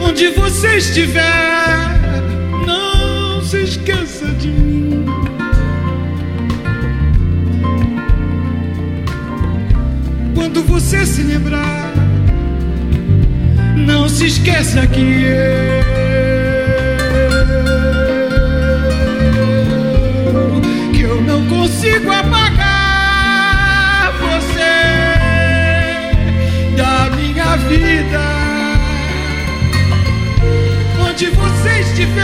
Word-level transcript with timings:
Onde 0.00 0.28
você 0.28 0.76
estiver, 0.76 1.20
não 2.66 3.42
se 3.42 3.62
esqueça 3.62 4.26
de 4.26 4.48
mim. 4.48 5.04
Quando 10.34 10.62
você 10.62 11.04
se 11.04 11.22
lembrar, 11.24 11.92
não 13.76 14.08
se 14.08 14.26
esqueça 14.26 14.86
que 14.86 15.00
eu, 15.00 15.82
que 20.94 21.02
eu 21.02 21.20
não 21.20 21.46
consigo 21.48 22.10
apagar 22.10 22.41
vida 27.68 28.20
onde 31.12 31.26
você 31.30 31.80
estiver, 31.80 32.22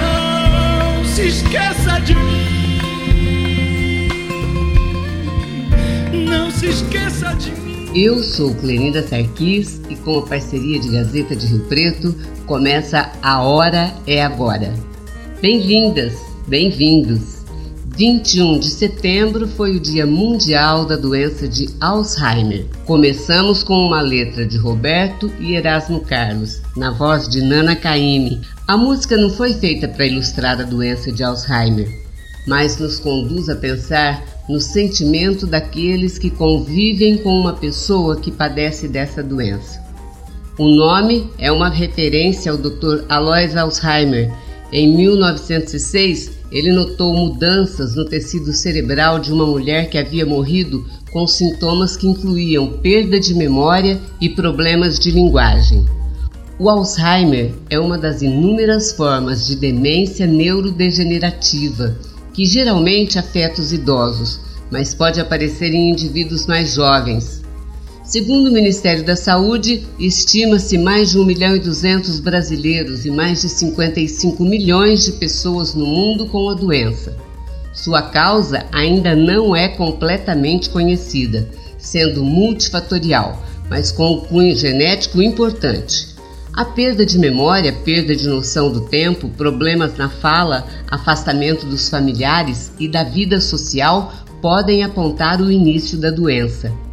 não 0.00 1.04
se 1.04 1.28
esqueça 1.28 2.00
de 2.00 2.14
mim. 2.14 2.48
Não 6.28 6.50
se 6.50 6.68
esqueça 6.68 7.34
de 7.34 7.50
mim. 7.50 7.90
Eu 7.94 8.22
sou 8.22 8.54
Cleninda 8.54 9.02
Sarquis 9.02 9.80
e 9.88 9.96
com 9.96 10.18
a 10.18 10.22
parceria 10.22 10.78
de 10.78 10.90
Gazeta 10.90 11.34
de 11.34 11.46
Rio 11.46 11.64
Preto 11.64 12.14
começa 12.46 13.10
A 13.22 13.42
Hora 13.42 13.92
é 14.06 14.22
Agora. 14.22 14.72
Bem-vindas, 15.42 16.14
bem-vindos. 16.46 17.35
21 17.96 18.58
de 18.58 18.68
setembro 18.68 19.48
foi 19.48 19.74
o 19.74 19.80
Dia 19.80 20.04
Mundial 20.04 20.84
da 20.84 20.96
Doença 20.96 21.48
de 21.48 21.70
Alzheimer. 21.80 22.66
Começamos 22.84 23.62
com 23.62 23.72
uma 23.72 24.02
letra 24.02 24.44
de 24.44 24.58
Roberto 24.58 25.32
e 25.40 25.54
Erasmo 25.54 26.00
Carlos, 26.00 26.60
na 26.76 26.90
voz 26.90 27.26
de 27.26 27.40
Nana 27.40 27.74
Caymmi. 27.74 28.42
A 28.68 28.76
música 28.76 29.16
não 29.16 29.30
foi 29.30 29.54
feita 29.54 29.88
para 29.88 30.04
ilustrar 30.04 30.60
a 30.60 30.64
doença 30.64 31.10
de 31.10 31.24
Alzheimer, 31.24 31.88
mas 32.46 32.76
nos 32.76 32.98
conduz 32.98 33.48
a 33.48 33.56
pensar 33.56 34.22
no 34.46 34.60
sentimento 34.60 35.46
daqueles 35.46 36.18
que 36.18 36.28
convivem 36.28 37.16
com 37.16 37.30
uma 37.30 37.54
pessoa 37.54 38.20
que 38.20 38.30
padece 38.30 38.88
dessa 38.88 39.22
doença. 39.22 39.82
O 40.58 40.68
nome 40.68 41.30
é 41.38 41.50
uma 41.50 41.70
referência 41.70 42.52
ao 42.52 42.58
Dr. 42.58 43.06
Alois 43.08 43.56
Alzheimer. 43.56 44.30
Em 44.72 44.96
1906, 44.96 46.32
ele 46.50 46.72
notou 46.72 47.14
mudanças 47.14 47.94
no 47.94 48.04
tecido 48.04 48.52
cerebral 48.52 49.18
de 49.18 49.32
uma 49.32 49.46
mulher 49.46 49.88
que 49.88 49.98
havia 49.98 50.26
morrido 50.26 50.84
com 51.12 51.26
sintomas 51.26 51.96
que 51.96 52.06
incluíam 52.06 52.78
perda 52.78 53.18
de 53.18 53.34
memória 53.34 54.00
e 54.20 54.28
problemas 54.28 54.98
de 54.98 55.10
linguagem. 55.10 55.84
O 56.58 56.68
Alzheimer 56.68 57.52
é 57.68 57.78
uma 57.78 57.98
das 57.98 58.22
inúmeras 58.22 58.92
formas 58.92 59.46
de 59.46 59.56
demência 59.56 60.26
neurodegenerativa 60.26 61.96
que 62.32 62.44
geralmente 62.44 63.18
afeta 63.18 63.60
os 63.60 63.72
idosos, 63.72 64.40
mas 64.70 64.94
pode 64.94 65.20
aparecer 65.20 65.72
em 65.72 65.90
indivíduos 65.90 66.46
mais 66.46 66.74
jovens, 66.74 67.42
Segundo 68.06 68.46
o 68.46 68.52
Ministério 68.52 69.04
da 69.04 69.16
Saúde, 69.16 69.84
estima-se 69.98 70.78
mais 70.78 71.10
de 71.10 71.18
1 71.18 71.24
milhão 71.24 71.56
e 71.56 71.58
200 71.58 72.20
brasileiros 72.20 73.04
e 73.04 73.10
mais 73.10 73.40
de 73.40 73.48
55 73.48 74.44
milhões 74.44 75.04
de 75.04 75.10
pessoas 75.10 75.74
no 75.74 75.84
mundo 75.84 76.26
com 76.26 76.48
a 76.48 76.54
doença. 76.54 77.16
Sua 77.74 78.02
causa 78.02 78.64
ainda 78.70 79.16
não 79.16 79.56
é 79.56 79.66
completamente 79.66 80.70
conhecida, 80.70 81.50
sendo 81.78 82.22
multifatorial, 82.22 83.42
mas 83.68 83.90
com 83.90 84.12
um 84.12 84.20
cunho 84.20 84.54
genético 84.54 85.20
importante. 85.20 86.06
A 86.52 86.64
perda 86.64 87.04
de 87.04 87.18
memória, 87.18 87.72
perda 87.72 88.14
de 88.14 88.28
noção 88.28 88.70
do 88.70 88.82
tempo, 88.82 89.28
problemas 89.30 89.96
na 89.96 90.08
fala, 90.08 90.64
afastamento 90.88 91.66
dos 91.66 91.88
familiares 91.88 92.70
e 92.78 92.86
da 92.86 93.02
vida 93.02 93.40
social 93.40 94.12
podem 94.40 94.84
apontar 94.84 95.40
o 95.40 95.50
início 95.50 95.98
da 95.98 96.12
doença. 96.12 96.85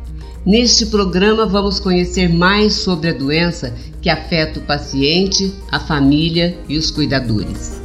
Neste 0.46 0.88
programa, 0.88 1.46
vamos 1.46 1.80
conhecer 1.80 2.28
mais 2.28 2.74
sobre 2.74 3.10
a 3.10 3.14
doença 3.14 3.74
que 4.02 4.10
afeta 4.10 4.60
o 4.60 4.64
paciente, 4.64 5.54
a 5.72 5.80
família 5.80 6.60
e 6.68 6.78
os 6.78 6.92
cuidadores. 6.92 7.82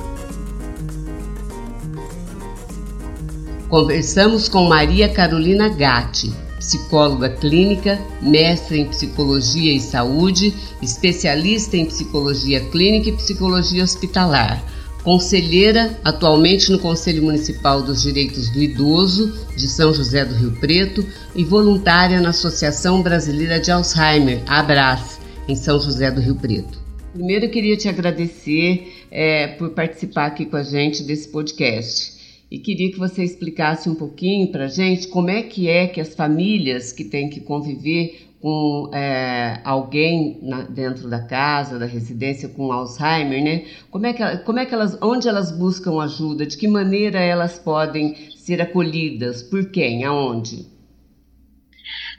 Conversamos 3.69 4.49
com 4.49 4.65
Maria 4.65 5.09
Carolina 5.09 5.69
Gatti, 5.69 6.33
psicóloga 6.59 7.29
clínica, 7.29 7.97
mestre 8.21 8.81
em 8.81 8.89
psicologia 8.89 9.73
e 9.73 9.79
saúde, 9.79 10.53
especialista 10.83 11.77
em 11.77 11.87
psicologia 11.87 12.59
clínica 12.71 13.11
e 13.11 13.17
psicologia 13.17 13.85
hospitalar 13.85 14.65
conselheira 15.03 15.99
atualmente 16.05 16.71
no 16.71 16.79
Conselho 16.79 17.23
Municipal 17.23 17.83
dos 17.83 18.03
Direitos 18.03 18.51
do 18.51 18.63
Idoso 18.63 19.33
de 19.57 19.69
São 19.69 19.93
José 19.95 20.25
do 20.25 20.35
Rio 20.35 20.53
Preto 20.53 21.07
e 21.35 21.45
voluntária 21.45 22.21
na 22.21 22.31
Associação 22.31 23.03
Brasileira 23.03 23.59
de 23.59 23.71
Alzheimer, 23.71 24.43
ABRAS, 24.47 25.21
em 25.49 25.57
São 25.57 25.81
José 25.81 26.11
do 26.11 26.21
Rio 26.21 26.37
Preto. 26.37 26.79
Primeiro 27.13 27.47
eu 27.47 27.51
queria 27.51 27.77
te 27.77 27.89
agradecer 27.89 28.93
é, 29.11 29.49
por 29.49 29.71
participar 29.71 30.27
aqui 30.27 30.45
com 30.45 30.57
a 30.57 30.63
gente 30.63 31.03
desse 31.03 31.29
podcast 31.29 32.19
e 32.51 32.59
queria 32.59 32.91
que 32.91 32.99
você 32.99 33.23
explicasse 33.23 33.89
um 33.89 33.95
pouquinho 33.95 34.51
para 34.51 34.65
a 34.65 34.69
gente 34.69 35.09
como 35.09 35.29
é 35.31 35.43
que 35.43 35.69
é 35.69 35.87
que 35.87 36.01
as 36.01 36.15
famílias 36.15 36.93
que 36.93 37.05
têm 37.05 37.29
que 37.29 37.41
conviver 37.41 38.28
com 38.41 38.91
é, 38.95 39.61
alguém 39.65 40.39
na, 40.43 40.63
dentro 40.63 41.09
da 41.09 41.21
casa, 41.21 41.79
da 41.79 41.87
residência 41.87 42.49
com 42.49 42.73
Alzheimer, 42.73 43.43
né? 43.43 43.67
Como 43.91 44.07
é, 44.07 44.13
que, 44.13 44.39
como 44.39 44.59
é 44.59 44.67
que 44.67 44.75
elas, 44.75 44.97
onde 45.03 45.29
elas 45.29 45.51
buscam 45.51 46.01
ajuda? 46.01 46.47
De 46.47 46.57
que 46.57 46.69
maneira 46.69 47.19
elas 47.19 47.59
podem 47.59 48.31
ser 48.37 48.63
acolhidas? 48.63 49.43
Por 49.43 49.71
quem? 49.71 50.05
Aonde? 50.05 50.67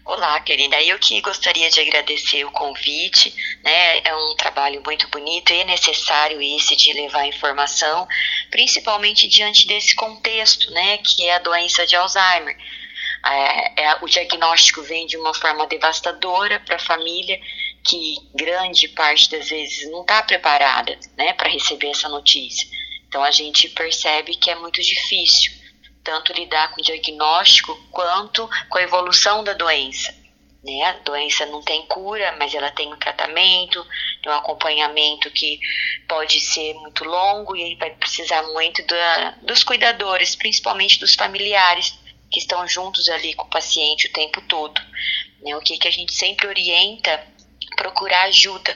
Olá, 0.04 0.40
querida. 0.42 0.82
Eu 0.82 0.98
que 0.98 1.22
gostaria 1.22 1.70
de 1.70 1.80
agradecer 1.80 2.44
o 2.44 2.52
convite, 2.52 3.34
né? 3.64 4.00
É 4.00 4.16
um 4.16 4.36
trabalho 4.36 4.82
muito 4.84 5.08
bonito 5.10 5.54
e 5.54 5.64
necessário 5.66 6.42
esse 6.42 6.76
de 6.76 6.92
levar 6.94 7.28
informação, 7.28 8.08
principalmente 8.50 9.28
diante 9.28 9.68
desse 9.68 9.96
contexto, 9.96 10.72
né, 10.72 10.98
que 10.98 11.24
é 11.26 11.36
a 11.36 11.40
doença 11.40 11.86
de 11.86 11.96
Alzheimer 11.96 12.58
é, 13.26 13.84
é, 13.84 13.98
o 14.02 14.08
diagnóstico 14.08 14.82
vem 14.84 15.06
de 15.06 15.18
uma 15.18 15.34
forma 15.34 15.68
devastadora 15.68 16.60
para 16.60 16.78
a 16.78 16.80
família, 16.80 17.40
que 17.84 18.16
grande 18.34 18.88
parte 18.90 19.30
das 19.30 19.50
vezes 19.50 19.90
não 19.92 20.02
está 20.02 20.24
preparada 20.24 20.98
né, 21.18 21.34
para 21.34 21.50
receber 21.50 21.90
essa 21.90 22.08
notícia. 22.10 22.68
Então 23.08 23.24
a 23.24 23.32
gente 23.32 23.68
percebe 23.70 24.36
que 24.36 24.50
é 24.50 24.56
muito 24.56 24.82
difícil 24.82 25.52
tanto 26.04 26.34
lidar 26.34 26.72
com 26.72 26.82
o 26.82 26.84
diagnóstico 26.84 27.76
quanto 27.92 28.50
com 28.70 28.78
a 28.78 28.84
evolução 28.84 29.44
da 29.44 29.54
doença. 29.54 30.14
Né? 30.64 30.84
A 30.84 30.94
doença 31.04 31.46
não 31.46 31.62
tem 31.62 31.86
cura, 31.88 32.36
mas 32.38 32.54
ela 32.54 32.72
tem 32.72 32.92
um 32.92 32.98
tratamento, 32.98 33.86
tem 34.22 34.32
um 34.32 34.36
acompanhamento 34.36 35.30
que 35.32 35.60
pode 36.08 36.40
ser 36.40 36.74
muito 36.76 37.04
longo 37.04 37.56
e 37.56 37.76
vai 37.76 37.92
precisar 37.92 38.44
muito 38.44 38.86
da, 38.86 39.32
dos 39.42 39.64
cuidadores, 39.64 40.36
principalmente 40.36 41.00
dos 41.00 41.16
familiares, 41.16 41.98
que 42.30 42.40
estão 42.40 42.68
juntos 42.68 43.10
ali 43.10 43.34
com 43.34 43.46
o 43.46 43.50
paciente 43.50 44.08
o 44.08 44.14
tempo 44.14 44.42
todo. 44.42 44.80
Né? 45.42 45.56
O 45.56 45.62
que, 45.62 45.78
que 45.78 45.88
a 45.88 45.92
gente 45.92 46.14
sempre 46.14 46.48
orienta? 46.48 47.26
Procurar 47.76 48.24
ajuda 48.24 48.76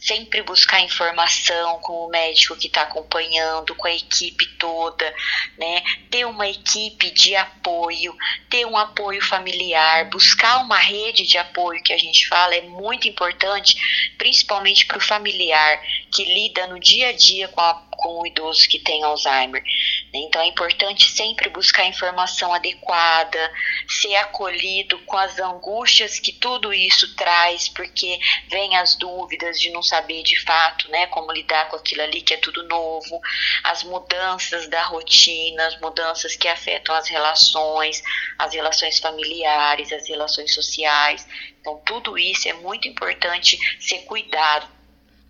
sempre 0.00 0.42
buscar 0.42 0.80
informação 0.80 1.80
com 1.80 2.06
o 2.06 2.08
médico 2.08 2.56
que 2.56 2.68
está 2.68 2.82
acompanhando, 2.82 3.74
com 3.74 3.86
a 3.86 3.92
equipe 3.92 4.46
toda, 4.58 5.14
né? 5.58 5.82
Ter 6.10 6.24
uma 6.24 6.48
equipe 6.48 7.10
de 7.10 7.34
apoio, 7.34 8.16
ter 8.48 8.64
um 8.64 8.76
apoio 8.76 9.22
familiar, 9.22 10.08
buscar 10.08 10.58
uma 10.58 10.78
rede 10.78 11.26
de 11.26 11.36
apoio 11.36 11.82
que 11.82 11.92
a 11.92 11.98
gente 11.98 12.28
fala 12.28 12.54
é 12.54 12.62
muito 12.62 13.08
importante, 13.08 14.14
principalmente 14.16 14.86
para 14.86 14.98
o 14.98 15.02
familiar 15.02 15.80
que 16.12 16.24
lida 16.24 16.66
no 16.68 16.78
dia 16.78 17.08
a 17.08 17.12
dia 17.12 17.48
com 17.48 17.60
a 17.60 17.87
com 17.98 18.20
o 18.22 18.26
idoso 18.26 18.68
que 18.68 18.78
tem 18.78 19.02
Alzheimer. 19.02 19.60
Né? 19.60 20.20
Então 20.20 20.40
é 20.40 20.46
importante 20.46 21.10
sempre 21.10 21.50
buscar 21.50 21.84
informação 21.84 22.54
adequada, 22.54 23.52
ser 23.88 24.14
acolhido 24.16 24.98
com 25.00 25.16
as 25.16 25.38
angústias 25.38 26.20
que 26.20 26.32
tudo 26.32 26.72
isso 26.72 27.14
traz, 27.16 27.68
porque 27.68 28.18
vem 28.48 28.76
as 28.76 28.94
dúvidas 28.94 29.60
de 29.60 29.70
não 29.70 29.82
saber 29.82 30.22
de 30.22 30.40
fato, 30.42 30.88
né, 30.90 31.08
como 31.08 31.32
lidar 31.32 31.68
com 31.68 31.76
aquilo 31.76 32.02
ali 32.02 32.22
que 32.22 32.34
é 32.34 32.36
tudo 32.36 32.62
novo, 32.68 33.20
as 33.64 33.82
mudanças 33.82 34.68
da 34.68 34.82
rotina, 34.84 35.66
as 35.66 35.80
mudanças 35.80 36.36
que 36.36 36.46
afetam 36.46 36.94
as 36.94 37.08
relações, 37.08 38.00
as 38.38 38.54
relações 38.54 39.00
familiares, 39.00 39.92
as 39.92 40.08
relações 40.08 40.54
sociais. 40.54 41.26
Então 41.60 41.82
tudo 41.84 42.16
isso 42.16 42.48
é 42.48 42.52
muito 42.52 42.86
importante 42.86 43.58
ser 43.80 43.98
cuidado 44.04 44.77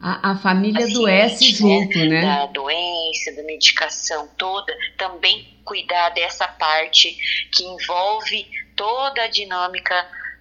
a, 0.01 0.33
a 0.33 0.37
família 0.37 0.81
paciente, 0.81 0.97
adoece 0.97 1.51
junto, 1.53 1.99
né? 1.99 2.23
Da 2.23 2.47
doença, 2.47 3.33
da 3.37 3.43
medicação 3.43 4.29
toda, 4.37 4.73
também 4.97 5.47
cuidar 5.65 6.11
dessa 6.11 6.47
parte 6.47 7.17
que 7.53 7.65
envolve 7.65 8.47
toda 8.77 9.23
a 9.23 9.29
dinâmica 9.29 9.95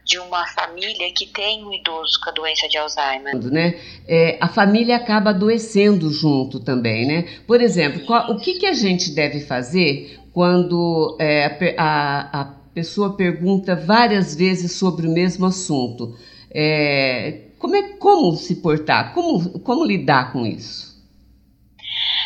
de 0.05 0.19
uma 0.19 0.47
família 0.47 1.11
que 1.11 1.25
tem 1.25 1.65
um 1.65 1.73
idoso 1.73 2.17
com 2.23 2.29
a 2.29 2.33
doença 2.33 2.67
de 2.69 2.77
Alzheimer. 2.77 3.35
Né? 3.51 3.77
É, 4.07 4.37
a 4.39 4.47
família 4.47 4.95
acaba 4.95 5.31
adoecendo 5.31 6.09
junto 6.11 6.61
também, 6.61 7.05
né? 7.05 7.27
Por 7.45 7.59
exemplo, 7.59 8.05
qual, 8.05 8.31
o 8.31 8.39
que, 8.39 8.53
que 8.53 8.65
a 8.65 8.73
gente 8.73 9.11
deve 9.11 9.41
fazer 9.41 10.17
quando 10.31 11.17
é, 11.19 11.75
a, 11.77 12.41
a 12.41 12.45
pessoa 12.73 13.17
pergunta 13.17 13.75
várias 13.75 14.33
vezes 14.33 14.71
sobre 14.73 15.07
o 15.07 15.11
mesmo 15.11 15.45
assunto? 15.45 16.15
É, 16.49 17.46
como, 17.57 17.75
é, 17.75 17.93
como 17.97 18.35
se 18.35 18.55
portar? 18.57 19.13
Como, 19.13 19.59
como 19.59 19.85
lidar 19.85 20.31
com 20.31 20.45
isso? 20.45 20.97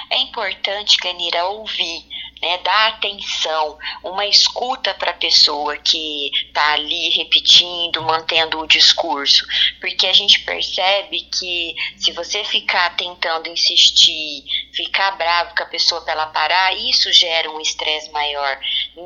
É 0.10 0.20
importante, 0.22 0.98
Clenira, 0.98 1.46
ouvir 1.46 2.04
né, 2.42 2.58
dar 2.60 2.88
atenção, 2.90 3.78
uma 4.04 4.26
escuta 4.26 4.94
para 4.96 5.12
a 5.12 5.16
pessoa 5.16 5.78
que 5.78 6.32
está 6.48 6.74
ali 6.74 7.10
repetindo, 7.10 8.02
mantendo 8.02 8.60
o 8.60 8.68
discurso, 8.68 9.46
porque 9.80 10.08
a 10.08 10.14
gente 10.14 10.40
percebe 10.40 11.22
que 11.22 11.76
se 11.98 12.12
você 12.12 12.44
ficar 12.44 12.96
tentando 12.96 13.50
insistir, 13.50 14.44
ficar 14.74 15.12
bravo 15.12 15.56
com 15.56 15.64
a 15.64 15.68
pessoa 15.68 16.02
para 16.02 16.14
ela 16.14 16.28
parar, 16.28 16.76
isso 16.76 17.14
gera 17.14 17.50
um 17.52 17.62
estresse 17.62 18.10
maior 18.12 18.60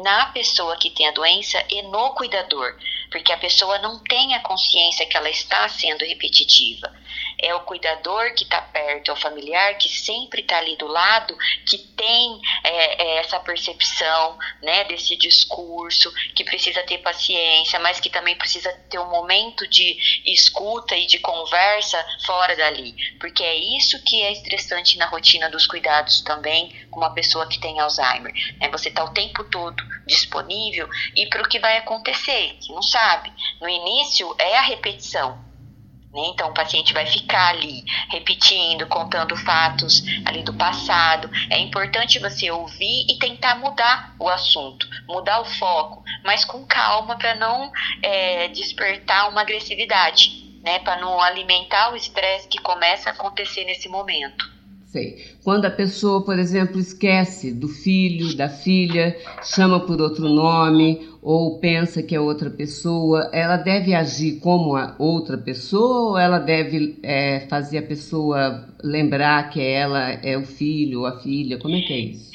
na 0.03 0.27
pessoa 0.27 0.77
que 0.77 0.89
tem 0.89 1.07
a 1.07 1.11
doença 1.11 1.63
e 1.69 1.81
no 1.81 2.11
cuidador, 2.11 2.77
porque 3.11 3.33
a 3.33 3.37
pessoa 3.37 3.77
não 3.79 4.01
tem 4.03 4.33
a 4.33 4.39
consciência 4.39 5.05
que 5.05 5.17
ela 5.17 5.29
está 5.29 5.67
sendo 5.67 6.05
repetitiva 6.05 6.91
é 7.45 7.53
o 7.53 7.59
cuidador 7.59 8.33
que 8.33 8.43
está 8.43 8.59
perto, 8.59 9.11
é 9.11 9.13
o 9.13 9.17
familiar 9.17 9.77
que 9.77 9.87
sempre 9.87 10.41
está 10.41 10.57
ali 10.57 10.75
do 10.77 10.87
lado, 10.87 11.37
que 11.65 11.77
tem 11.77 12.41
é, 12.63 13.03
é, 13.03 13.17
essa 13.17 13.39
percepção 13.39 14.37
né, 14.63 14.83
desse 14.85 15.15
discurso, 15.15 16.11
que 16.33 16.43
precisa 16.43 16.81
ter 16.83 16.97
paciência, 16.97 17.79
mas 17.79 17.99
que 17.99 18.09
também 18.09 18.35
precisa 18.35 18.73
ter 18.89 18.97
um 18.97 19.09
momento 19.09 19.67
de 19.67 19.95
escuta 20.25 20.97
e 20.97 21.05
de 21.05 21.19
conversa 21.19 22.03
fora 22.25 22.55
dali, 22.55 22.95
porque 23.19 23.43
é 23.43 23.55
isso 23.77 24.03
que 24.03 24.23
é 24.23 24.31
estressante 24.31 24.97
na 24.97 25.05
rotina 25.05 25.47
dos 25.47 25.67
cuidados 25.67 26.21
também 26.21 26.87
com 26.89 26.99
uma 26.99 27.13
pessoa 27.13 27.47
que 27.47 27.59
tem 27.59 27.79
Alzheimer. 27.79 28.33
Né? 28.59 28.69
Você 28.69 28.89
está 28.89 29.03
o 29.03 29.13
tempo 29.13 29.43
todo 29.43 29.83
disponível 30.07 30.89
e 31.15 31.27
para 31.27 31.43
o 31.43 31.47
que 31.47 31.59
vai 31.59 31.77
acontecer, 31.77 32.57
que 32.59 32.73
não 32.73 32.81
sabe. 32.81 33.31
No 33.61 33.69
início 33.69 34.35
é 34.39 34.57
a 34.57 34.61
repetição? 34.61 35.44
Então, 36.17 36.49
o 36.49 36.53
paciente 36.53 36.93
vai 36.93 37.05
ficar 37.05 37.49
ali 37.49 37.83
repetindo, 38.09 38.87
contando 38.87 39.35
fatos 39.35 40.03
ali 40.25 40.43
do 40.43 40.53
passado. 40.53 41.29
É 41.49 41.59
importante 41.59 42.19
você 42.19 42.49
ouvir 42.49 43.05
e 43.09 43.17
tentar 43.19 43.55
mudar 43.55 44.15
o 44.19 44.29
assunto, 44.29 44.87
mudar 45.07 45.41
o 45.41 45.45
foco, 45.45 46.03
mas 46.23 46.45
com 46.45 46.65
calma 46.65 47.17
para 47.17 47.35
não 47.35 47.71
é, 48.01 48.47
despertar 48.49 49.29
uma 49.29 49.41
agressividade, 49.41 50.59
né? 50.63 50.79
para 50.79 51.01
não 51.01 51.19
alimentar 51.19 51.91
o 51.91 51.95
estresse 51.95 52.47
que 52.47 52.59
começa 52.59 53.09
a 53.09 53.13
acontecer 53.13 53.65
nesse 53.65 53.89
momento. 53.89 54.54
Sei. 54.95 55.17
Quando 55.43 55.65
a 55.65 55.69
pessoa, 55.69 56.23
por 56.23 56.39
exemplo, 56.39 56.79
esquece 56.79 57.51
do 57.51 57.67
filho, 57.67 58.33
da 58.37 58.47
filha, 58.47 59.13
chama 59.43 59.77
por 59.81 59.99
outro 59.99 60.29
nome 60.29 61.05
ou 61.21 61.59
pensa 61.59 62.01
que 62.01 62.15
é 62.15 62.19
outra 62.19 62.49
pessoa, 62.49 63.29
ela 63.33 63.57
deve 63.57 63.93
agir 63.93 64.39
como 64.39 64.73
a 64.73 64.95
outra 64.97 65.37
pessoa 65.37 66.11
ou 66.11 66.17
ela 66.17 66.39
deve 66.39 66.97
é, 67.03 67.41
fazer 67.49 67.79
a 67.79 67.81
pessoa 67.81 68.69
lembrar 68.81 69.49
que 69.49 69.59
ela 69.59 70.11
é 70.11 70.37
o 70.37 70.45
filho 70.45 71.01
ou 71.01 71.05
a 71.05 71.19
filha? 71.19 71.57
Como 71.57 71.75
é 71.75 71.81
que 71.81 71.91
é 71.91 71.99
isso? 71.99 72.31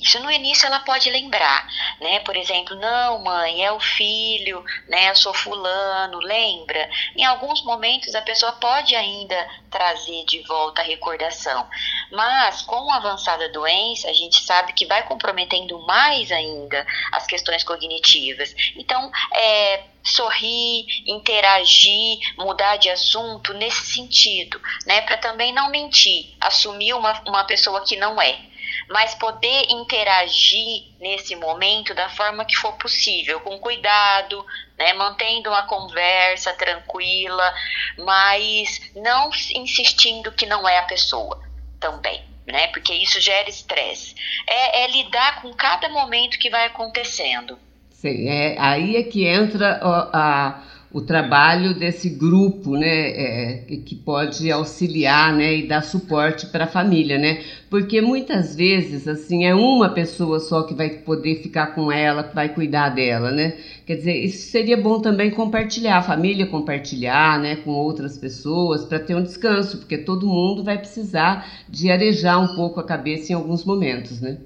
Isso 0.00 0.20
no 0.20 0.30
início 0.30 0.66
ela 0.66 0.80
pode 0.80 1.10
lembrar, 1.10 1.66
né? 2.00 2.20
Por 2.20 2.36
exemplo, 2.36 2.76
não, 2.76 3.18
mãe, 3.22 3.64
é 3.64 3.72
o 3.72 3.80
filho, 3.80 4.64
né? 4.88 5.10
Eu 5.10 5.16
sou 5.16 5.34
fulano, 5.34 6.18
lembra? 6.20 6.88
Em 7.16 7.24
alguns 7.24 7.64
momentos 7.64 8.14
a 8.14 8.22
pessoa 8.22 8.52
pode 8.52 8.94
ainda 8.94 9.48
trazer 9.70 10.24
de 10.26 10.40
volta 10.42 10.82
a 10.82 10.84
recordação, 10.84 11.68
mas 12.10 12.62
com 12.62 12.90
a 12.90 12.96
avançada 12.96 13.48
doença 13.48 14.08
a 14.08 14.12
gente 14.12 14.42
sabe 14.44 14.72
que 14.72 14.86
vai 14.86 15.02
comprometendo 15.04 15.78
mais 15.86 16.30
ainda 16.30 16.86
as 17.12 17.26
questões 17.26 17.64
cognitivas. 17.64 18.54
Então, 18.76 19.10
é, 19.34 19.84
sorrir, 20.04 20.86
interagir, 21.06 22.18
mudar 22.36 22.76
de 22.76 22.90
assunto 22.90 23.52
nesse 23.54 23.86
sentido, 23.92 24.60
né? 24.86 25.00
Para 25.02 25.16
também 25.16 25.52
não 25.52 25.70
mentir, 25.70 26.34
assumir 26.40 26.94
uma, 26.94 27.20
uma 27.26 27.44
pessoa 27.44 27.84
que 27.84 27.96
não 27.96 28.20
é 28.20 28.51
mas 28.88 29.14
poder 29.14 29.66
interagir 29.70 30.84
nesse 31.00 31.34
momento 31.36 31.94
da 31.94 32.08
forma 32.10 32.44
que 32.44 32.56
for 32.56 32.72
possível, 32.74 33.40
com 33.40 33.58
cuidado, 33.58 34.44
né, 34.78 34.92
mantendo 34.94 35.50
uma 35.50 35.62
conversa 35.64 36.52
tranquila, 36.54 37.54
mas 37.98 38.80
não 38.94 39.30
insistindo 39.54 40.32
que 40.32 40.46
não 40.46 40.68
é 40.68 40.78
a 40.78 40.84
pessoa 40.84 41.40
também. 41.78 42.22
Né, 42.44 42.66
porque 42.68 42.92
isso 42.92 43.20
gera 43.20 43.48
estresse. 43.48 44.16
É, 44.48 44.82
é 44.82 44.88
lidar 44.88 45.40
com 45.40 45.54
cada 45.54 45.88
momento 45.88 46.40
que 46.40 46.50
vai 46.50 46.66
acontecendo. 46.66 47.56
Sim, 47.92 48.28
é, 48.28 48.56
aí 48.58 48.96
é 48.96 49.04
que 49.04 49.24
entra 49.24 49.78
a, 49.80 50.10
a 50.12 50.71
o 50.92 51.00
trabalho 51.00 51.74
desse 51.74 52.10
grupo, 52.10 52.76
né, 52.76 53.08
é, 53.10 53.64
que 53.84 53.94
pode 53.94 54.50
auxiliar, 54.50 55.32
né, 55.32 55.56
e 55.56 55.66
dar 55.66 55.82
suporte 55.82 56.46
para 56.46 56.64
a 56.64 56.66
família, 56.66 57.18
né, 57.18 57.42
porque 57.70 58.00
muitas 58.02 58.54
vezes, 58.54 59.08
assim, 59.08 59.44
é 59.44 59.54
uma 59.54 59.88
pessoa 59.88 60.38
só 60.38 60.62
que 60.62 60.74
vai 60.74 60.90
poder 60.90 61.36
ficar 61.42 61.68
com 61.68 61.90
ela, 61.90 62.22
que 62.22 62.34
vai 62.34 62.48
cuidar 62.48 62.90
dela, 62.90 63.30
né, 63.32 63.54
quer 63.86 63.96
dizer, 63.96 64.16
isso 64.24 64.50
seria 64.50 64.76
bom 64.76 65.00
também 65.00 65.30
compartilhar, 65.30 65.96
a 65.98 66.02
família 66.02 66.46
compartilhar, 66.46 67.38
né, 67.38 67.56
com 67.56 67.70
outras 67.70 68.18
pessoas, 68.18 68.84
para 68.84 69.00
ter 69.00 69.14
um 69.14 69.22
descanso, 69.22 69.78
porque 69.78 69.96
todo 69.98 70.26
mundo 70.26 70.62
vai 70.62 70.78
precisar 70.78 71.46
de 71.68 71.90
arejar 71.90 72.38
um 72.38 72.48
pouco 72.48 72.80
a 72.80 72.84
cabeça 72.84 73.32
em 73.32 73.34
alguns 73.34 73.64
momentos, 73.64 74.20
né. 74.20 74.36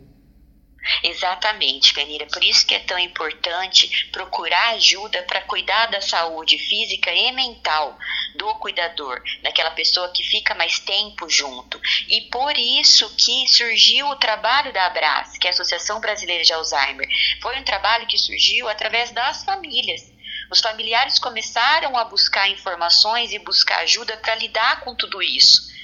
Exatamente, 1.02 1.92
Penira. 1.94 2.26
Por 2.26 2.42
isso 2.42 2.66
que 2.66 2.74
é 2.74 2.78
tão 2.80 2.98
importante 2.98 4.08
procurar 4.12 4.74
ajuda 4.74 5.22
para 5.24 5.42
cuidar 5.42 5.86
da 5.86 6.00
saúde 6.00 6.58
física 6.58 7.12
e 7.12 7.32
mental 7.32 7.96
do 8.34 8.54
cuidador, 8.56 9.22
daquela 9.42 9.70
pessoa 9.70 10.10
que 10.12 10.22
fica 10.22 10.54
mais 10.54 10.78
tempo 10.80 11.28
junto. 11.28 11.80
E 12.08 12.22
por 12.30 12.56
isso 12.56 13.08
que 13.16 13.46
surgiu 13.48 14.08
o 14.08 14.16
trabalho 14.16 14.72
da 14.72 14.86
Abras, 14.86 15.38
que 15.38 15.46
é 15.46 15.50
a 15.50 15.52
Associação 15.52 16.00
Brasileira 16.00 16.44
de 16.44 16.52
Alzheimer. 16.52 17.08
Foi 17.40 17.58
um 17.58 17.64
trabalho 17.64 18.06
que 18.06 18.18
surgiu 18.18 18.68
através 18.68 19.10
das 19.10 19.44
famílias. 19.44 20.14
Os 20.50 20.60
familiares 20.60 21.18
começaram 21.18 21.96
a 21.96 22.04
buscar 22.04 22.48
informações 22.48 23.32
e 23.32 23.38
buscar 23.38 23.78
ajuda 23.78 24.16
para 24.18 24.36
lidar 24.36 24.80
com 24.80 24.94
tudo 24.94 25.20
isso. 25.22 25.75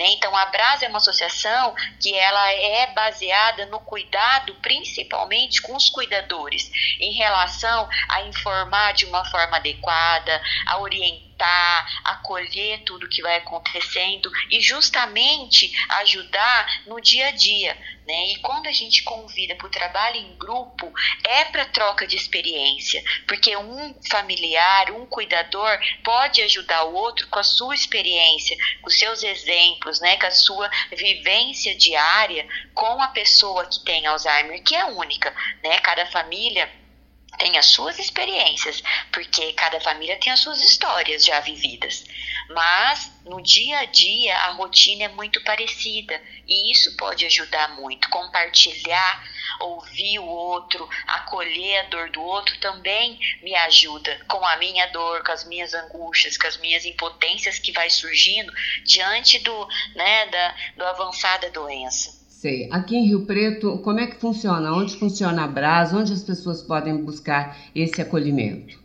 Né? 0.00 0.12
Então, 0.12 0.34
a 0.34 0.46
Brasa 0.46 0.86
é 0.86 0.88
uma 0.88 0.96
associação 0.96 1.74
que 2.00 2.16
ela 2.16 2.52
é 2.54 2.86
baseada 2.94 3.66
no 3.66 3.78
cuidado, 3.80 4.54
principalmente 4.62 5.60
com 5.60 5.76
os 5.76 5.90
cuidadores, 5.90 6.70
em 6.98 7.12
relação 7.12 7.86
a 8.08 8.22
informar 8.22 8.94
de 8.94 9.04
uma 9.04 9.26
forma 9.26 9.58
adequada, 9.58 10.40
a 10.66 10.78
orientar 10.78 11.29
escutar, 11.40 12.00
acolher 12.04 12.82
tudo 12.84 13.08
que 13.08 13.22
vai 13.22 13.36
acontecendo 13.36 14.30
e 14.50 14.60
justamente 14.60 15.72
ajudar 16.02 16.82
no 16.86 17.00
dia 17.00 17.28
a 17.28 17.30
dia. 17.30 17.76
Né? 18.06 18.32
E 18.32 18.36
quando 18.36 18.66
a 18.66 18.72
gente 18.72 19.02
convida 19.04 19.54
para 19.54 19.66
o 19.66 19.70
trabalho 19.70 20.16
em 20.16 20.36
grupo, 20.36 20.92
é 21.24 21.44
para 21.46 21.64
troca 21.66 22.06
de 22.06 22.16
experiência, 22.16 23.02
porque 23.26 23.56
um 23.56 23.94
familiar, 24.10 24.90
um 24.90 25.06
cuidador 25.06 25.78
pode 26.02 26.42
ajudar 26.42 26.84
o 26.84 26.94
outro 26.94 27.28
com 27.28 27.38
a 27.38 27.44
sua 27.44 27.74
experiência, 27.74 28.56
com 28.82 28.88
os 28.88 28.98
seus 28.98 29.22
exemplos, 29.22 30.00
né? 30.00 30.16
com 30.16 30.26
a 30.26 30.30
sua 30.30 30.68
vivência 30.90 31.74
diária 31.76 32.46
com 32.74 33.00
a 33.00 33.08
pessoa 33.08 33.66
que 33.66 33.84
tem 33.84 34.06
Alzheimer, 34.06 34.62
que 34.62 34.74
é 34.74 34.84
única. 34.86 35.32
Né? 35.62 35.78
Cada 35.80 36.06
família 36.06 36.68
tem 37.38 37.56
as 37.56 37.66
suas 37.66 37.98
experiências, 37.98 38.82
porque 39.12 39.52
cada 39.54 39.80
família 39.80 40.18
tem 40.18 40.32
as 40.32 40.40
suas 40.40 40.62
histórias 40.62 41.24
já 41.24 41.40
vividas. 41.40 42.04
Mas 42.50 43.12
no 43.24 43.40
dia 43.40 43.78
a 43.78 43.84
dia 43.84 44.36
a 44.36 44.50
rotina 44.52 45.04
é 45.04 45.08
muito 45.08 45.42
parecida 45.44 46.20
e 46.46 46.72
isso 46.72 46.96
pode 46.96 47.24
ajudar 47.26 47.76
muito. 47.76 48.08
Compartilhar, 48.10 49.24
ouvir 49.60 50.18
o 50.18 50.26
outro, 50.26 50.88
acolher 51.06 51.78
a 51.78 51.82
dor 51.84 52.10
do 52.10 52.22
outro 52.22 52.58
também 52.58 53.18
me 53.42 53.54
ajuda 53.54 54.20
com 54.28 54.44
a 54.44 54.56
minha 54.56 54.86
dor, 54.88 55.22
com 55.24 55.32
as 55.32 55.44
minhas 55.44 55.72
angústias, 55.72 56.36
com 56.36 56.46
as 56.46 56.56
minhas 56.58 56.84
impotências 56.84 57.58
que 57.58 57.72
vai 57.72 57.88
surgindo 57.88 58.52
diante 58.84 59.38
do, 59.38 59.68
né, 59.94 60.26
da 60.26 60.54
do 60.76 60.84
avançar 60.84 61.38
da 61.38 61.48
doença. 61.48 62.19
Sei. 62.40 62.70
Aqui 62.72 62.96
em 62.96 63.06
Rio 63.06 63.26
Preto, 63.26 63.76
como 63.84 64.00
é 64.00 64.06
que 64.06 64.18
funciona? 64.18 64.72
Onde 64.72 64.96
funciona 64.96 65.44
a 65.44 65.46
Brás? 65.46 65.92
Onde 65.92 66.14
as 66.14 66.22
pessoas 66.22 66.62
podem 66.62 66.96
buscar 66.96 67.54
esse 67.74 68.00
acolhimento? 68.00 68.82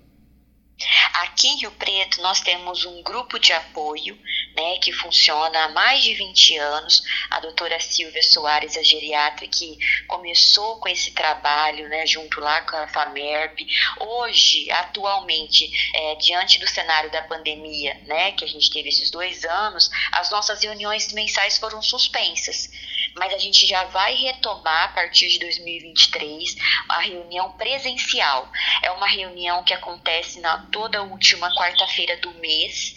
Aqui 1.14 1.48
em 1.48 1.60
Rio 1.60 1.72
Preto, 1.72 2.22
nós 2.22 2.42
temos 2.42 2.84
um 2.84 3.02
grupo 3.02 3.40
de 3.40 3.54
apoio 3.54 4.20
né, 4.58 4.78
que 4.80 4.92
funciona 4.92 5.58
há 5.64 5.70
mais 5.70 6.04
de 6.04 6.14
20 6.14 6.58
anos. 6.58 7.02
A 7.30 7.40
doutora 7.40 7.80
Silvia 7.80 8.22
Soares, 8.24 8.76
a 8.76 8.84
geriatra, 8.84 9.48
que 9.48 9.78
começou 10.06 10.76
com 10.82 10.90
esse 10.90 11.12
trabalho, 11.12 11.88
né, 11.88 12.06
junto 12.06 12.42
lá 12.42 12.60
com 12.60 12.76
a 12.76 12.90
FAMERP. 12.90 13.66
Hoje, 14.02 14.70
atualmente, 14.70 15.72
é, 15.96 16.16
diante 16.16 16.60
do 16.60 16.68
cenário 16.68 17.10
da 17.10 17.22
pandemia, 17.22 17.94
né, 18.06 18.34
que 18.34 18.44
a 18.44 18.48
gente 18.50 18.70
teve 18.70 18.90
esses 18.90 19.10
dois 19.10 19.46
anos, 19.46 19.90
as 20.12 20.30
nossas 20.30 20.62
reuniões 20.62 21.14
mensais 21.14 21.58
foram 21.58 21.82
suspensas 21.82 22.70
mas 23.16 23.34
a 23.34 23.38
gente 23.38 23.66
já 23.66 23.86
vai 23.86 24.14
retomar 24.14 24.86
a 24.86 24.88
partir 24.90 25.30
de 25.30 25.40
2023 25.40 26.56
a 26.90 27.00
reunião 27.00 27.52
presencial. 27.54 28.52
É 28.84 28.92
uma 28.92 29.08
reunião 29.08 29.64
que 29.64 29.74
acontece 29.74 30.40
na 30.42 30.66
toda 30.72 31.02
última 31.02 31.54
quarta-feira 31.56 32.18
do 32.18 32.32
mês, 32.36 32.94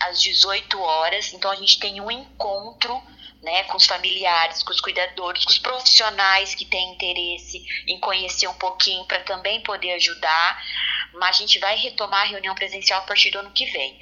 às 0.00 0.22
18 0.22 0.78
horas. 0.80 1.32
Então 1.32 1.50
a 1.50 1.56
gente 1.56 1.78
tem 1.78 2.00
um 2.00 2.10
encontro 2.10 3.02
né, 3.42 3.64
com 3.64 3.76
os 3.76 3.86
familiares, 3.86 4.62
com 4.62 4.72
os 4.72 4.80
cuidadores, 4.80 5.44
com 5.44 5.50
os 5.50 5.58
profissionais 5.58 6.54
que 6.54 6.64
têm 6.64 6.92
interesse 6.92 7.64
em 7.86 7.98
conhecer 8.00 8.48
um 8.48 8.54
pouquinho 8.54 9.04
para 9.06 9.20
também 9.20 9.62
poder 9.62 9.92
ajudar. 9.92 10.62
Mas 11.14 11.36
a 11.36 11.38
gente 11.40 11.58
vai 11.58 11.76
retomar 11.76 12.22
a 12.22 12.26
reunião 12.26 12.54
presencial 12.54 13.00
a 13.00 13.04
partir 13.04 13.30
do 13.30 13.38
ano 13.38 13.50
que 13.50 13.66
vem 13.66 13.98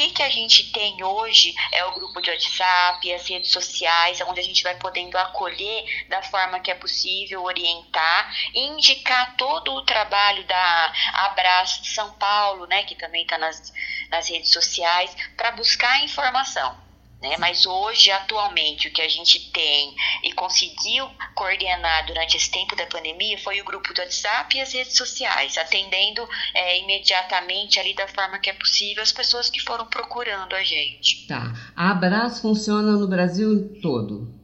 que, 0.00 0.10
que 0.10 0.22
a 0.22 0.30
gente 0.30 0.72
tem 0.72 1.02
hoje 1.04 1.54
é 1.72 1.84
o 1.84 1.92
grupo 1.92 2.22
de 2.22 2.30
WhatsApp, 2.30 3.12
as 3.12 3.28
redes 3.28 3.50
sociais, 3.50 4.20
onde 4.22 4.40
a 4.40 4.42
gente 4.42 4.62
vai 4.62 4.74
podendo 4.76 5.16
acolher 5.18 6.06
da 6.08 6.22
forma 6.22 6.60
que 6.60 6.70
é 6.70 6.74
possível, 6.74 7.42
orientar 7.42 8.34
indicar 8.54 9.36
todo 9.36 9.72
o 9.74 9.82
trabalho 9.82 10.44
da 10.46 10.92
Abraço 11.14 11.84
São 11.84 12.12
Paulo, 12.12 12.66
né, 12.66 12.82
que 12.84 12.94
também 12.94 13.22
está 13.22 13.36
nas, 13.36 13.72
nas 14.10 14.28
redes 14.28 14.52
sociais, 14.52 15.14
para 15.36 15.52
buscar 15.52 16.02
informação. 16.02 16.89
Né? 17.20 17.36
Mas 17.38 17.66
hoje, 17.66 18.10
atualmente, 18.10 18.88
o 18.88 18.92
que 18.92 19.02
a 19.02 19.08
gente 19.08 19.50
tem 19.50 19.94
e 20.24 20.32
conseguiu 20.32 21.06
coordenar 21.34 22.06
durante 22.06 22.36
esse 22.36 22.50
tempo 22.50 22.74
da 22.74 22.86
pandemia 22.86 23.36
foi 23.38 23.60
o 23.60 23.64
grupo 23.64 23.92
do 23.92 24.00
WhatsApp 24.00 24.56
e 24.56 24.60
as 24.60 24.72
redes 24.72 24.96
sociais, 24.96 25.58
atendendo 25.58 26.26
é, 26.54 26.78
imediatamente 26.78 27.78
ali 27.78 27.94
da 27.94 28.08
forma 28.08 28.38
que 28.38 28.48
é 28.48 28.54
possível 28.54 29.02
as 29.02 29.12
pessoas 29.12 29.50
que 29.50 29.60
foram 29.60 29.86
procurando 29.86 30.54
a 30.54 30.62
gente. 30.62 31.26
Tá. 31.26 31.52
A 31.76 31.90
Abras 31.90 32.40
funciona 32.40 32.92
no 32.92 33.06
Brasil 33.06 33.78
todo? 33.82 34.40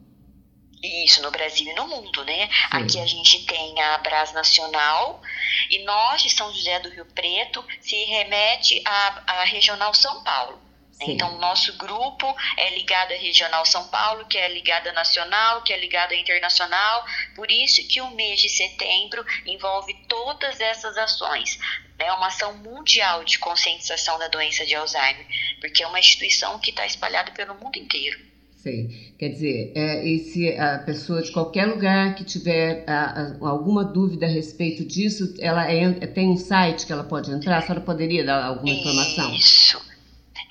Isso, 0.83 1.23
no 1.23 1.31
Brasil 1.31 1.73
e 1.73 1.75
no 1.75 1.89
mundo, 1.89 2.25
né? 2.25 2.47
Sim. 2.47 2.53
Aqui 2.71 3.01
a 3.01 3.07
gente 3.07 3.47
tem 3.47 3.81
a 3.81 3.95
Abras 3.95 4.35
Nacional 4.35 5.23
e 5.71 5.83
nós, 5.85 6.23
de 6.23 6.31
São 6.31 6.53
José 6.53 6.79
do 6.81 6.91
Rio 6.91 7.07
Preto, 7.07 7.65
se 7.81 7.97
remete 8.05 8.83
à, 8.85 9.23
à 9.27 9.45
Regional 9.45 9.95
São 9.95 10.23
Paulo. 10.23 10.66
Sim. 10.99 11.13
Então, 11.13 11.35
o 11.35 11.39
nosso 11.39 11.77
grupo 11.77 12.35
é 12.57 12.75
ligado 12.75 13.13
à 13.13 13.17
Regional 13.17 13.67
São 13.67 13.87
Paulo, 13.89 14.25
que 14.27 14.39
é 14.39 14.49
ligado 14.49 14.89
à 14.89 14.93
Nacional, 14.93 15.63
que 15.63 15.73
é 15.73 15.79
ligado 15.79 16.13
à 16.13 16.17
Internacional. 16.17 17.05
Por 17.35 17.51
isso 17.51 17.87
que 17.87 18.01
o 18.01 18.11
mês 18.13 18.41
de 18.41 18.49
setembro 18.49 19.25
envolve 19.45 19.95
todas 20.09 20.59
essas 20.59 20.97
ações. 20.97 21.59
É 21.99 22.11
uma 22.13 22.29
ação 22.29 22.55
mundial 22.59 23.25
de 23.25 23.39
conscientização 23.39 24.19
da 24.19 24.29
doença 24.29 24.65
de 24.65 24.75
Alzheimer, 24.75 25.27
porque 25.61 25.83
é 25.83 25.87
uma 25.87 26.01
instituição 26.01 26.59
que 26.59 26.71
está 26.71 26.87
espalhada 26.87 27.31
pelo 27.33 27.55
mundo 27.55 27.77
inteiro. 27.77 28.19
Sei. 28.63 29.15
Quer 29.19 29.29
dizer, 29.29 29.73
é, 29.77 30.05
e 30.05 30.19
se 30.19 30.59
a 30.59 30.79
pessoa 30.79 31.23
de 31.23 31.31
qualquer 31.31 31.67
lugar 31.67 32.15
que 32.17 32.25
tiver 32.25 32.85
a, 32.87 33.37
a, 33.41 33.49
alguma 33.49 33.85
dúvida 33.85 34.27
a 34.27 34.29
respeito 34.29 34.85
disso, 34.85 35.35
ela 35.39 35.71
é, 35.71 35.89
tem 36.07 36.29
um 36.29 36.37
site 36.37 36.85
que 36.85 36.93
ela 36.93 37.05
pode 37.05 37.31
entrar? 37.31 37.59
A 37.59 37.63
senhora 37.63 37.81
poderia 37.81 38.25
dar 38.25 38.45
alguma 38.45 38.75
informação? 38.75 39.35
Isso 39.35 39.86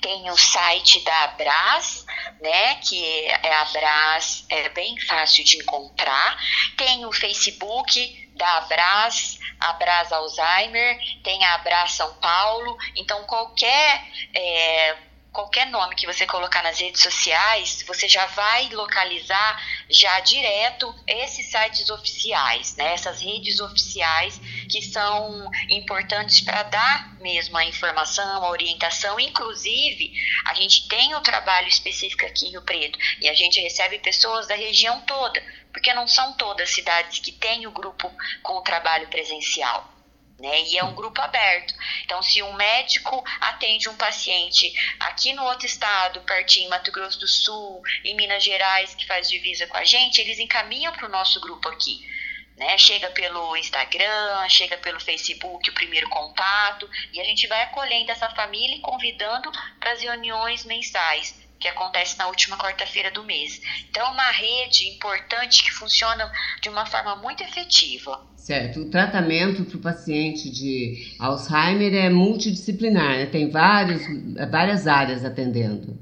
tem 0.00 0.30
o 0.30 0.36
site 0.36 1.00
da 1.04 1.24
Abras, 1.24 2.04
né, 2.40 2.76
que 2.76 3.26
é 3.26 3.54
Abras, 3.54 4.44
é 4.48 4.68
bem 4.70 4.98
fácil 5.00 5.44
de 5.44 5.58
encontrar. 5.58 6.38
Tem 6.76 7.04
o 7.04 7.12
Facebook 7.12 8.30
da 8.34 8.58
Abras, 8.58 9.38
Abras 9.60 10.12
Alzheimer, 10.12 10.98
tem 11.22 11.42
a 11.44 11.54
Abras 11.54 11.92
São 11.92 12.14
Paulo. 12.14 12.76
Então, 12.94 13.24
qualquer 13.24 14.04
é, 14.34 14.96
qualquer 15.36 15.66
nome 15.66 15.94
que 15.94 16.06
você 16.06 16.24
colocar 16.24 16.62
nas 16.62 16.80
redes 16.80 17.02
sociais, 17.02 17.84
você 17.86 18.08
já 18.08 18.24
vai 18.24 18.70
localizar 18.70 19.62
já 19.86 20.18
direto 20.20 20.94
esses 21.06 21.50
sites 21.50 21.90
oficiais, 21.90 22.74
né? 22.76 22.94
essas 22.94 23.20
redes 23.20 23.60
oficiais 23.60 24.40
que 24.70 24.80
são 24.80 25.50
importantes 25.68 26.40
para 26.40 26.62
dar 26.62 27.18
mesmo 27.20 27.54
a 27.58 27.66
informação, 27.66 28.44
a 28.44 28.48
orientação. 28.48 29.20
Inclusive, 29.20 30.10
a 30.46 30.54
gente 30.54 30.88
tem 30.88 31.14
o 31.14 31.18
um 31.18 31.22
trabalho 31.22 31.68
específico 31.68 32.24
aqui 32.24 32.46
em 32.46 32.52
Rio 32.52 32.62
Preto 32.62 32.98
e 33.20 33.28
a 33.28 33.34
gente 33.34 33.60
recebe 33.60 33.98
pessoas 33.98 34.46
da 34.46 34.54
região 34.54 35.02
toda, 35.02 35.42
porque 35.70 35.92
não 35.92 36.08
são 36.08 36.32
todas 36.32 36.70
cidades 36.70 37.18
que 37.18 37.32
têm 37.32 37.66
o 37.66 37.72
grupo 37.72 38.10
com 38.42 38.54
o 38.54 38.62
trabalho 38.62 39.06
presencial. 39.08 39.95
Né? 40.38 40.62
E 40.64 40.78
é 40.78 40.84
um 40.84 40.94
grupo 40.94 41.20
aberto. 41.22 41.74
Então, 42.04 42.22
se 42.22 42.42
um 42.42 42.52
médico 42.52 43.24
atende 43.40 43.88
um 43.88 43.96
paciente 43.96 44.70
aqui 45.00 45.32
no 45.32 45.42
outro 45.44 45.66
estado, 45.66 46.20
pertinho, 46.20 46.68
Mato 46.68 46.92
Grosso 46.92 47.18
do 47.18 47.28
Sul, 47.28 47.82
em 48.04 48.14
Minas 48.14 48.44
Gerais, 48.44 48.94
que 48.94 49.06
faz 49.06 49.30
divisa 49.30 49.66
com 49.66 49.78
a 49.78 49.84
gente, 49.84 50.20
eles 50.20 50.38
encaminham 50.38 50.92
para 50.92 51.06
o 51.06 51.10
nosso 51.10 51.40
grupo 51.40 51.68
aqui. 51.70 52.06
Né? 52.54 52.76
Chega 52.76 53.10
pelo 53.10 53.56
Instagram, 53.56 54.48
chega 54.48 54.76
pelo 54.76 55.00
Facebook 55.00 55.70
o 55.70 55.74
primeiro 55.74 56.08
contato, 56.10 56.88
e 57.12 57.20
a 57.20 57.24
gente 57.24 57.46
vai 57.46 57.62
acolhendo 57.62 58.10
essa 58.10 58.28
família 58.30 58.76
e 58.76 58.80
convidando 58.80 59.50
para 59.80 59.92
as 59.92 60.02
reuniões 60.02 60.64
mensais 60.64 61.45
que 61.58 61.68
acontece 61.68 62.18
na 62.18 62.26
última 62.26 62.56
quarta-feira 62.56 63.10
do 63.10 63.24
mês. 63.24 63.60
Então, 63.88 64.06
é 64.06 64.10
uma 64.10 64.30
rede 64.30 64.88
importante 64.88 65.64
que 65.64 65.72
funciona 65.72 66.30
de 66.60 66.68
uma 66.68 66.86
forma 66.86 67.16
muito 67.16 67.42
efetiva. 67.42 68.20
Certo. 68.36 68.80
O 68.80 68.90
tratamento 68.90 69.64
para 69.64 69.76
o 69.76 69.80
paciente 69.80 70.50
de 70.50 71.16
Alzheimer 71.18 71.92
é 71.94 72.08
multidisciplinar, 72.08 73.16
né? 73.16 73.26
tem 73.26 73.50
vários, 73.50 74.02
várias 74.50 74.86
áreas 74.86 75.24
atendendo. 75.24 75.98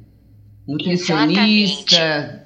Nutricionista, 0.67 1.95
Exatamente. 1.95 2.44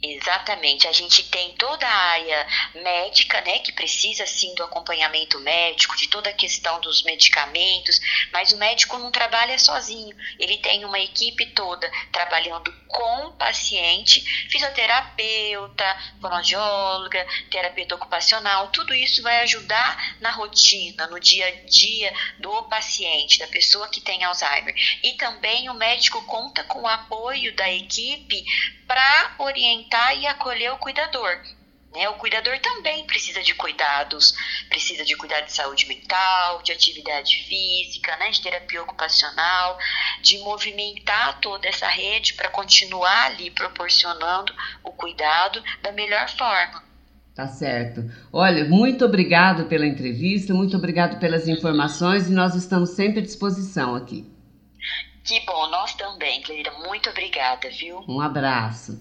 Exatamente, 0.00 0.86
a 0.86 0.92
gente 0.92 1.24
tem 1.24 1.54
toda 1.56 1.84
a 1.84 2.10
área 2.10 2.46
médica, 2.74 3.40
né, 3.40 3.58
que 3.58 3.72
precisa 3.72 4.24
sim 4.26 4.54
do 4.54 4.62
acompanhamento 4.62 5.40
médico, 5.40 5.96
de 5.96 6.06
toda 6.06 6.30
a 6.30 6.34
questão 6.34 6.80
dos 6.80 7.02
medicamentos, 7.02 8.00
mas 8.32 8.52
o 8.52 8.58
médico 8.58 8.96
não 8.96 9.10
trabalha 9.10 9.58
sozinho, 9.58 10.16
ele 10.38 10.56
tem 10.58 10.84
uma 10.84 11.00
equipe 11.00 11.46
toda 11.46 11.90
trabalhando 12.12 12.72
com 12.86 13.26
o 13.26 13.32
paciente, 13.32 14.20
fisioterapeuta, 14.48 15.84
fonoaudióloga, 16.20 17.26
terapeuta 17.50 17.96
ocupacional, 17.96 18.68
tudo 18.68 18.94
isso 18.94 19.20
vai 19.22 19.40
ajudar 19.40 20.16
na 20.20 20.30
rotina, 20.30 21.08
no 21.08 21.18
dia 21.18 21.46
a 21.48 21.50
dia 21.68 22.14
do 22.38 22.62
paciente, 22.64 23.40
da 23.40 23.48
pessoa 23.48 23.88
que 23.88 24.00
tem 24.00 24.22
Alzheimer. 24.22 24.74
E 25.02 25.14
também 25.14 25.68
o 25.68 25.74
médico 25.74 26.24
conta 26.24 26.62
com 26.64 26.82
o 26.82 26.88
apoio 26.88 27.54
da 27.54 27.70
equipe 27.70 28.44
para 28.86 29.34
orientar 29.38 29.87
e 30.16 30.26
acolher 30.26 30.72
o 30.72 30.78
cuidador. 30.78 31.38
Né? 31.94 32.08
O 32.08 32.14
cuidador 32.14 32.58
também 32.60 33.06
precisa 33.06 33.42
de 33.42 33.54
cuidados, 33.54 34.34
precisa 34.68 35.04
de 35.04 35.16
cuidado 35.16 35.46
de 35.46 35.52
saúde 35.52 35.86
mental, 35.86 36.62
de 36.62 36.72
atividade 36.72 37.44
física, 37.44 38.16
né? 38.16 38.30
de 38.30 38.42
terapia 38.42 38.82
ocupacional, 38.82 39.78
de 40.20 40.38
movimentar 40.38 41.40
toda 41.40 41.68
essa 41.68 41.88
rede 41.88 42.34
para 42.34 42.50
continuar 42.50 43.26
ali 43.26 43.50
proporcionando 43.50 44.52
o 44.84 44.92
cuidado 44.92 45.62
da 45.82 45.92
melhor 45.92 46.28
forma. 46.30 46.86
Tá 47.34 47.46
certo. 47.46 48.02
Olha, 48.32 48.64
muito 48.64 49.04
obrigado 49.04 49.66
pela 49.66 49.86
entrevista, 49.86 50.52
muito 50.52 50.76
obrigado 50.76 51.20
pelas 51.20 51.46
informações 51.46 52.26
e 52.28 52.32
nós 52.32 52.56
estamos 52.56 52.90
sempre 52.90 53.20
à 53.20 53.22
disposição 53.22 53.94
aqui. 53.94 54.26
Que 55.24 55.38
bom, 55.46 55.68
nós 55.68 55.94
também, 55.94 56.40
querida. 56.42 56.72
Muito 56.84 57.08
obrigada, 57.10 57.70
viu? 57.70 58.02
Um 58.08 58.20
abraço. 58.20 58.98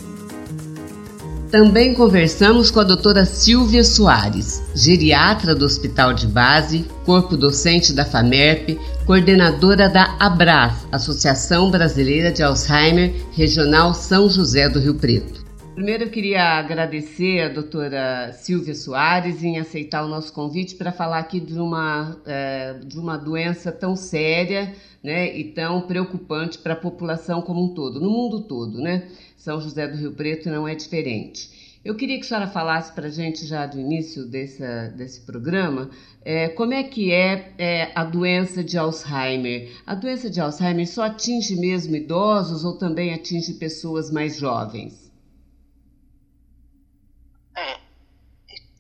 Também 1.52 1.94
conversamos 1.94 2.70
com 2.70 2.82
a 2.82 2.84
doutora 2.84 3.26
Silvia 3.26 3.82
Soares, 3.82 4.62
geriatra 4.76 5.56
do 5.56 5.64
Hospital 5.64 6.14
de 6.14 6.28
Base, 6.28 6.86
corpo 7.06 7.38
docente 7.38 7.94
da 7.94 8.04
FAMERP, 8.04 8.78
coordenadora 9.06 9.88
da 9.88 10.18
ABRAS, 10.20 10.86
Associação 10.92 11.72
Brasileira 11.72 12.34
de 12.34 12.44
Alzheimer, 12.44 13.14
Regional 13.32 13.94
São 13.94 14.30
José 14.30 14.68
do 14.68 14.80
Rio 14.80 14.96
Preto. 14.96 15.47
Primeiro 15.78 16.06
eu 16.06 16.10
queria 16.10 16.58
agradecer 16.58 17.40
a 17.40 17.50
doutora 17.50 18.34
Silvia 18.34 18.74
Soares 18.74 19.44
em 19.44 19.60
aceitar 19.60 20.04
o 20.04 20.08
nosso 20.08 20.34
convite 20.34 20.74
para 20.74 20.92
falar 20.92 21.20
aqui 21.20 21.40
de 21.40 21.54
uma, 21.60 22.20
é, 22.26 22.80
de 22.84 22.98
uma 22.98 23.16
doença 23.16 23.72
tão 23.72 23.96
séria 23.96 24.74
né, 25.04 25.38
e 25.38 25.44
tão 25.44 25.82
preocupante 25.82 26.58
para 26.58 26.74
a 26.74 26.76
população 26.76 27.44
como 27.44 27.64
um 27.64 27.76
todo, 27.76 28.02
no 28.02 28.10
mundo 28.10 28.42
todo. 28.42 28.82
Né? 28.82 29.08
São 29.38 29.62
José 29.62 29.88
do 29.88 29.96
Rio 29.96 30.14
Preto 30.14 30.50
não 30.50 30.68
é 30.68 30.74
diferente. 30.74 31.80
Eu 31.86 31.94
queria 31.94 32.18
que 32.18 32.26
a 32.26 32.28
senhora 32.28 32.48
falasse 32.48 32.92
para 32.94 33.06
a 33.06 33.12
gente 33.12 33.46
já 33.46 33.68
do 33.68 33.80
início 33.80 34.26
desse, 34.26 34.64
desse 34.98 35.22
programa 35.28 35.92
é, 36.26 36.50
como 36.50 36.74
é 36.74 36.82
que 36.82 37.12
é, 37.12 37.54
é, 37.56 37.92
a 37.94 38.04
doença 38.04 38.64
de 38.64 38.80
Alzheimer. 38.80 39.70
A 39.86 39.94
doença 39.94 40.28
de 40.28 40.42
Alzheimer 40.42 40.88
só 40.88 41.04
atinge 41.04 41.56
mesmo 41.56 41.96
idosos 41.96 42.66
ou 42.66 42.80
também 42.80 43.14
atinge 43.14 43.54
pessoas 43.54 44.10
mais 44.10 44.38
jovens? 44.38 45.06
É, 47.58 47.80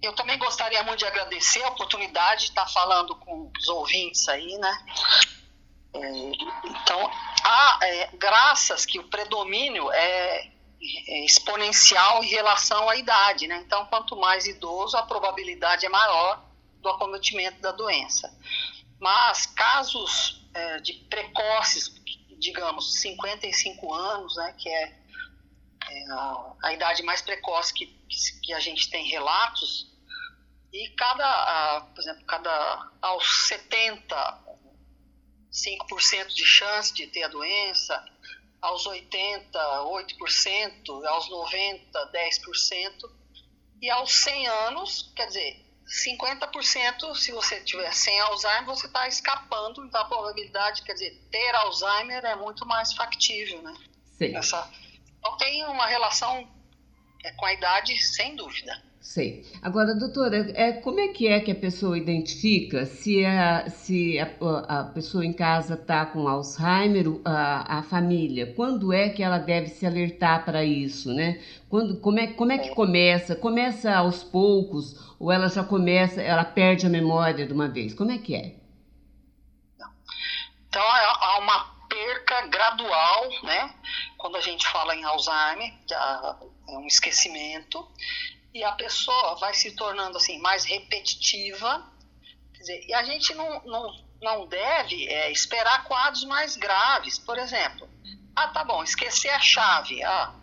eu 0.08 0.14
também 0.14 0.38
gostaria 0.38 0.82
muito 0.84 1.00
de 1.00 1.06
agradecer 1.06 1.64
a 1.64 1.70
oportunidade 1.70 2.46
de 2.46 2.50
estar 2.50 2.68
falando 2.68 3.16
com 3.16 3.52
os 3.58 3.68
ouvintes 3.68 4.28
aí, 4.28 4.58
né? 4.58 4.86
É, 5.94 6.10
então, 6.66 7.12
há 7.44 7.80
é, 7.82 8.10
graças 8.14 8.86
que 8.86 9.00
o 9.00 9.08
predomínio 9.10 9.92
é 9.92 10.52
é 11.08 11.26
exponencial 11.26 12.24
em 12.24 12.28
relação 12.28 12.88
à 12.90 12.96
idade, 12.96 13.48
né? 13.48 13.58
Então, 13.66 13.86
quanto 13.88 14.16
mais 14.16 14.46
idoso, 14.46 14.96
a 14.96 15.04
probabilidade 15.04 15.86
é 15.86 15.90
maior 15.90 16.44
do 16.82 16.90
acometimento 16.90 17.60
da 17.60 17.72
doença. 17.72 18.32
Mas 19.00 19.48
casos 19.48 20.46
é, 20.54 20.80
de 20.80 20.94
precoces, 20.94 21.94
digamos, 22.38 23.00
55 23.02 23.94
anos, 23.94 24.36
né, 24.36 24.54
que 24.58 24.70
é, 24.70 24.96
é 25.90 26.12
a, 26.12 26.54
a, 26.64 26.74
idade 26.74 27.02
mais 27.04 27.22
precoce 27.22 27.74
que, 27.74 27.88
que 28.44 28.54
a 28.54 28.60
gente 28.60 28.90
tem 28.90 29.08
relatos, 29.08 29.88
e 30.72 30.90
cada, 30.90 31.82
por 31.94 32.02
exemplo, 32.02 32.26
cada 32.26 32.92
aos 33.02 33.48
70, 33.48 34.16
5% 35.52 36.28
de 36.28 36.46
chance 36.46 36.94
de 36.94 37.08
ter 37.08 37.24
a 37.24 37.28
doença, 37.28 38.06
aos 38.62 38.86
80, 38.86 39.60
8%, 39.60 41.06
aos 41.06 41.30
90, 41.30 42.12
10%, 42.12 43.12
e 43.82 43.90
aos 43.90 44.12
100 44.12 44.48
anos, 44.48 45.12
quer 45.16 45.28
dizer, 45.28 45.66
50%, 45.88 47.16
se 47.16 47.32
você 47.32 47.62
tiver 47.62 47.92
sem 47.94 48.20
Alzheimer, 48.20 48.66
você 48.66 48.88
está 48.88 49.08
escapando, 49.08 49.86
então 49.86 50.02
a 50.02 50.06
probabilidade, 50.06 50.82
quer 50.84 50.94
dizer, 50.94 51.16
ter 51.32 51.56
Alzheimer 51.56 52.26
é 52.26 52.36
muito 52.36 52.66
mais 52.66 52.94
factível, 52.94 53.62
né? 53.62 53.74
Sim. 54.18 54.36
Essa, 54.36 54.70
então 55.20 55.38
tem 55.38 55.64
uma 55.66 55.86
relação 55.86 56.50
é, 57.24 57.32
com 57.34 57.46
a 57.46 57.54
idade, 57.54 57.98
sem 58.04 58.36
dúvida. 58.36 58.84
Sei. 59.00 59.46
Agora, 59.62 59.96
doutora, 59.96 60.52
é, 60.54 60.74
como 60.74 61.00
é 61.00 61.08
que 61.08 61.28
é 61.28 61.40
que 61.40 61.52
a 61.52 61.56
pessoa 61.56 61.98
identifica 61.98 62.86
se 62.86 63.24
a, 63.24 63.70
se 63.70 64.20
a, 64.20 64.28
a 64.80 64.84
pessoa 64.84 65.26
em 65.26 65.32
casa 65.32 65.76
está 65.76 66.06
com 66.06 66.28
Alzheimer, 66.28 67.06
a, 67.24 67.80
a 67.80 67.84
família? 67.84 68.54
Quando 68.54 68.92
é 68.92 69.10
que 69.10 69.24
ela 69.24 69.38
deve 69.38 69.68
se 69.68 69.86
alertar 69.86 70.44
para 70.44 70.64
isso, 70.64 71.14
né? 71.14 71.42
Quando, 71.70 72.00
como, 72.02 72.20
é, 72.20 72.28
como 72.28 72.52
é 72.52 72.58
que 72.58 72.70
começa? 72.76 73.36
Começa 73.36 73.96
aos 73.96 74.24
poucos 74.24 75.16
ou 75.20 75.32
ela 75.32 75.48
já 75.48 75.64
começa, 75.64 76.22
ela 76.22 76.44
perde 76.44 76.86
a 76.86 76.90
memória 76.90 77.46
de 77.46 77.54
uma 77.54 77.70
vez? 77.70 77.94
Como 77.94 78.12
é 78.12 78.18
que 78.18 78.36
é? 78.36 78.56
Então, 80.68 80.84
há 80.84 81.40
uma 81.40 81.78
perca 81.88 82.48
gradual, 82.48 83.30
né? 83.44 83.74
Quando 84.18 84.36
a 84.36 84.42
gente 84.42 84.68
fala 84.68 84.96
em 84.96 85.04
Alzheimer, 85.04 85.74
é 86.68 86.78
um 86.78 86.86
esquecimento 86.86 87.88
e 88.58 88.64
a 88.64 88.72
pessoa 88.72 89.36
vai 89.36 89.54
se 89.54 89.76
tornando 89.76 90.18
assim 90.18 90.40
mais 90.40 90.66
repetitiva. 90.66 91.86
Dizer, 92.52 92.84
e 92.88 92.94
a 92.94 93.04
gente 93.04 93.36
não, 93.36 93.62
não, 93.66 94.04
não 94.20 94.48
deve 94.48 95.08
é, 95.08 95.32
esperar 95.32 95.84
quadros 95.84 96.24
mais 96.24 96.58
graves. 96.58 97.20
Por 97.20 97.38
exemplo, 97.38 97.88
ah, 98.36 98.48
tá 98.48 98.64
bom, 98.64 98.84
esquecer 98.84 99.30
a 99.30 99.40
chave. 99.40 100.04
Ah, 100.04 100.34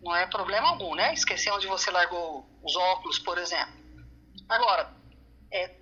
não 0.00 0.14
é 0.14 0.24
problema 0.26 0.68
algum, 0.68 0.94
né? 0.94 1.12
Esquecer 1.14 1.50
onde 1.50 1.66
você 1.66 1.90
largou 1.90 2.46
os 2.62 2.76
óculos, 2.76 3.18
por 3.18 3.38
exemplo. 3.38 3.74
Agora, 4.48 4.94
é, 5.50 5.74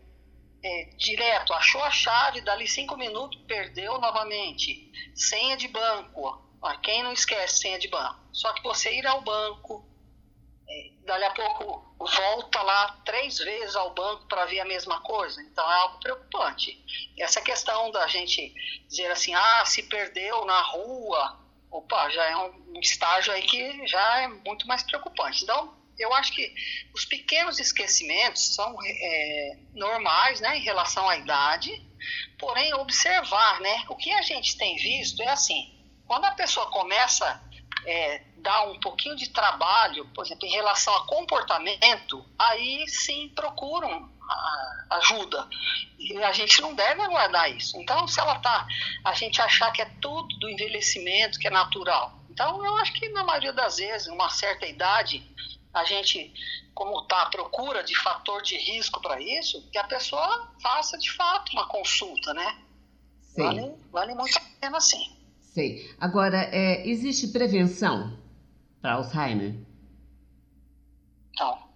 é, 0.64 0.84
direto, 0.96 1.52
achou 1.52 1.82
a 1.82 1.90
chave, 1.90 2.40
dali 2.40 2.66
cinco 2.66 2.96
minutos, 2.96 3.38
perdeu 3.46 4.00
novamente. 4.00 4.90
Senha 5.14 5.58
de 5.58 5.68
banco. 5.68 6.40
Ah, 6.62 6.78
quem 6.78 7.02
não 7.02 7.12
esquece 7.12 7.58
senha 7.58 7.78
de 7.78 7.88
banco? 7.88 8.18
Só 8.32 8.50
que 8.54 8.62
você 8.62 8.96
ir 8.96 9.06
ao 9.06 9.20
banco, 9.20 9.84
dali 11.04 11.24
a 11.24 11.30
pouco 11.30 11.94
volta 11.98 12.62
lá 12.62 13.00
três 13.04 13.38
vezes 13.38 13.76
ao 13.76 13.94
banco 13.94 14.26
para 14.26 14.46
ver 14.46 14.60
a 14.60 14.64
mesma 14.64 15.00
coisa. 15.00 15.40
Então 15.42 15.70
é 15.70 15.74
algo 15.76 15.98
preocupante. 15.98 16.84
Essa 17.18 17.40
questão 17.40 17.90
da 17.90 18.06
gente 18.06 18.52
dizer 18.88 19.10
assim, 19.10 19.34
ah, 19.34 19.64
se 19.64 19.84
perdeu 19.84 20.44
na 20.44 20.60
rua, 20.62 21.40
opa, 21.70 22.08
já 22.10 22.24
é 22.24 22.36
um 22.36 22.80
estágio 22.80 23.32
aí 23.32 23.42
que 23.42 23.86
já 23.86 24.22
é 24.22 24.28
muito 24.28 24.66
mais 24.66 24.82
preocupante. 24.82 25.42
Então, 25.42 25.74
eu 25.98 26.12
acho 26.14 26.32
que 26.32 26.52
os 26.94 27.04
pequenos 27.04 27.58
esquecimentos 27.58 28.54
são 28.54 28.76
é, 28.84 29.58
normais 29.74 30.40
né, 30.40 30.58
em 30.58 30.62
relação 30.62 31.08
à 31.08 31.16
idade, 31.16 31.70
porém 32.38 32.74
observar, 32.74 33.60
né? 33.60 33.84
O 33.88 33.96
que 33.96 34.12
a 34.12 34.22
gente 34.22 34.56
tem 34.56 34.76
visto 34.76 35.22
é 35.22 35.28
assim, 35.28 35.72
quando 36.06 36.24
a 36.24 36.32
pessoa 36.32 36.70
começa 36.70 37.40
é, 37.86 38.22
dá 38.36 38.64
um 38.64 38.78
pouquinho 38.80 39.16
de 39.16 39.30
trabalho, 39.30 40.06
por 40.14 40.24
exemplo, 40.24 40.46
em 40.46 40.52
relação 40.52 40.94
a 40.96 41.06
comportamento, 41.06 42.24
aí 42.38 42.86
sim 42.88 43.28
procuram 43.34 44.10
ajuda. 44.90 45.48
E 45.98 46.16
a 46.22 46.32
gente 46.32 46.60
não 46.60 46.74
deve 46.74 47.00
aguardar 47.02 47.50
isso. 47.50 47.76
Então, 47.80 48.06
se 48.06 48.20
ela 48.20 48.38
tá, 48.38 48.66
a 49.04 49.14
gente 49.14 49.40
achar 49.40 49.70
que 49.72 49.80
é 49.80 49.90
tudo 50.00 50.28
do 50.38 50.48
envelhecimento, 50.48 51.38
que 51.38 51.46
é 51.46 51.50
natural. 51.50 52.18
Então, 52.30 52.64
eu 52.64 52.76
acho 52.76 52.92
que 52.94 53.08
na 53.10 53.24
maioria 53.24 53.52
das 53.52 53.76
vezes, 53.76 54.08
uma 54.08 54.30
certa 54.30 54.66
idade, 54.66 55.22
a 55.72 55.84
gente, 55.84 56.32
como 56.74 57.00
está 57.02 57.26
procura 57.26 57.82
de 57.82 57.94
fator 57.96 58.42
de 58.42 58.56
risco 58.56 59.00
para 59.00 59.20
isso, 59.20 59.68
que 59.70 59.78
a 59.78 59.84
pessoa 59.84 60.52
faça 60.60 60.98
de 60.98 61.10
fato 61.12 61.52
uma 61.52 61.66
consulta, 61.66 62.34
né? 62.34 62.58
Sim. 63.22 63.42
Vale, 63.42 63.74
vale 63.90 64.14
muito 64.14 64.36
a 64.36 64.42
pena 64.60 64.80
sim. 64.80 65.21
Sei. 65.52 65.94
Agora, 66.00 66.48
é, 66.50 66.86
existe 66.88 67.28
prevenção 67.28 68.18
para 68.80 68.94
Alzheimer? 68.94 69.54
Então, 71.30 71.68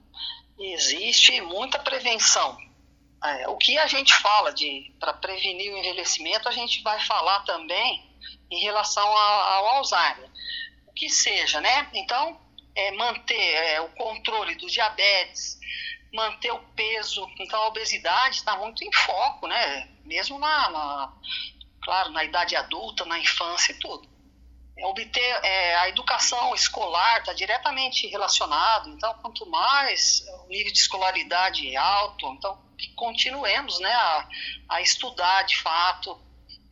existe 0.58 1.38
muita 1.42 1.78
prevenção. 1.78 2.56
É, 3.22 3.48
o 3.48 3.56
que 3.58 3.76
a 3.76 3.86
gente 3.86 4.14
fala 4.14 4.50
de 4.52 4.94
para 4.98 5.12
prevenir 5.12 5.74
o 5.74 5.76
envelhecimento, 5.76 6.48
a 6.48 6.52
gente 6.52 6.82
vai 6.82 6.98
falar 7.04 7.40
também 7.40 8.02
em 8.50 8.62
relação 8.62 9.06
ao, 9.06 9.40
ao 9.42 9.76
Alzheimer. 9.76 10.30
O 10.86 10.92
que 10.92 11.10
seja, 11.10 11.60
né? 11.60 11.90
Então, 11.92 12.40
é 12.74 12.92
manter 12.92 13.34
é, 13.34 13.80
o 13.82 13.90
controle 13.90 14.54
do 14.54 14.66
diabetes, 14.68 15.58
manter 16.14 16.50
o 16.50 16.60
peso. 16.74 17.28
Então, 17.38 17.60
a 17.60 17.68
obesidade 17.68 18.36
está 18.36 18.56
muito 18.56 18.82
em 18.82 18.92
foco, 18.92 19.46
né? 19.46 19.90
Mesmo 20.02 20.38
na, 20.38 20.70
na 20.70 21.12
claro, 21.86 22.10
na 22.10 22.24
idade 22.24 22.56
adulta, 22.56 23.04
na 23.04 23.16
infância 23.16 23.70
e 23.70 23.76
tudo. 23.76 24.08
É, 24.76 24.84
obter 24.86 25.20
é, 25.20 25.76
a 25.76 25.88
educação 25.88 26.52
escolar 26.52 27.20
está 27.20 27.32
diretamente 27.32 28.08
relacionado, 28.08 28.90
então 28.90 29.14
quanto 29.22 29.46
mais 29.48 30.24
o 30.44 30.48
nível 30.48 30.72
de 30.72 30.80
escolaridade 30.80 31.72
é 31.72 31.76
alto, 31.76 32.26
então 32.32 32.60
que 32.76 32.92
continuemos 32.94 33.78
né, 33.78 33.90
a, 33.90 34.28
a 34.68 34.82
estudar 34.82 35.44
de 35.44 35.56
fato, 35.58 36.20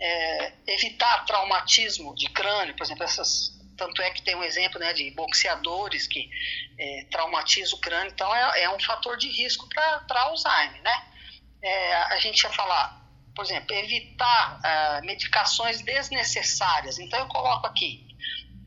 é, 0.01 0.53
evitar 0.67 1.25
traumatismo 1.25 2.13
de 2.17 2.29
crânio, 2.31 2.75
por 2.75 2.83
exemplo, 2.83 3.05
essas, 3.05 3.57
tanto 3.79 4.03
é 4.03 4.11
que 4.11 4.21
tem 4.21 4.35
um 4.35 4.43
exemplo 4.43 4.81
né, 4.81 4.93
de 4.93 5.13
boxeadores 5.13 6.09
que 6.09 6.29
é, 6.77 7.07
traumatizam 7.09 7.79
o 7.79 7.81
crânio, 7.81 8.11
então 8.13 8.35
é, 8.35 8.65
é 8.65 8.71
um 8.71 8.81
fator 8.81 9.17
de 9.17 9.29
risco 9.29 9.69
para 9.69 10.23
Alzheimer, 10.23 10.83
né? 10.83 11.07
É, 11.63 11.95
a 11.95 12.19
gente 12.19 12.43
ia 12.43 12.51
falar 12.51 13.04
por 13.35 13.45
exemplo, 13.45 13.75
evitar 13.75 14.61
uh, 14.61 15.05
medicações 15.05 15.83
desnecessárias. 15.83 16.99
Então, 16.99 17.19
eu 17.19 17.27
coloco 17.27 17.67
aqui. 17.67 18.07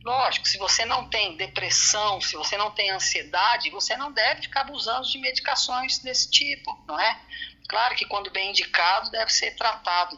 Lógico, 0.04 0.48
se 0.48 0.58
você 0.58 0.86
não 0.86 1.10
tem 1.10 1.36
depressão, 1.36 2.22
se 2.22 2.36
você 2.36 2.58
não 2.58 2.72
tem 2.72 2.92
ansiedade, 2.92 3.70
você 3.70 3.98
não 3.98 4.12
deve 4.12 4.44
ficar 4.44 4.62
abusando 4.62 5.08
de 5.08 5.18
medicações 5.18 6.00
desse 6.00 6.30
tipo, 6.30 6.78
não 6.88 7.00
é? 7.00 7.20
Claro 7.68 7.96
que 7.96 8.06
quando 8.06 8.32
bem 8.32 8.50
indicado, 8.50 9.12
deve 9.12 9.32
ser 9.32 9.56
tratado. 9.56 10.18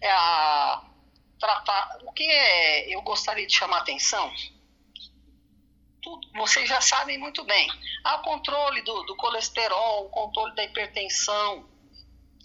É 0.00 0.10
a, 0.10 0.82
tratar, 1.38 1.98
o 2.04 2.12
que 2.12 2.24
é, 2.24 2.94
eu 2.94 3.02
gostaria 3.02 3.46
de 3.46 3.54
chamar 3.54 3.78
atenção, 3.78 4.32
tudo, 6.00 6.28
vocês 6.34 6.68
já 6.68 6.80
sabem 6.80 7.18
muito 7.18 7.44
bem. 7.44 7.68
Há 8.04 8.16
o 8.16 8.22
controle 8.22 8.82
do, 8.82 9.02
do 9.04 9.16
colesterol, 9.16 10.06
o 10.06 10.10
controle 10.10 10.54
da 10.54 10.64
hipertensão, 10.64 11.68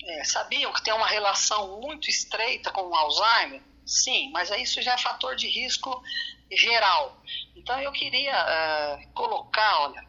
é, 0.03 0.23
sabiam 0.23 0.71
que 0.73 0.83
tem 0.83 0.93
uma 0.93 1.07
relação 1.07 1.81
muito 1.81 2.09
estreita 2.09 2.71
com 2.71 2.81
o 2.81 2.95
Alzheimer? 2.95 3.61
Sim, 3.85 4.31
mas 4.31 4.49
isso 4.51 4.81
já 4.81 4.93
é 4.93 4.97
fator 4.97 5.35
de 5.35 5.47
risco 5.47 6.03
geral. 6.51 7.21
Então 7.55 7.79
eu 7.79 7.91
queria 7.91 8.35
uh, 8.35 9.13
colocar, 9.13 9.81
olha, 9.81 10.05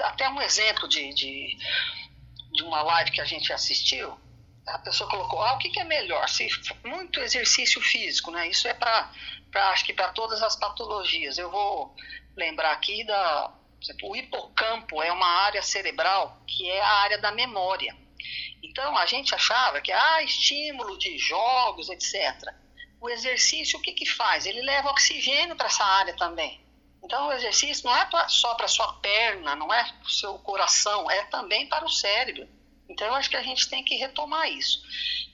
até 0.00 0.28
um 0.28 0.40
exemplo 0.40 0.88
de, 0.88 1.12
de, 1.14 1.56
de, 2.52 2.62
uma 2.62 2.82
live 2.82 3.10
que 3.10 3.20
a 3.20 3.24
gente 3.24 3.52
assistiu. 3.52 4.18
A 4.66 4.78
pessoa 4.78 5.08
colocou, 5.08 5.42
ah, 5.42 5.54
o 5.54 5.58
que, 5.58 5.68
que 5.68 5.80
é 5.80 5.84
melhor? 5.84 6.28
Se 6.28 6.48
muito 6.84 7.20
exercício 7.20 7.80
físico, 7.80 8.30
né? 8.30 8.48
Isso 8.48 8.66
é 8.66 8.74
para, 8.74 9.10
acho 9.70 9.84
que 9.84 9.92
para 9.92 10.08
todas 10.08 10.42
as 10.42 10.56
patologias. 10.56 11.38
Eu 11.38 11.50
vou 11.50 11.94
lembrar 12.36 12.72
aqui 12.72 13.04
da 13.04 13.52
o 14.02 14.16
hipocampo 14.16 15.02
é 15.02 15.12
uma 15.12 15.28
área 15.44 15.62
cerebral 15.62 16.42
que 16.46 16.68
é 16.68 16.80
a 16.80 16.92
área 16.94 17.18
da 17.18 17.30
memória. 17.30 17.94
Então 18.62 18.96
a 18.96 19.06
gente 19.06 19.34
achava 19.34 19.80
que 19.80 19.92
ah, 19.92 20.22
estímulo 20.22 20.98
de 20.98 21.18
jogos, 21.18 21.88
etc. 21.88 22.54
O 23.00 23.08
exercício 23.08 23.78
o 23.78 23.82
que, 23.82 23.92
que 23.92 24.06
faz? 24.06 24.46
Ele 24.46 24.62
leva 24.62 24.90
oxigênio 24.90 25.56
para 25.56 25.66
essa 25.66 25.84
área 25.84 26.16
também. 26.16 26.60
Então 27.02 27.28
o 27.28 27.32
exercício 27.32 27.84
não 27.86 27.96
é 27.96 28.08
só 28.28 28.54
para 28.54 28.66
sua 28.66 28.92
perna, 28.94 29.54
não 29.54 29.72
é 29.72 29.84
para 29.84 30.06
o 30.06 30.10
seu 30.10 30.38
coração, 30.40 31.10
é 31.10 31.22
também 31.24 31.68
para 31.68 31.84
o 31.84 31.90
cérebro. 31.90 32.48
Então 32.88 33.06
eu 33.06 33.14
acho 33.14 33.30
que 33.30 33.36
a 33.36 33.42
gente 33.42 33.68
tem 33.68 33.84
que 33.84 33.94
retomar 33.96 34.50
isso. 34.50 34.82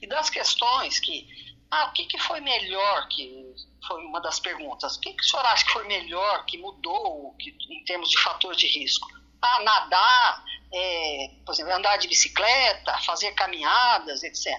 E 0.01 0.07
das 0.07 0.29
questões 0.29 0.99
que, 1.01 1.27
ah, 1.71 1.87
o 1.87 1.93
que, 1.93 2.07
que 2.07 2.19
foi 2.19 2.41
melhor, 2.41 3.09
que 3.09 3.55
foi 3.87 4.05
uma 4.05 4.21
das 4.21 4.39
perguntas, 4.39 4.97
o 4.97 5.01
que, 5.01 5.13
que 5.15 5.23
o 5.23 5.27
senhor 5.27 5.47
acha 5.47 5.65
que 5.65 5.73
foi 5.73 5.87
melhor, 5.87 6.45
que 6.45 6.59
mudou 6.59 7.35
que, 7.39 7.57
em 7.71 7.85
termos 7.85 8.11
de 8.11 8.19
fator 8.19 8.55
de 8.55 8.67
risco? 8.67 9.09
Ah, 9.43 9.63
nadar, 9.63 10.45
é, 10.73 11.31
por 11.45 11.53
exemplo, 11.53 11.73
andar 11.73 11.97
de 11.97 12.09
bicicleta, 12.09 12.97
fazer 13.01 13.33
caminhadas, 13.33 14.23
etc. 14.23 14.59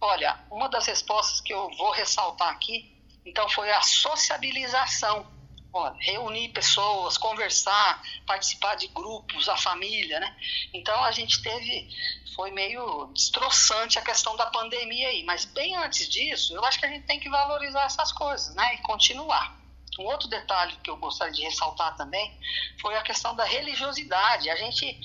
Olha, 0.00 0.38
uma 0.50 0.68
das 0.68 0.86
respostas 0.86 1.40
que 1.40 1.52
eu 1.52 1.70
vou 1.76 1.90
ressaltar 1.92 2.48
aqui, 2.48 2.94
então, 3.24 3.48
foi 3.48 3.70
a 3.70 3.80
sociabilização. 3.80 5.26
Olha, 5.72 5.96
reunir 5.98 6.50
pessoas, 6.50 7.18
conversar, 7.18 8.00
participar 8.26 8.76
de 8.76 8.86
grupos, 8.88 9.48
a 9.48 9.56
família, 9.56 10.20
né? 10.20 10.36
Então 10.72 11.02
a 11.02 11.10
gente 11.10 11.42
teve, 11.42 11.88
foi 12.36 12.52
meio 12.52 13.06
destroçante 13.12 13.98
a 13.98 14.02
questão 14.02 14.36
da 14.36 14.46
pandemia 14.46 15.08
aí, 15.08 15.24
mas 15.24 15.44
bem 15.46 15.74
antes 15.74 16.08
disso, 16.08 16.54
eu 16.54 16.64
acho 16.64 16.78
que 16.78 16.86
a 16.86 16.88
gente 16.88 17.06
tem 17.06 17.18
que 17.18 17.28
valorizar 17.28 17.86
essas 17.86 18.12
coisas, 18.12 18.54
né? 18.54 18.74
E 18.74 18.78
continuar. 18.82 19.63
Um 19.98 20.04
outro 20.04 20.28
detalhe 20.28 20.76
que 20.82 20.90
eu 20.90 20.96
gostaria 20.96 21.32
de 21.32 21.42
ressaltar 21.42 21.96
também 21.96 22.36
foi 22.80 22.96
a 22.96 23.02
questão 23.02 23.34
da 23.34 23.44
religiosidade. 23.44 24.50
A 24.50 24.56
gente 24.56 24.98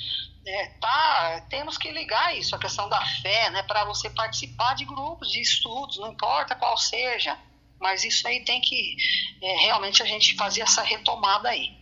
é, 0.45 0.67
tá, 0.79 1.45
temos 1.49 1.77
que 1.77 1.91
ligar 1.91 2.35
isso, 2.35 2.55
a 2.55 2.59
questão 2.59 2.89
da 2.89 3.03
fé, 3.21 3.49
né, 3.51 3.63
para 3.63 3.85
você 3.85 4.09
participar 4.09 4.73
de 4.75 4.85
grupos, 4.85 5.31
de 5.31 5.41
estudos, 5.41 5.97
não 5.97 6.11
importa 6.11 6.55
qual 6.55 6.77
seja, 6.77 7.37
mas 7.79 8.03
isso 8.03 8.27
aí 8.27 8.43
tem 8.43 8.59
que 8.59 8.97
é, 9.41 9.57
realmente 9.65 10.01
a 10.01 10.05
gente 10.05 10.35
fazer 10.35 10.61
essa 10.61 10.81
retomada 10.81 11.49
aí. 11.49 11.77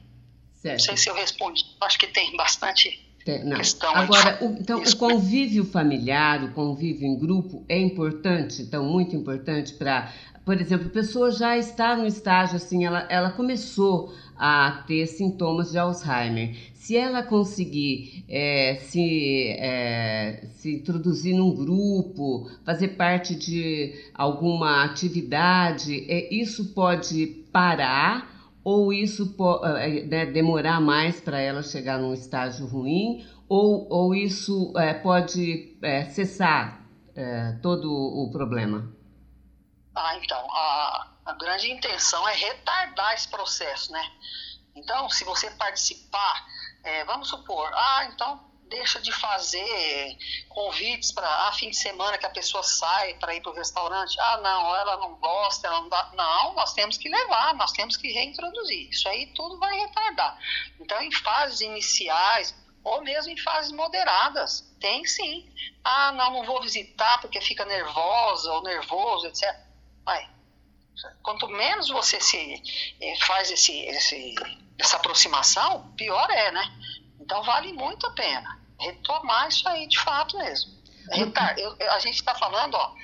Certo. 0.54 0.74
Não 0.74 0.80
sei 0.80 0.98
se 0.98 1.10
eu 1.10 1.16
respondi, 1.16 1.64
acho 1.82 1.98
que 1.98 2.08
tem 2.08 2.36
bastante 2.36 3.07
não. 3.44 3.58
questão. 3.58 3.96
Agora, 3.96 4.38
o, 4.42 4.56
então, 4.60 4.82
o 4.82 4.96
convívio 4.98 5.66
familiar, 5.66 6.44
o 6.44 6.52
convívio 6.52 7.08
em 7.08 7.18
grupo 7.18 7.64
é 7.68 7.80
importante, 7.80 8.62
então 8.62 8.84
muito 8.84 9.16
importante 9.16 9.74
para 9.74 10.12
por 10.48 10.62
exemplo, 10.62 10.88
a 10.88 10.92
pessoa 10.92 11.30
já 11.30 11.58
está 11.58 11.94
no 11.98 12.08
estágio 12.08 12.56
assim, 12.56 12.86
ela, 12.86 13.06
ela 13.10 13.32
começou 13.32 14.14
a 14.38 14.82
ter 14.88 15.06
sintomas 15.06 15.72
de 15.72 15.78
Alzheimer. 15.78 16.56
Se 16.74 16.96
ela 16.96 17.22
conseguir 17.22 18.24
é, 18.30 18.78
se, 18.80 19.50
é, 19.60 20.46
se 20.54 20.76
introduzir 20.76 21.36
num 21.36 21.54
grupo, 21.54 22.50
fazer 22.64 22.96
parte 22.96 23.36
de 23.36 23.94
alguma 24.14 24.86
atividade, 24.86 26.06
é, 26.08 26.34
isso 26.34 26.74
pode 26.74 27.28
parar 27.52 28.37
ou 28.68 28.92
isso 28.92 29.28
pode 29.38 29.66
é, 29.80 30.04
né, 30.04 30.26
demorar 30.26 30.82
mais 30.82 31.22
para 31.22 31.40
ela 31.40 31.64
chegar 31.64 31.98
num 31.98 32.14
estágio 32.14 32.68
ruim, 32.68 33.26
ou, 33.48 33.88
ou 33.90 34.14
isso 34.14 34.74
é, 34.78 34.94
pode 34.94 35.80
é, 35.82 36.04
cessar 36.10 36.86
é, 37.16 37.54
todo 37.64 37.90
o 37.90 38.30
problema? 38.30 38.94
Ah, 39.96 40.18
então, 40.18 40.46
a, 40.52 41.08
a 41.28 41.34
grande 41.36 41.72
intenção 41.72 42.28
é 42.28 42.34
retardar 42.34 43.14
esse 43.14 43.30
processo, 43.30 43.90
né? 43.94 44.04
Então, 44.76 45.10
se 45.12 45.24
você 45.24 45.50
participar, 45.52 46.46
é, 46.84 47.06
vamos 47.06 47.30
supor, 47.30 47.72
ah, 47.74 48.10
então 48.14 48.47
deixa 48.70 49.00
de 49.00 49.12
fazer 49.12 50.18
convites 50.50 51.12
para 51.12 51.28
a 51.28 51.50
ah, 51.50 51.52
fim 51.54 51.70
de 51.70 51.78
semana 51.78 52.18
que 52.18 52.26
a 52.26 52.30
pessoa 52.30 52.64
sai 52.64 53.14
para 53.16 53.36
ir 53.36 53.42
para 53.42 53.52
o 53.52 53.56
restaurante. 53.56 54.20
Ah, 54.20 54.38
não, 54.38 54.76
ela 54.76 54.98
não 54.98 55.16
gosta, 55.16 55.68
ela 55.68 55.82
não 55.82 55.90
dá. 55.90 56.12
Não, 56.16 56.54
nós 56.54 56.74
temos 56.74 56.98
que 56.98 57.10
levar, 57.10 57.54
nós 57.56 57.72
temos 57.72 57.98
que 57.98 58.12
reintroduzir. 58.12 58.90
Isso 58.90 59.08
aí 59.10 59.28
tudo 59.28 59.58
vai 59.60 59.78
retardar. 59.80 60.38
Então, 60.80 61.02
em 61.02 61.12
fases 61.12 61.62
iniciais, 61.62 62.56
ou 62.84 63.04
mesmo 63.04 63.32
em 63.32 63.38
fases 63.38 63.72
moderadas, 63.72 64.62
tem 64.80 65.06
sim. 65.06 65.50
Ah, 65.84 66.12
não, 66.12 66.32
não 66.32 66.44
vou 66.46 66.62
visitar 66.62 67.20
porque 67.20 67.42
fica 67.42 67.66
nervosa 67.66 68.52
ou 68.54 68.64
nervoso, 68.64 69.28
etc. 69.28 69.54
Vai. 70.06 70.30
Quanto 71.22 71.48
menos 71.48 71.90
você 71.90 72.20
se 72.20 72.64
eh, 73.00 73.16
faz 73.26 73.52
esse, 73.52 73.72
esse, 73.86 74.36
essa 74.80 74.98
aproximação, 74.98 75.92
pior 75.96 76.30
é, 76.32 76.52
né? 76.52 76.72
Então 77.28 77.44
vale 77.44 77.74
muito 77.74 78.08
a 78.08 78.12
pena 78.12 78.58
retomar 78.80 79.50
isso 79.50 79.68
aí 79.68 79.86
de 79.86 80.00
fato 80.00 80.38
mesmo. 80.38 80.72
Retar, 81.12 81.60
eu, 81.60 81.76
a 81.92 82.00
gente 82.00 82.16
está 82.16 82.34
falando, 82.34 82.76
ó, 82.76 82.96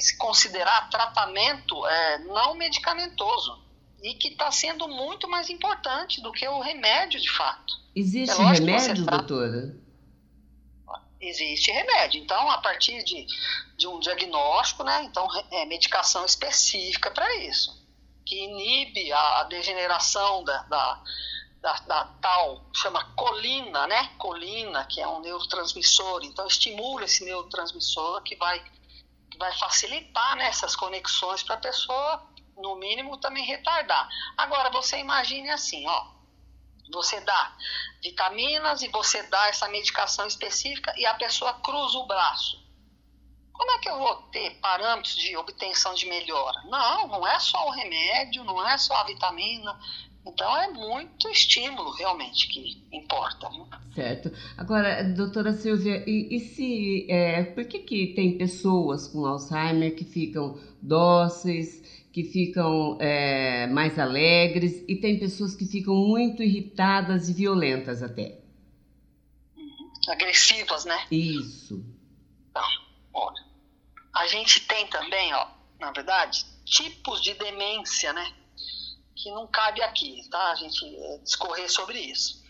se 0.00 0.16
considerar 0.16 0.90
tratamento 0.90 1.86
é, 1.86 2.18
não 2.24 2.54
medicamentoso 2.54 3.62
e 4.02 4.14
que 4.14 4.28
está 4.28 4.50
sendo 4.50 4.88
muito 4.88 5.28
mais 5.28 5.48
importante 5.48 6.20
do 6.20 6.32
que 6.32 6.46
o 6.48 6.60
remédio 6.60 7.20
de 7.20 7.30
fato. 7.30 7.72
Existe 7.94 8.40
é 8.40 8.44
remédio, 8.44 9.06
tá... 9.06 9.18
doutora? 9.18 9.80
existe 11.20 11.70
remédio. 11.70 12.20
Então, 12.20 12.50
a 12.50 12.58
partir 12.58 13.04
de, 13.04 13.24
de 13.76 13.86
um 13.86 14.00
diagnóstico, 14.00 14.82
né, 14.82 15.04
então 15.04 15.24
é 15.52 15.64
medicação 15.66 16.24
específica 16.24 17.12
para 17.12 17.36
isso, 17.36 17.80
que 18.26 18.34
inibe 18.42 19.12
a, 19.12 19.40
a 19.40 19.44
degeneração 19.44 20.42
da, 20.42 20.64
da, 20.64 21.00
da, 21.62 21.72
da, 21.86 22.04
tal, 22.20 22.60
chama 22.74 23.04
colina, 23.14 23.86
né, 23.86 24.10
colina, 24.18 24.84
que 24.84 25.00
é 25.00 25.06
um 25.06 25.20
neurotransmissor, 25.20 26.24
então 26.24 26.44
estimula 26.46 27.04
esse 27.04 27.24
neurotransmissor 27.24 28.20
que 28.22 28.34
vai, 28.34 28.60
que 29.30 29.38
vai 29.38 29.56
facilitar 29.56 30.36
né, 30.36 30.46
essas 30.46 30.74
conexões 30.74 31.44
para 31.44 31.54
a 31.54 31.58
pessoa, 31.58 32.28
no 32.56 32.74
mínimo, 32.74 33.16
também 33.18 33.46
retardar. 33.46 34.08
Agora, 34.36 34.70
você 34.70 34.98
imagine 34.98 35.48
assim, 35.50 35.86
ó, 35.86 36.06
você 36.92 37.20
dá 37.20 37.56
vitaminas 38.02 38.82
e 38.82 38.88
você 38.88 39.22
dá 39.22 39.46
essa 39.48 39.68
medicação 39.68 40.26
específica 40.26 40.92
e 40.98 41.06
a 41.06 41.14
pessoa 41.14 41.54
cruza 41.54 41.96
o 41.96 42.06
braço. 42.06 42.60
Como 43.52 43.70
é 43.70 43.78
que 43.78 43.88
eu 43.88 43.98
vou 43.98 44.16
ter 44.32 44.58
parâmetros 44.58 45.14
de 45.14 45.36
obtenção 45.36 45.94
de 45.94 46.06
melhora? 46.06 46.60
Não, 46.64 47.06
não 47.06 47.26
é 47.26 47.38
só 47.38 47.68
o 47.68 47.70
remédio, 47.70 48.42
não 48.42 48.66
é 48.68 48.76
só 48.76 48.96
a 48.96 49.04
vitamina. 49.04 49.78
Então 50.24 50.56
é 50.56 50.70
muito 50.70 51.28
estímulo 51.28 51.90
realmente 51.90 52.48
que 52.48 52.82
importa. 52.92 53.48
Né? 53.48 53.66
Certo. 53.94 54.32
Agora, 54.56 55.02
doutora 55.02 55.52
Silvia, 55.52 56.04
e, 56.06 56.36
e 56.36 56.40
se 56.40 57.06
é, 57.10 57.42
por 57.42 57.64
que, 57.64 57.80
que 57.80 58.14
tem 58.14 58.38
pessoas 58.38 59.08
com 59.08 59.26
Alzheimer 59.26 59.96
que 59.96 60.04
ficam 60.04 60.58
dóceis, 60.80 61.82
que 62.12 62.22
ficam 62.22 62.98
é, 63.00 63.66
mais 63.66 63.98
alegres 63.98 64.84
e 64.86 64.96
tem 64.96 65.18
pessoas 65.18 65.56
que 65.56 65.66
ficam 65.66 65.94
muito 65.94 66.42
irritadas 66.42 67.28
e 67.28 67.32
violentas 67.32 68.02
até. 68.02 68.38
Agressivas, 70.08 70.84
né? 70.84 71.06
Isso. 71.10 71.84
Então, 72.50 72.62
olha, 73.14 73.44
a 74.14 74.26
gente 74.26 74.66
tem 74.66 74.86
também, 74.88 75.32
ó, 75.34 75.46
na 75.80 75.90
verdade, 75.90 76.44
tipos 76.64 77.22
de 77.22 77.34
demência, 77.34 78.12
né? 78.12 78.32
Que 79.22 79.30
não 79.30 79.46
cabe 79.46 79.82
aqui, 79.82 80.28
tá? 80.30 80.50
A 80.50 80.54
gente 80.54 80.84
é, 80.84 81.18
discorrer 81.18 81.70
sobre 81.70 81.98
isso. 81.98 82.42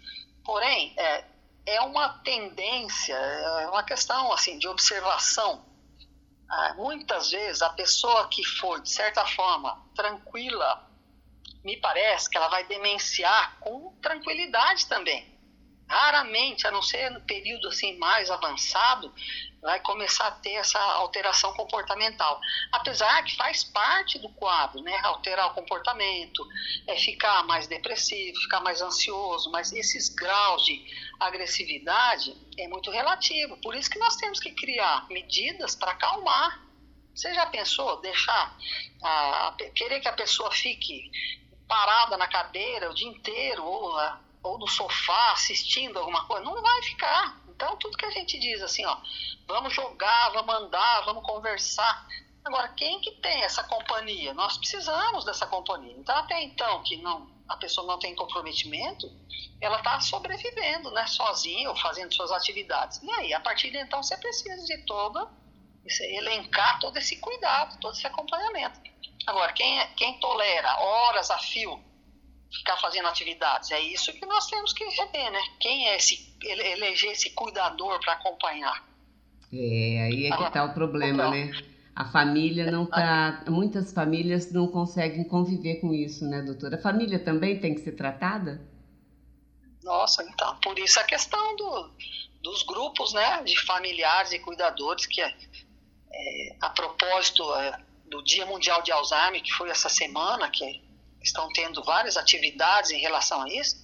Porém, 0.45 0.95
é, 0.97 1.25
é 1.67 1.81
uma 1.83 2.09
tendência, 2.21 3.15
é 3.15 3.69
uma 3.69 3.83
questão 3.83 4.33
assim 4.33 4.59
de 4.59 4.67
observação 4.67 5.73
ah, 6.53 6.75
muitas 6.75 7.31
vezes 7.31 7.63
a 7.63 7.71
pessoa 7.71 8.29
que 8.29 8.45
for, 8.45 8.79
de 8.83 8.91
certa 8.91 9.25
forma, 9.25 9.83
tranquila, 9.97 10.87
me 11.65 11.79
parece 11.79 12.29
que 12.29 12.37
ela 12.37 12.49
vai 12.49 12.63
demenciar 12.67 13.59
com 13.59 13.97
tranquilidade 14.03 14.87
também. 14.87 15.32
Raramente, 15.93 16.67
a 16.67 16.71
não 16.71 16.81
ser 16.81 17.11
no 17.11 17.21
período 17.21 17.69
assim 17.69 17.99
mais 17.99 18.31
avançado, 18.31 19.13
vai 19.61 19.79
começar 19.81 20.27
a 20.27 20.31
ter 20.31 20.55
essa 20.55 20.79
alteração 20.79 21.53
comportamental. 21.53 22.41
Apesar 22.73 23.23
que 23.25 23.37
faz 23.37 23.63
parte 23.63 24.19
do 24.19 24.31
quadro, 24.31 24.81
né? 24.81 24.99
Alterar 25.03 25.49
o 25.49 25.55
comportamento, 25.55 26.43
é 26.87 26.97
ficar 26.97 27.45
mais 27.45 27.67
depressivo, 27.67 28.41
ficar 28.41 28.61
mais 28.61 28.81
ansioso, 28.81 29.51
mas 29.51 29.71
esses 29.71 30.09
graus 30.09 30.65
de 30.65 30.83
agressividade 31.21 32.35
é 32.57 32.67
muito 32.69 32.91
relativo. 32.91 33.59
Por 33.59 33.75
isso 33.75 33.91
que 33.91 33.99
nós 33.99 34.17
temos 34.17 34.41
que 34.41 34.51
criar 34.53 35.07
medidas 35.11 35.77
para 35.77 35.93
acalmar. 35.93 36.59
Você 37.15 37.35
já 37.35 37.45
pensou 37.45 38.01
deixar, 38.01 38.57
a, 39.03 39.55
querer 39.75 40.01
que 40.01 40.09
a 40.09 40.15
pessoa 40.15 40.51
fique 40.51 41.11
parada 41.69 42.17
na 42.17 42.27
cadeira 42.27 42.91
o 42.91 42.95
dia 42.95 43.09
inteiro 43.09 43.63
ou, 43.63 43.95
ou 44.43 44.59
no 44.59 44.67
sofá 44.67 45.33
assistindo 45.33 45.99
alguma 45.99 46.25
coisa? 46.27 46.45
Não 46.45 46.61
vai 46.61 46.83
ficar. 46.83 47.41
Então, 47.49 47.77
tudo 47.77 47.97
que 47.97 48.07
a 48.07 48.11
gente 48.11 48.39
diz 48.39 48.61
assim, 48.63 48.85
ó, 48.85 48.97
vamos 49.47 49.73
jogar, 49.73 50.31
vamos 50.31 50.55
andar, 50.55 51.05
vamos 51.05 51.25
conversar. 51.25 52.07
Agora, 52.45 52.69
quem 52.71 53.01
que 53.01 53.13
tem 53.13 53.43
essa 53.43 53.63
companhia? 53.65 54.35
Nós 54.35 54.59
precisamos 54.59 55.25
dessa 55.25 55.47
companhia. 55.47 55.95
Então, 55.97 56.17
até 56.17 56.43
então, 56.43 56.83
que 56.83 56.97
não 56.97 57.31
a 57.49 57.57
pessoa 57.57 57.87
não 57.87 57.99
tem 57.99 58.15
comprometimento, 58.15 59.11
ela 59.61 59.79
está 59.79 60.01
sobrevivendo, 60.01 60.91
né, 60.91 61.07
sozinha 61.07 61.69
ou 61.69 61.77
fazendo 61.77 62.15
suas 62.15 62.33
atividades. 62.33 63.01
E 63.03 63.11
aí, 63.11 63.35
a 63.35 63.41
partir 63.41 63.71
de 63.71 63.79
então, 63.79 64.03
você 64.03 64.17
precisa 64.17 64.65
de 64.65 64.79
toda, 64.87 65.29
elencar 66.01 66.81
todo 66.81 66.97
esse 66.97 67.17
cuidado, 67.17 67.79
todo 67.81 67.95
esse 67.95 68.07
acompanhamento. 68.07 68.81
Agora, 69.27 69.53
quem, 69.53 69.79
é, 69.81 69.87
quem 69.97 70.19
tolera 70.19 70.81
horas 70.81 71.31
a 71.31 71.39
fio 71.39 71.83
ficar 72.53 72.77
fazendo 72.77 73.09
atividades, 73.09 73.71
é 73.71 73.81
isso 73.81 74.13
que 74.13 74.27
nós 74.27 74.47
temos 74.47 74.73
que 74.73 74.85
rever, 74.85 75.31
né? 75.31 75.41
Quem 75.59 75.89
é 75.89 75.97
esse, 75.97 76.37
eleger 76.43 77.13
esse 77.13 77.31
cuidador 77.31 77.99
para 78.01 78.13
acompanhar? 78.15 78.87
É, 79.53 80.03
aí 80.05 80.27
é 80.27 80.37
que 80.37 80.43
está 80.45 80.65
o 80.65 80.75
problema, 80.75 81.31
né? 81.31 81.51
A 81.95 82.07
família 82.07 82.71
não 82.71 82.87
tá. 82.87 83.45
Muitas 83.49 83.93
famílias 83.93 84.51
não 84.51 84.67
conseguem 84.67 85.25
conviver 85.25 85.77
com 85.77 85.93
isso, 85.93 86.25
né, 86.25 86.41
doutora? 86.41 86.77
A 86.77 86.81
família 86.81 87.19
também 87.19 87.61
tem 87.61 87.75
que 87.75 87.83
ser 87.83 87.93
tratada? 87.93 88.67
Nossa, 89.83 90.23
então, 90.23 90.57
por 90.63 90.79
isso 90.79 90.99
a 90.99 91.05
questão 91.05 91.57
do, 91.57 91.91
dos 92.41 92.63
grupos, 92.63 93.13
né, 93.13 93.43
de 93.43 93.59
familiares 93.61 94.33
e 94.33 94.39
cuidadores, 94.39 95.05
que 95.07 95.21
é, 95.21 95.35
é 96.13 96.57
a 96.61 96.71
propósito 96.71 97.43
é, 97.57 97.79
do 98.07 98.23
Dia 98.23 98.47
Mundial 98.47 98.81
de 98.83 98.91
Alzheimer, 98.91 99.43
que 99.43 99.53
foi 99.53 99.69
essa 99.69 99.89
semana, 99.89 100.49
que 100.49 100.82
estão 101.23 101.49
tendo 101.53 101.83
várias 101.85 102.17
atividades 102.17 102.91
em 102.91 102.99
relação 102.99 103.43
a 103.43 103.49
isso, 103.49 103.77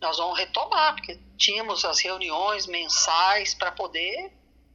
nós 0.00 0.18
vamos 0.18 0.38
retomar, 0.38 0.94
porque 0.94 1.18
tínhamos 1.38 1.84
as 1.84 2.00
reuniões 2.00 2.66
mensais 2.66 3.54
para 3.54 3.72
poder 3.72 4.32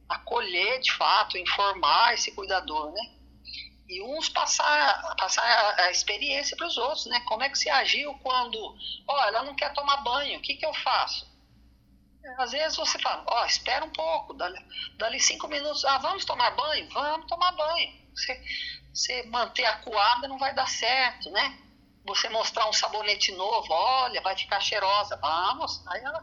acolher 0.08 0.80
de 0.80 0.92
fato, 0.92 1.38
informar 1.38 2.14
esse 2.14 2.32
cuidador, 2.32 2.92
né? 2.92 3.00
E 3.88 4.02
uns 4.02 4.28
passar, 4.28 5.14
passar 5.16 5.44
a, 5.80 5.90
experiência 5.90 6.56
para 6.56 6.66
os 6.66 6.76
outros, 6.76 7.06
né? 7.06 7.20
Como 7.20 7.42
é 7.42 7.48
que 7.48 7.58
se 7.58 7.68
agiu 7.68 8.14
quando, 8.22 8.58
ó, 9.06 9.14
oh, 9.14 9.24
ela 9.24 9.42
não 9.42 9.54
quer 9.54 9.72
tomar 9.74 9.98
banho, 9.98 10.38
o 10.38 10.42
que, 10.42 10.54
que 10.54 10.66
eu 10.66 10.74
faço? 10.74 11.30
Às 12.38 12.52
vezes 12.52 12.76
você 12.76 12.98
fala, 13.00 13.24
ó, 13.26 13.42
oh, 13.42 13.46
espera 13.46 13.84
um 13.84 13.90
pouco, 13.90 14.34
dali, 14.34 14.58
dali 14.96 15.20
cinco 15.20 15.48
minutos, 15.48 15.84
ah, 15.84 15.98
vamos 15.98 16.24
tomar 16.24 16.50
banho? 16.52 16.88
Vamos 16.90 17.26
tomar 17.26 17.52
banho. 17.52 17.92
Você, 18.14 18.40
você 18.92 19.22
manter 19.24 19.64
acuada 19.64 20.28
não 20.28 20.38
vai 20.38 20.54
dar 20.54 20.68
certo, 20.68 21.30
né? 21.30 21.58
Você 22.04 22.28
mostrar 22.28 22.68
um 22.68 22.72
sabonete 22.72 23.32
novo, 23.32 23.66
olha, 23.70 24.20
vai 24.22 24.36
ficar 24.36 24.60
cheirosa, 24.60 25.16
vamos. 25.16 25.86
Aí 25.86 26.02
ela 26.02 26.20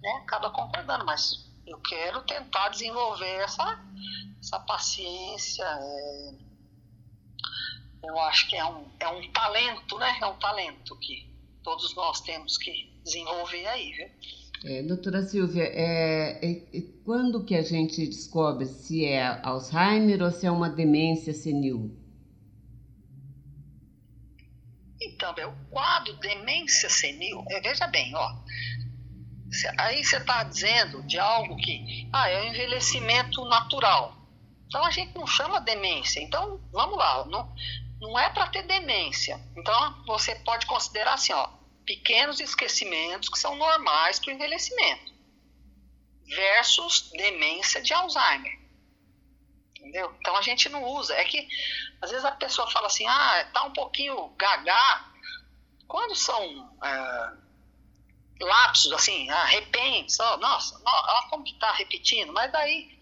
né, 0.00 0.10
acaba 0.22 0.50
concordando, 0.50 1.04
mas 1.04 1.46
eu 1.66 1.78
quero 1.80 2.22
tentar 2.22 2.70
desenvolver 2.70 3.42
essa, 3.42 3.78
essa 4.40 4.58
paciência. 4.60 5.64
É, 5.64 6.30
eu 8.04 8.18
acho 8.20 8.48
que 8.48 8.56
é 8.56 8.64
um, 8.64 8.86
é 8.98 9.08
um 9.08 9.30
talento, 9.32 9.98
né? 9.98 10.18
É 10.20 10.26
um 10.26 10.38
talento 10.38 10.96
que 10.96 11.28
todos 11.62 11.94
nós 11.94 12.20
temos 12.22 12.56
que 12.56 12.90
desenvolver 13.04 13.66
aí, 13.66 13.92
viu? 13.92 14.08
É, 14.64 14.82
doutora 14.82 15.22
Silvia, 15.22 15.64
é, 15.64 16.38
é, 16.42 16.80
quando 17.04 17.44
que 17.44 17.54
a 17.54 17.62
gente 17.62 18.04
descobre 18.06 18.66
se 18.66 19.04
é 19.04 19.40
Alzheimer 19.44 20.20
ou 20.22 20.30
se 20.32 20.46
é 20.46 20.50
uma 20.50 20.68
demência 20.68 21.32
senil? 21.32 21.96
É 25.38 25.46
o 25.46 25.54
quadro 25.70 26.14
demência 26.14 26.88
senil, 26.88 27.44
é, 27.50 27.60
veja 27.60 27.86
bem, 27.86 28.14
ó, 28.14 28.34
Aí 29.78 30.04
você 30.04 30.18
está 30.18 30.42
dizendo 30.44 31.02
de 31.04 31.18
algo 31.18 31.56
que 31.56 32.08
ah, 32.12 32.28
é 32.28 32.42
o 32.42 32.44
envelhecimento 32.44 33.44
natural. 33.46 34.14
Então 34.66 34.84
a 34.84 34.90
gente 34.90 35.14
não 35.14 35.26
chama 35.26 35.60
demência. 35.60 36.20
Então, 36.20 36.60
vamos 36.70 36.98
lá, 36.98 37.24
não, 37.24 37.50
não 38.00 38.18
é 38.18 38.28
para 38.28 38.48
ter 38.48 38.62
demência. 38.64 39.40
Então 39.56 40.04
você 40.04 40.34
pode 40.36 40.66
considerar 40.66 41.14
assim, 41.14 41.32
ó, 41.32 41.48
pequenos 41.86 42.40
esquecimentos 42.40 43.30
que 43.30 43.38
são 43.38 43.56
normais 43.56 44.18
para 44.18 44.30
o 44.30 44.34
envelhecimento. 44.34 45.12
Versus 46.26 47.10
demência 47.12 47.80
de 47.80 47.94
Alzheimer. 47.94 48.52
Entendeu? 49.78 50.14
Então 50.20 50.36
a 50.36 50.42
gente 50.42 50.68
não 50.68 50.84
usa. 50.84 51.14
É 51.14 51.24
que 51.24 51.48
às 52.02 52.10
vezes 52.10 52.24
a 52.26 52.32
pessoa 52.32 52.70
fala 52.70 52.88
assim, 52.88 53.06
ah, 53.06 53.48
tá 53.54 53.62
um 53.64 53.72
pouquinho 53.72 54.28
gaga. 54.36 55.07
Quando 55.88 56.14
são. 56.14 56.78
É, 56.84 57.48
lapsos, 58.40 58.92
assim, 58.92 59.28
ah, 59.30 59.44
repente, 59.46 60.12
só, 60.12 60.36
nossa, 60.36 60.80
olha 60.84 61.28
como 61.28 61.44
que 61.44 61.52
está 61.52 61.72
repetindo, 61.72 62.32
mas 62.32 62.50
daí, 62.52 62.98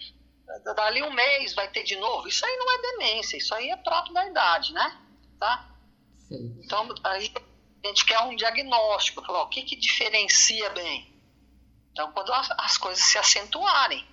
dali 0.75 1.03
um 1.03 1.13
mês 1.13 1.55
vai 1.55 1.69
ter 1.69 1.83
de 1.83 1.97
novo. 1.97 2.27
Isso 2.29 2.45
aí 2.45 2.57
não 2.57 2.73
é 2.73 2.83
demência, 2.93 3.37
isso 3.37 3.55
aí 3.55 3.69
é 3.69 3.77
próprio 3.77 4.15
da 4.15 4.27
idade, 4.27 4.73
né? 4.73 4.99
Tá? 5.39 5.69
Sim. 6.29 6.59
Então, 6.65 6.89
aí 7.05 7.33
a 7.85 7.89
gente 7.89 8.05
quer 8.05 8.21
um 8.21 8.35
diagnóstico, 8.35 9.25
falar, 9.25 9.43
o 9.43 9.49
que 9.49 9.63
que 9.63 9.77
diferencia 9.77 10.71
bem? 10.71 11.15
Então, 11.93 12.11
quando 12.13 12.33
as, 12.33 12.51
as 12.53 12.79
coisas 12.79 13.05
se 13.05 13.19
acentuarem, 13.19 14.07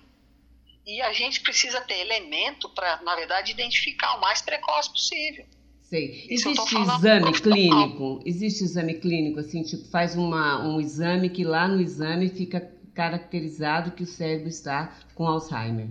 e 0.86 1.00
a 1.00 1.12
gente 1.14 1.40
precisa 1.40 1.80
ter 1.80 1.98
elemento 2.00 2.68
para, 2.68 3.00
na 3.02 3.16
verdade, 3.16 3.52
identificar 3.52 4.16
o 4.16 4.20
mais 4.20 4.42
precoce 4.42 4.90
possível. 4.90 5.46
Sei. 5.84 6.26
Existe 6.30 6.76
exame 6.76 7.32
clínico? 7.32 8.20
Existe 8.24 8.64
exame 8.64 8.94
clínico, 8.94 9.40
assim, 9.40 9.62
tipo, 9.62 9.88
faz 9.90 10.16
uma, 10.16 10.66
um 10.66 10.80
exame 10.80 11.28
que 11.28 11.44
lá 11.44 11.68
no 11.68 11.80
exame 11.80 12.30
fica 12.30 12.72
caracterizado 12.94 13.92
que 13.92 14.02
o 14.02 14.06
cérebro 14.06 14.48
está 14.48 14.96
com 15.14 15.26
Alzheimer. 15.26 15.88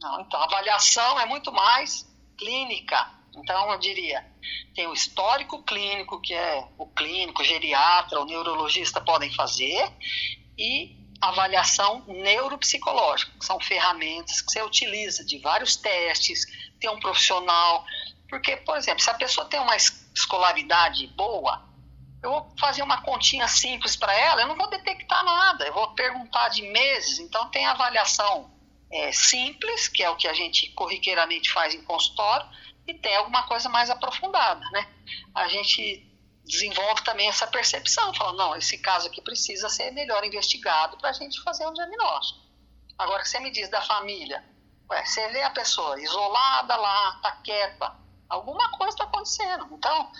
Não, 0.00 0.20
então 0.22 0.40
a 0.40 0.44
avaliação 0.44 1.20
é 1.20 1.26
muito 1.26 1.52
mais 1.52 2.08
clínica. 2.38 3.10
Então 3.36 3.70
eu 3.70 3.78
diria, 3.78 4.26
tem 4.74 4.86
o 4.86 4.92
histórico 4.92 5.62
clínico, 5.62 6.20
que 6.20 6.32
é 6.32 6.66
o 6.78 6.86
clínico, 6.86 7.42
o 7.42 7.44
geriatra, 7.44 8.20
o 8.20 8.24
neurologista 8.24 9.00
podem 9.00 9.32
fazer, 9.34 9.88
e 10.58 10.96
avaliação 11.20 12.02
neuropsicológica, 12.08 13.30
que 13.38 13.44
são 13.44 13.60
ferramentas 13.60 14.40
que 14.40 14.50
você 14.50 14.62
utiliza 14.62 15.24
de 15.24 15.38
vários 15.38 15.76
testes, 15.76 16.46
tem 16.80 16.88
um 16.90 16.98
profissional 16.98 17.84
porque, 18.30 18.56
por 18.58 18.76
exemplo, 18.76 19.00
se 19.00 19.10
a 19.10 19.14
pessoa 19.14 19.46
tem 19.48 19.58
uma 19.58 19.76
escolaridade 19.76 21.08
boa, 21.08 21.68
eu 22.22 22.30
vou 22.30 22.54
fazer 22.58 22.82
uma 22.82 23.02
continha 23.02 23.48
simples 23.48 23.96
para 23.96 24.14
ela, 24.14 24.42
eu 24.42 24.46
não 24.46 24.56
vou 24.56 24.70
detectar 24.70 25.24
nada, 25.24 25.66
eu 25.66 25.74
vou 25.74 25.92
perguntar 25.94 26.48
de 26.48 26.62
meses. 26.62 27.18
Então, 27.18 27.50
tem 27.50 27.66
avaliação 27.66 28.48
é, 28.90 29.10
simples, 29.10 29.88
que 29.88 30.02
é 30.02 30.08
o 30.08 30.16
que 30.16 30.28
a 30.28 30.32
gente 30.32 30.70
corriqueiramente 30.70 31.50
faz 31.50 31.74
em 31.74 31.82
consultório, 31.82 32.48
e 32.86 32.94
tem 32.94 33.16
alguma 33.16 33.42
coisa 33.48 33.68
mais 33.68 33.90
aprofundada, 33.90 34.64
né? 34.70 34.88
A 35.34 35.48
gente 35.48 36.06
desenvolve 36.44 37.02
também 37.02 37.28
essa 37.28 37.46
percepção, 37.46 38.14
falando, 38.14 38.38
não, 38.38 38.56
esse 38.56 38.78
caso 38.78 39.08
aqui 39.08 39.20
precisa 39.20 39.68
ser 39.68 39.90
melhor 39.90 40.24
investigado 40.24 40.96
para 40.98 41.10
a 41.10 41.12
gente 41.12 41.40
fazer 41.42 41.66
um 41.66 41.72
diagnóstico. 41.72 42.40
Agora, 42.96 43.24
você 43.24 43.40
me 43.40 43.50
diz 43.50 43.68
da 43.70 43.80
família, 43.80 44.44
ué, 44.88 45.04
você 45.04 45.28
vê 45.28 45.42
a 45.42 45.50
pessoa 45.50 46.00
isolada 46.00 46.76
lá, 46.76 47.18
tá 47.22 47.32
quieta, 47.42 47.99
alguma 48.30 48.70
coisa 48.70 48.94
está 48.94 49.04
acontecendo. 49.04 49.68
Então, 49.72 50.10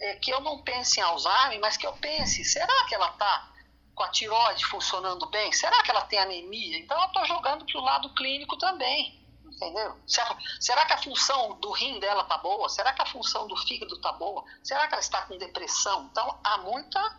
é, 0.00 0.16
que 0.16 0.32
eu 0.32 0.40
não 0.40 0.62
pense 0.62 0.98
em 0.98 1.02
Alzheimer, 1.02 1.60
mas 1.60 1.76
que 1.76 1.86
eu 1.86 1.92
pense, 1.92 2.42
será 2.44 2.84
que 2.86 2.94
ela 2.94 3.10
está 3.10 3.52
com 3.94 4.02
a 4.02 4.08
tiroide 4.08 4.64
funcionando 4.64 5.26
bem? 5.26 5.52
Será 5.52 5.82
que 5.82 5.90
ela 5.90 6.02
tem 6.02 6.18
anemia? 6.18 6.78
Então, 6.78 6.98
eu 6.98 7.06
estou 7.06 7.24
jogando 7.26 7.64
para 7.64 7.80
o 7.80 7.84
lado 7.84 8.14
clínico 8.14 8.56
também. 8.56 9.18
Entendeu? 9.44 9.98
Será, 10.06 10.36
será 10.60 10.86
que 10.86 10.92
a 10.92 11.02
função 11.02 11.58
do 11.58 11.72
rim 11.72 11.98
dela 11.98 12.22
está 12.22 12.38
boa? 12.38 12.68
Será 12.68 12.92
que 12.92 13.02
a 13.02 13.06
função 13.06 13.48
do 13.48 13.56
fígado 13.56 13.96
está 13.96 14.12
boa? 14.12 14.44
Será 14.62 14.86
que 14.86 14.94
ela 14.94 15.00
está 15.00 15.22
com 15.22 15.36
depressão? 15.36 16.08
Então, 16.12 16.38
há 16.44 16.58
muita. 16.58 17.18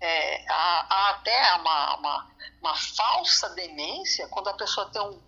É, 0.00 0.50
há, 0.50 0.86
há, 0.88 1.10
até 1.10 1.54
uma, 1.56 1.96
uma, 1.96 2.30
uma, 2.60 2.74
falsa 2.74 3.50
demência 3.50 4.26
quando 4.28 4.48
a 4.48 4.54
pessoa 4.54 4.90
tem 4.90 5.00
um, 5.02 5.22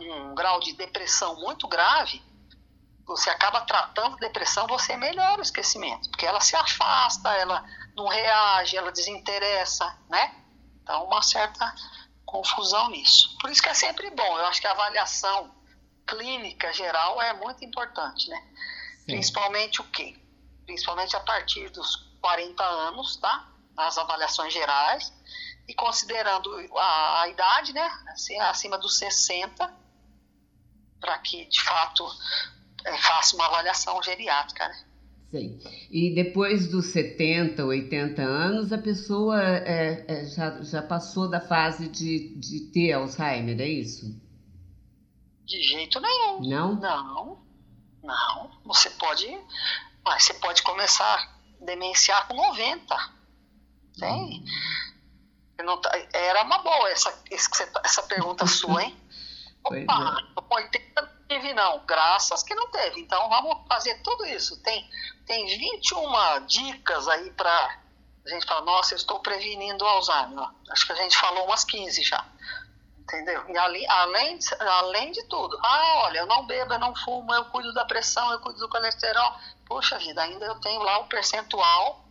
um 0.00 0.34
grau 0.34 0.58
de 0.58 0.72
depressão 0.72 1.36
muito 1.36 1.68
grave 1.68 2.20
você 3.06 3.30
acaba 3.30 3.60
tratando 3.62 4.16
depressão, 4.16 4.66
você 4.66 4.96
melhora 4.96 5.40
o 5.40 5.42
esquecimento, 5.42 6.08
porque 6.10 6.26
ela 6.26 6.40
se 6.40 6.54
afasta, 6.56 7.30
ela 7.30 7.64
não 7.96 8.06
reage, 8.08 8.76
ela 8.76 8.92
desinteressa, 8.92 9.96
né? 10.08 10.34
Então, 10.82 11.04
uma 11.04 11.22
certa 11.22 11.74
confusão 12.24 12.88
nisso. 12.90 13.36
Por 13.38 13.50
isso 13.50 13.62
que 13.62 13.68
é 13.68 13.74
sempre 13.74 14.10
bom, 14.10 14.38
eu 14.38 14.46
acho 14.46 14.60
que 14.60 14.66
a 14.66 14.72
avaliação 14.72 15.54
clínica 16.06 16.72
geral 16.72 17.20
é 17.20 17.32
muito 17.34 17.64
importante, 17.64 18.28
né? 18.28 18.42
Sim. 18.98 19.06
Principalmente 19.06 19.80
o 19.80 19.84
quê? 19.84 20.16
Principalmente 20.64 21.14
a 21.16 21.20
partir 21.20 21.68
dos 21.70 21.96
40 22.20 22.62
anos, 22.64 23.16
tá? 23.16 23.48
As 23.76 23.98
avaliações 23.98 24.52
gerais, 24.52 25.12
e 25.68 25.74
considerando 25.74 26.50
a, 26.76 27.22
a 27.22 27.28
idade, 27.28 27.72
né? 27.72 27.90
Assim, 28.08 28.38
acima 28.40 28.78
dos 28.78 28.96
60, 28.98 29.72
para 31.00 31.18
que 31.18 31.44
de 31.46 31.62
fato 31.62 32.06
faça 32.98 33.36
uma 33.36 33.46
avaliação 33.46 34.02
geriátrica, 34.02 34.68
né? 34.68 34.84
Sim. 35.30 35.58
E 35.90 36.14
depois 36.14 36.68
dos 36.68 36.86
70, 36.86 37.64
80 37.64 38.20
anos, 38.20 38.70
a 38.70 38.76
pessoa 38.76 39.42
é, 39.42 40.04
é, 40.06 40.24
já, 40.26 40.60
já 40.62 40.82
passou 40.82 41.28
da 41.28 41.40
fase 41.40 41.88
de, 41.88 42.34
de 42.36 42.60
ter 42.70 42.92
Alzheimer, 42.92 43.58
é 43.58 43.68
isso? 43.68 44.14
De 45.46 45.62
jeito 45.62 45.98
nenhum. 46.00 46.40
Não? 46.42 46.74
Não. 46.74 47.42
Não. 48.02 48.50
Você 48.64 48.90
pode. 48.90 49.26
Mas 50.04 50.24
você 50.24 50.34
pode 50.34 50.62
começar 50.62 51.40
demenciar 51.60 52.28
com 52.28 52.34
90. 52.34 53.12
Tem. 53.98 54.44
Não, 55.64 55.80
tá, 55.80 55.90
era 56.12 56.42
uma 56.42 56.58
boa 56.58 56.90
essa, 56.90 57.22
essa 57.30 58.02
pergunta 58.02 58.46
sua, 58.46 58.82
hein? 58.82 58.96
Opa, 59.64 59.76
é. 59.76 60.40
com 60.40 60.54
80 60.56 61.02
não 61.02 61.11
teve 61.32 61.54
não, 61.54 61.84
graças 61.86 62.42
que 62.42 62.54
não 62.54 62.68
teve. 62.70 63.00
Então 63.00 63.28
vamos 63.28 63.66
fazer 63.66 63.94
tudo 64.02 64.26
isso. 64.26 64.62
Tem, 64.62 64.88
tem 65.26 65.46
21 65.46 66.46
dicas 66.46 67.08
aí 67.08 67.30
para 67.30 67.78
a 68.26 68.28
gente 68.28 68.46
falar, 68.46 68.62
nossa, 68.62 68.92
eu 68.92 68.96
estou 68.96 69.20
prevenindo 69.20 69.84
o 69.84 69.88
Alzheimer. 69.88 70.48
Acho 70.70 70.86
que 70.86 70.92
a 70.92 70.96
gente 70.96 71.16
falou 71.16 71.44
umas 71.46 71.64
15 71.64 72.02
já. 72.02 72.24
Entendeu? 72.98 73.44
E 73.48 73.58
ali, 73.58 73.86
além, 73.88 74.38
além 74.60 75.10
de 75.10 75.22
tudo, 75.24 75.58
ah, 75.62 76.02
olha, 76.04 76.18
eu 76.18 76.26
não 76.26 76.46
bebo, 76.46 76.72
eu 76.72 76.78
não 76.78 76.94
fumo, 76.94 77.34
eu 77.34 77.44
cuido 77.46 77.72
da 77.74 77.84
pressão, 77.84 78.30
eu 78.32 78.40
cuido 78.40 78.60
do 78.60 78.68
colesterol. 78.68 79.36
Poxa 79.66 79.98
vida, 79.98 80.22
ainda 80.22 80.44
eu 80.46 80.60
tenho 80.60 80.80
lá 80.82 80.98
o 80.98 81.08
percentual. 81.08 82.04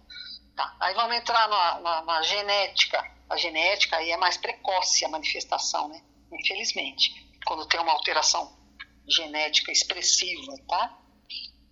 Tá. 0.56 0.76
Aí 0.80 0.94
vamos 0.96 1.16
entrar 1.16 1.48
na, 1.48 1.80
na, 1.80 2.02
na 2.02 2.22
genética. 2.24 3.04
A 3.30 3.38
genética 3.38 3.98
aí 3.98 4.12
é 4.12 4.18
mais 4.18 4.36
precoce 4.36 5.06
a 5.06 5.10
manifestação, 5.10 5.88
né? 5.88 6.02
Infelizmente. 6.34 7.30
Quando 7.46 7.66
tem 7.66 7.80
uma 7.80 7.94
alteração 7.94 8.61
genética 9.08 9.72
expressiva, 9.72 10.54
tá? 10.68 10.98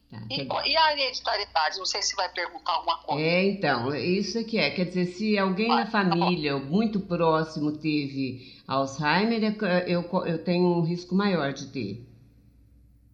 Tá, 0.09 0.17
e, 0.29 0.71
e, 0.71 0.77
a 0.77 0.93
hereditariedade? 0.93 1.77
Não 1.77 1.85
sei 1.85 2.01
se 2.01 2.15
vai 2.15 2.27
perguntar 2.29 2.73
alguma 2.73 2.97
coisa. 2.97 3.21
É, 3.21 3.43
então, 3.43 3.93
isso 3.95 4.39
aqui 4.39 4.57
é. 4.57 4.71
Quer 4.71 4.85
dizer, 4.85 5.05
se 5.05 5.37
alguém 5.37 5.71
ah, 5.71 5.75
na 5.75 5.85
tá 5.85 5.91
família 5.91 6.53
tá 6.53 6.65
muito 6.65 6.99
próximo 7.01 7.77
teve 7.77 8.59
Alzheimer, 8.67 9.43
é 9.43 9.85
eu, 9.87 10.09
eu 10.25 10.43
tenho 10.43 10.65
um 10.65 10.81
risco 10.81 11.13
maior 11.13 11.53
de 11.53 11.67
ter. 11.67 12.07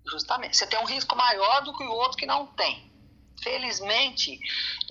Justamente. 0.10 0.56
Você 0.56 0.68
tem 0.68 0.80
um 0.80 0.86
risco 0.86 1.16
maior 1.18 1.64
do 1.64 1.76
que 1.76 1.84
o 1.84 1.92
outro 1.92 2.18
que 2.18 2.26
não 2.26 2.48
tem. 2.48 2.90
Felizmente, 3.44 4.40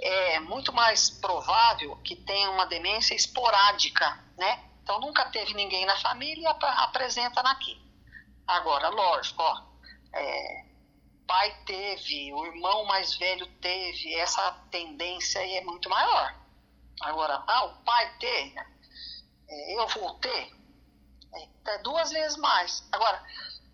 é 0.02 0.40
muito 0.40 0.72
mais 0.74 1.08
provável 1.08 1.96
que 2.04 2.14
tenha 2.14 2.50
uma 2.50 2.66
demência 2.66 3.14
esporádica, 3.14 4.22
né? 4.36 4.62
Então, 4.82 5.00
nunca 5.00 5.24
teve 5.30 5.54
ninguém 5.54 5.86
na 5.86 5.96
família 5.96 6.42
e 6.42 6.66
apresenta 6.82 7.40
aqui. 7.40 7.83
Agora, 8.46 8.88
lógico, 8.90 9.42
ó, 9.42 9.62
é, 10.12 10.64
pai 11.26 11.56
teve, 11.64 12.32
o 12.32 12.46
irmão 12.46 12.84
mais 12.84 13.16
velho 13.16 13.46
teve, 13.60 14.14
essa 14.14 14.52
tendência 14.70 15.40
aí 15.40 15.56
é 15.56 15.64
muito 15.64 15.88
maior. 15.88 16.34
Agora, 17.00 17.42
ah, 17.46 17.64
o 17.64 17.84
pai 17.84 18.16
teve, 18.18 18.54
é, 19.48 19.78
eu 19.78 19.88
vou 19.88 20.14
ter, 20.14 20.52
é, 21.66 21.78
duas 21.78 22.10
vezes 22.10 22.36
mais. 22.36 22.86
Agora, 22.92 23.22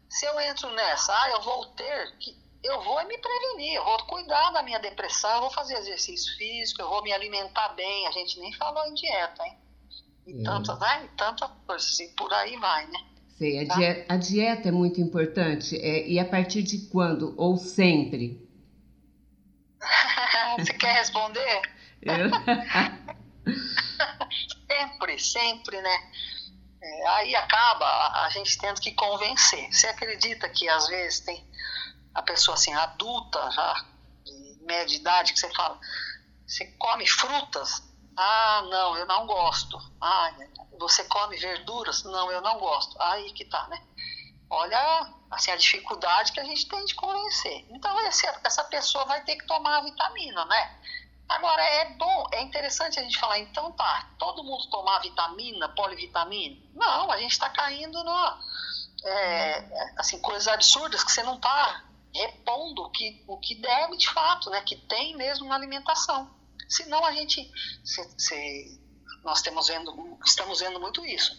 se 0.08 0.26
eu 0.26 0.40
entro 0.40 0.70
nessa, 0.70 1.12
ah, 1.12 1.30
eu 1.30 1.42
vou 1.42 1.66
ter, 1.74 2.16
eu 2.62 2.80
vou 2.82 3.04
me 3.06 3.18
prevenir, 3.18 3.74
eu 3.74 3.84
vou 3.84 4.06
cuidar 4.06 4.50
da 4.50 4.62
minha 4.62 4.78
depressão, 4.78 5.30
eu 5.34 5.40
vou 5.42 5.50
fazer 5.50 5.74
exercício 5.74 6.36
físico, 6.36 6.80
eu 6.80 6.88
vou 6.88 7.02
me 7.02 7.12
alimentar 7.12 7.70
bem, 7.70 8.06
a 8.06 8.10
gente 8.12 8.38
nem 8.38 8.52
falou 8.54 8.86
em 8.86 8.94
dieta, 8.94 9.44
hein? 9.44 9.58
E 10.26 10.40
é. 10.40 10.44
tantas, 10.44 10.78
né? 10.78 11.04
E 11.04 11.08
tantas 11.16 11.50
coisas, 11.66 12.00
e 12.00 12.08
por 12.14 12.32
aí 12.32 12.56
vai, 12.56 12.86
né? 12.86 13.09
Sei, 13.40 13.58
a, 13.58 13.66
tá? 13.66 13.74
dieta, 13.74 14.12
a 14.12 14.16
dieta 14.18 14.68
é 14.68 14.70
muito 14.70 15.00
importante. 15.00 15.74
É, 15.76 16.06
e 16.06 16.18
a 16.18 16.26
partir 16.26 16.62
de 16.62 16.76
quando? 16.88 17.34
Ou 17.38 17.56
sempre? 17.56 18.46
Você 20.58 20.74
quer 20.74 20.92
responder? 20.92 21.62
Eu? 22.02 22.28
sempre, 24.68 25.18
sempre, 25.18 25.80
né? 25.80 26.10
É, 26.82 27.08
aí 27.08 27.34
acaba 27.34 28.26
a, 28.26 28.28
gente 28.28 28.58
tendo 28.58 28.78
que 28.78 28.92
convencer. 28.92 29.72
Você 29.72 29.86
acredita 29.86 30.46
que 30.50 30.68
às 30.68 30.86
vezes 30.88 31.20
tem 31.20 31.42
a 32.14 32.20
pessoa 32.20 32.56
assim, 32.56 32.74
adulta 32.74 33.50
já, 33.52 33.86
de 34.22 34.58
média 34.66 34.96
idade, 34.96 35.32
que 35.32 35.40
você 35.40 35.50
fala, 35.54 35.80
você 36.46 36.66
come 36.78 37.06
frutas? 37.06 37.82
Ah, 38.22 38.62
não, 38.68 38.98
eu 38.98 39.06
não 39.06 39.26
gosto. 39.26 39.80
Ah, 39.98 40.30
você 40.78 41.02
come 41.04 41.38
verduras? 41.38 42.04
Não, 42.04 42.30
eu 42.30 42.42
não 42.42 42.58
gosto. 42.58 43.00
Aí 43.00 43.32
que 43.32 43.46
tá, 43.46 43.66
né? 43.68 43.82
Olha 44.50 45.10
assim, 45.30 45.50
a 45.50 45.56
dificuldade 45.56 46.30
que 46.32 46.38
a 46.38 46.44
gente 46.44 46.68
tem 46.68 46.84
de 46.84 46.94
convencer. 46.94 47.64
Então, 47.70 47.98
esse, 48.06 48.26
essa 48.44 48.62
pessoa 48.64 49.06
vai 49.06 49.24
ter 49.24 49.36
que 49.36 49.46
tomar 49.46 49.78
a 49.78 49.84
vitamina, 49.84 50.44
né? 50.44 50.80
Agora, 51.30 51.62
é 51.62 51.94
bom, 51.94 52.26
é 52.32 52.42
interessante 52.42 53.00
a 53.00 53.02
gente 53.02 53.18
falar, 53.18 53.38
então 53.38 53.72
tá, 53.72 54.10
todo 54.18 54.44
mundo 54.44 54.68
tomar 54.68 54.98
vitamina, 54.98 55.70
polivitamina? 55.70 56.60
Não, 56.74 57.10
a 57.10 57.16
gente 57.16 57.32
está 57.32 57.48
caindo 57.48 58.04
no, 58.04 58.38
é, 59.02 59.92
assim, 59.96 60.20
coisas 60.20 60.46
absurdas 60.46 61.02
que 61.02 61.10
você 61.10 61.22
não 61.22 61.36
está 61.36 61.84
repondo 62.14 62.82
o 62.82 62.90
que, 62.90 63.24
o 63.26 63.38
que 63.38 63.54
deve 63.54 63.96
de 63.96 64.10
fato, 64.10 64.50
né? 64.50 64.60
Que 64.60 64.76
tem 64.76 65.16
mesmo 65.16 65.48
na 65.48 65.54
alimentação. 65.54 66.38
Senão 66.70 67.04
a 67.04 67.12
gente, 67.12 67.50
se, 67.84 68.14
se 68.16 68.80
nós 69.24 69.42
temos 69.42 69.68
vendo, 69.68 70.18
estamos 70.24 70.60
vendo 70.60 70.80
muito 70.80 71.04
isso. 71.04 71.36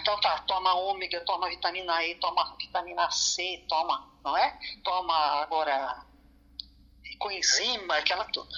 Então 0.00 0.20
tá, 0.20 0.38
toma 0.40 0.74
ômega, 0.74 1.20
toma 1.22 1.48
vitamina 1.48 2.04
E, 2.04 2.14
toma 2.16 2.54
vitamina 2.56 3.10
C, 3.10 3.64
toma, 3.68 4.12
não 4.22 4.36
é? 4.36 4.58
Toma 4.84 5.14
agora 5.42 6.04
coenzima, 7.18 7.96
aquela 7.96 8.24
tudo. 8.26 8.48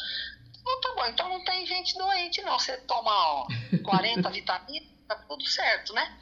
Então 0.61 0.81
tá 0.81 0.95
bom, 0.95 1.07
então 1.07 1.29
não 1.29 1.45
tem 1.45 1.65
gente 1.67 1.97
doente 1.97 2.43
não. 2.43 2.59
Você 2.59 2.77
toma 2.79 3.11
ó, 3.11 3.47
40 3.85 4.29
vitaminas, 4.31 4.89
tá 5.07 5.15
tudo 5.29 5.47
certo, 5.47 5.93
né? 5.93 6.19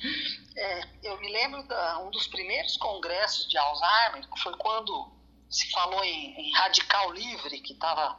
É, 0.56 0.88
eu 1.02 1.18
me 1.18 1.32
lembro 1.32 1.62
de 1.62 1.74
um 2.02 2.10
dos 2.10 2.26
primeiros 2.26 2.76
congressos 2.76 3.48
de 3.48 3.56
Alzheimer, 3.56 4.28
foi 4.42 4.56
quando 4.58 5.12
se 5.48 5.70
falou 5.70 6.04
em, 6.04 6.34
em 6.38 6.52
radical 6.52 7.12
livre, 7.12 7.60
que 7.60 7.72
estava 7.72 8.18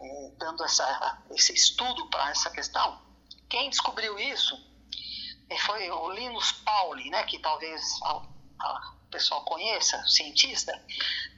é, 0.00 0.30
dando 0.38 0.64
essa, 0.64 1.22
esse 1.30 1.52
estudo 1.52 2.08
para 2.10 2.30
essa 2.30 2.50
questão. 2.50 3.00
Quem 3.48 3.70
descobriu 3.70 4.18
isso 4.18 4.56
é, 5.48 5.58
foi 5.58 5.90
o 5.90 6.10
Linus 6.10 6.52
Pauling, 6.52 7.10
né, 7.10 7.22
que 7.24 7.38
talvez 7.38 7.82
o 8.02 9.10
pessoal 9.10 9.44
conheça, 9.44 10.02
cientista. 10.06 10.72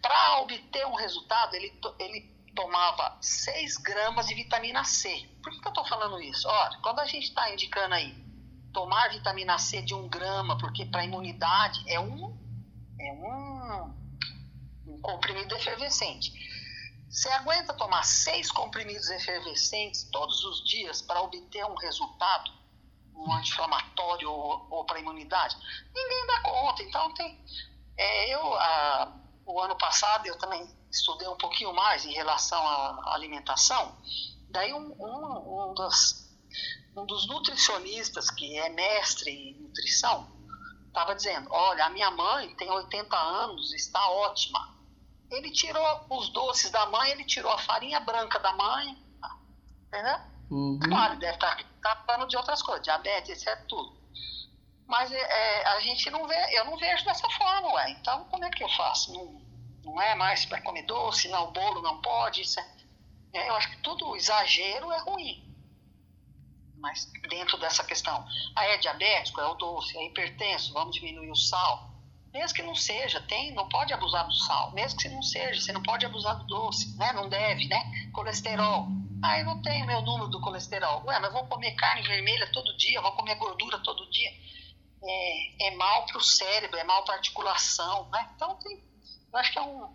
Para 0.02 0.40
obter 0.40 0.86
um 0.86 0.94
resultado, 0.94 1.54
ele, 1.54 1.78
ele 1.98 2.22
tomava 2.54 3.16
6 3.20 3.76
gramas 3.78 4.26
de 4.26 4.34
vitamina 4.34 4.84
C. 4.84 5.28
Por 5.42 5.52
que, 5.52 5.60
que 5.60 5.66
eu 5.66 5.70
estou 5.70 5.86
falando 5.86 6.20
isso? 6.20 6.48
Olha, 6.48 6.78
quando 6.82 7.00
a 7.00 7.06
gente 7.06 7.24
está 7.24 7.52
indicando 7.52 7.94
aí 7.94 8.14
tomar 8.72 9.10
vitamina 9.10 9.58
C 9.58 9.82
de 9.82 9.94
1 9.94 10.08
grama, 10.08 10.58
porque 10.58 10.84
para 10.86 11.04
imunidade 11.04 11.82
é 11.88 11.98
um, 11.98 12.36
é 12.98 13.12
um, 13.12 13.94
um 14.86 15.00
comprimido 15.00 15.54
efervescente. 15.54 16.32
Você 17.10 17.28
aguenta 17.30 17.74
tomar 17.74 18.04
seis 18.04 18.52
comprimidos 18.52 19.10
efervescentes 19.10 20.08
todos 20.12 20.44
os 20.44 20.64
dias 20.64 21.02
para 21.02 21.20
obter 21.20 21.64
um 21.64 21.74
resultado, 21.74 22.52
um 23.12 23.32
anti-inflamatório 23.32 24.30
ou, 24.30 24.68
ou 24.70 24.84
para 24.84 25.00
imunidade? 25.00 25.56
Ninguém 25.92 26.26
dá 26.28 26.40
conta. 26.42 26.82
Então, 26.84 27.12
tem. 27.14 27.44
É, 27.96 28.32
eu, 28.32 28.54
a, 28.54 29.12
o 29.44 29.60
ano 29.60 29.76
passado, 29.76 30.24
eu 30.24 30.38
também 30.38 30.64
estudei 30.88 31.26
um 31.26 31.36
pouquinho 31.36 31.74
mais 31.74 32.04
em 32.04 32.12
relação 32.12 32.64
à 32.64 33.12
alimentação. 33.12 33.98
Daí, 34.48 34.72
um, 34.72 34.92
um, 34.92 35.70
um, 35.70 35.74
dos, 35.74 36.30
um 36.96 37.04
dos 37.06 37.26
nutricionistas, 37.26 38.30
que 38.30 38.56
é 38.56 38.68
mestre 38.68 39.32
em 39.32 39.54
nutrição, 39.60 40.30
estava 40.86 41.16
dizendo: 41.16 41.48
Olha, 41.50 41.86
a 41.86 41.90
minha 41.90 42.12
mãe 42.12 42.54
tem 42.54 42.70
80 42.70 43.16
anos, 43.16 43.74
está 43.74 44.08
ótima 44.10 44.79
ele 45.30 45.50
tirou 45.50 46.06
os 46.10 46.28
doces 46.30 46.70
da 46.70 46.86
mãe, 46.86 47.10
ele 47.10 47.24
tirou 47.24 47.52
a 47.52 47.58
farinha 47.58 48.00
branca 48.00 48.38
da 48.40 48.52
mãe, 48.52 48.98
entendeu? 49.86 50.18
Uhum. 50.50 50.80
Claro, 50.80 51.18
deve 51.18 51.34
estar 51.34 51.56
tratando 51.80 52.26
de 52.26 52.36
outras 52.36 52.60
coisas, 52.62 52.82
diabetes, 52.82 53.38
isso 53.38 53.48
é 53.48 53.56
tudo. 53.56 53.96
Mas 54.86 55.12
é, 55.12 55.66
a 55.68 55.80
gente 55.80 56.10
não 56.10 56.26
vê, 56.26 56.58
eu 56.58 56.64
não 56.64 56.76
vejo 56.76 57.04
dessa 57.04 57.28
forma, 57.30 57.74
ué. 57.74 57.90
Então, 57.92 58.24
como 58.24 58.44
é 58.44 58.50
que 58.50 58.64
eu 58.64 58.68
faço? 58.70 59.12
Não, 59.12 59.40
não 59.84 60.02
é 60.02 60.16
mais 60.16 60.44
para 60.44 60.60
comer 60.62 60.82
doce, 60.82 61.28
não, 61.28 61.48
o 61.48 61.52
bolo 61.52 61.80
não 61.80 62.00
pode, 62.00 62.42
isso 62.42 62.58
é, 62.58 62.66
é, 63.34 63.48
eu 63.48 63.54
acho 63.54 63.70
que 63.70 63.82
tudo 63.82 64.16
exagero 64.16 64.90
é 64.90 64.98
ruim. 64.98 65.46
Mas 66.76 67.08
dentro 67.28 67.56
dessa 67.58 67.84
questão, 67.84 68.26
ah, 68.56 68.64
é 68.64 68.78
diabético, 68.78 69.40
é 69.40 69.46
o 69.46 69.54
doce, 69.54 69.96
é 69.96 70.06
hipertenso, 70.06 70.72
vamos 70.72 70.96
diminuir 70.96 71.30
o 71.30 71.36
sal 71.36 71.89
mesmo 72.32 72.54
que 72.54 72.62
não 72.62 72.74
seja, 72.74 73.20
tem, 73.22 73.52
não 73.54 73.68
pode 73.68 73.92
abusar 73.92 74.24
do 74.26 74.32
sal. 74.32 74.72
Mesmo 74.72 74.98
que 74.98 75.08
não 75.08 75.22
seja, 75.22 75.60
você 75.60 75.72
não 75.72 75.82
pode 75.82 76.06
abusar 76.06 76.38
do 76.38 76.44
doce, 76.44 76.96
né? 76.96 77.12
Não 77.12 77.28
deve, 77.28 77.66
né? 77.66 77.82
Colesterol. 78.12 78.88
Ah, 79.22 79.38
eu 79.38 79.44
não 79.44 79.60
tenho 79.60 79.86
meu 79.86 80.00
número 80.02 80.28
do 80.28 80.40
colesterol. 80.40 81.02
Ué, 81.06 81.18
mas 81.18 81.32
vou 81.32 81.44
comer 81.46 81.72
carne 81.72 82.06
vermelha 82.06 82.50
todo 82.52 82.76
dia, 82.76 83.00
vou 83.00 83.12
comer 83.12 83.34
gordura 83.34 83.78
todo 83.80 84.08
dia. 84.10 84.30
É, 85.02 85.68
é 85.68 85.76
mal 85.76 86.06
para 86.06 86.18
o 86.18 86.22
cérebro, 86.22 86.76
é 86.76 86.84
mal 86.84 87.04
para 87.04 87.14
a 87.14 87.16
articulação, 87.16 88.08
né? 88.10 88.30
Então, 88.36 88.54
tem, 88.56 88.76
eu 89.32 89.38
acho 89.38 89.52
que 89.52 89.58
é 89.58 89.62
um... 89.62 89.88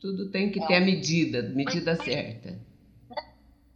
Tudo 0.00 0.30
tem 0.30 0.52
que 0.52 0.62
é 0.62 0.66
ter 0.66 0.74
um, 0.74 0.76
a 0.76 0.80
medida, 0.80 1.42
medida 1.42 1.96
certa. 1.96 2.56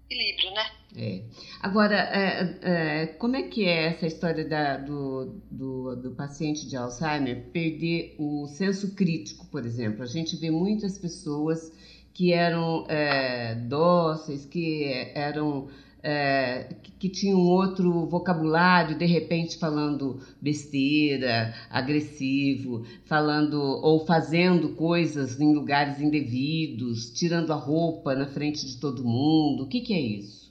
Equilíbrio, 0.09 0.53
né? 0.53 0.71
É. 0.95 1.23
Agora, 1.61 1.95
é, 1.95 2.59
é, 2.63 3.07
como 3.07 3.35
é 3.35 3.43
que 3.43 3.65
é 3.65 3.87
essa 3.87 4.07
história 4.07 4.47
da, 4.47 4.77
do, 4.77 5.41
do, 5.51 5.97
do, 5.97 6.11
paciente 6.11 6.69
de 6.69 6.77
Alzheimer 6.77 7.45
perder 7.51 8.15
o 8.19 8.47
senso 8.47 8.95
crítico, 8.95 9.47
por 9.47 9.65
exemplo? 9.65 10.03
A 10.03 10.07
gente 10.07 10.37
vê 10.37 10.51
muitas 10.51 10.99
pessoas 10.99 11.73
que 12.13 12.33
eram 12.35 12.85
é, 12.89 13.55
dóceis, 13.55 14.45
que 14.45 14.85
eram 15.15 15.69
é, 16.03 16.75
que 16.99 17.09
tinham 17.09 17.41
outro 17.41 18.07
vocabulário, 18.07 18.99
de 18.99 19.07
repente 19.07 19.57
falando 19.57 20.21
besteira, 20.41 21.55
agressivo, 21.71 22.85
falando 23.05 23.63
ou 23.63 24.05
fazendo 24.05 24.71
coisas 24.71 25.41
em 25.41 25.55
lugares 25.55 26.01
indevidos, 26.01 27.11
tirando 27.13 27.53
a 27.53 27.57
roupa 27.57 28.15
na 28.15 28.27
frente 28.27 28.67
de 28.67 28.77
todo 28.79 29.05
mundo. 29.05 29.63
O 29.63 29.69
que, 29.69 29.81
que 29.81 29.95
é 29.95 30.01
isso? 30.01 30.42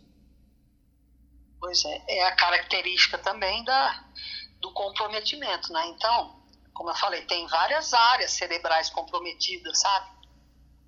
Pois 1.62 1.86
é, 1.86 2.04
é 2.10 2.28
a 2.28 2.36
característica 2.36 3.18
também 3.18 3.64
da, 3.64 4.04
do 4.60 4.74
comprometimento, 4.74 5.72
né? 5.72 5.88
Então, 5.88 6.44
como 6.74 6.90
eu 6.90 6.96
falei, 6.96 7.22
tem 7.22 7.48
várias 7.48 7.94
áreas 7.94 8.32
cerebrais 8.32 8.90
comprometidas, 8.90 9.80
sabe? 9.80 10.10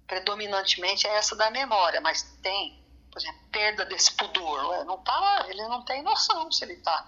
Predominantemente 0.06 1.08
é 1.08 1.16
essa 1.16 1.36
da 1.36 1.50
memória, 1.50 2.02
mas 2.02 2.24
tem 2.42 2.84
por 3.14 3.22
exemplo, 3.22 3.42
perda 3.52 3.86
desse 3.86 4.12
pudor. 4.14 4.84
Não 4.86 4.98
tá, 4.98 5.46
ele 5.48 5.62
não 5.68 5.86
tem 5.86 6.02
noção 6.02 6.52
se 6.52 6.66
ele 6.66 6.74
está 6.74 7.08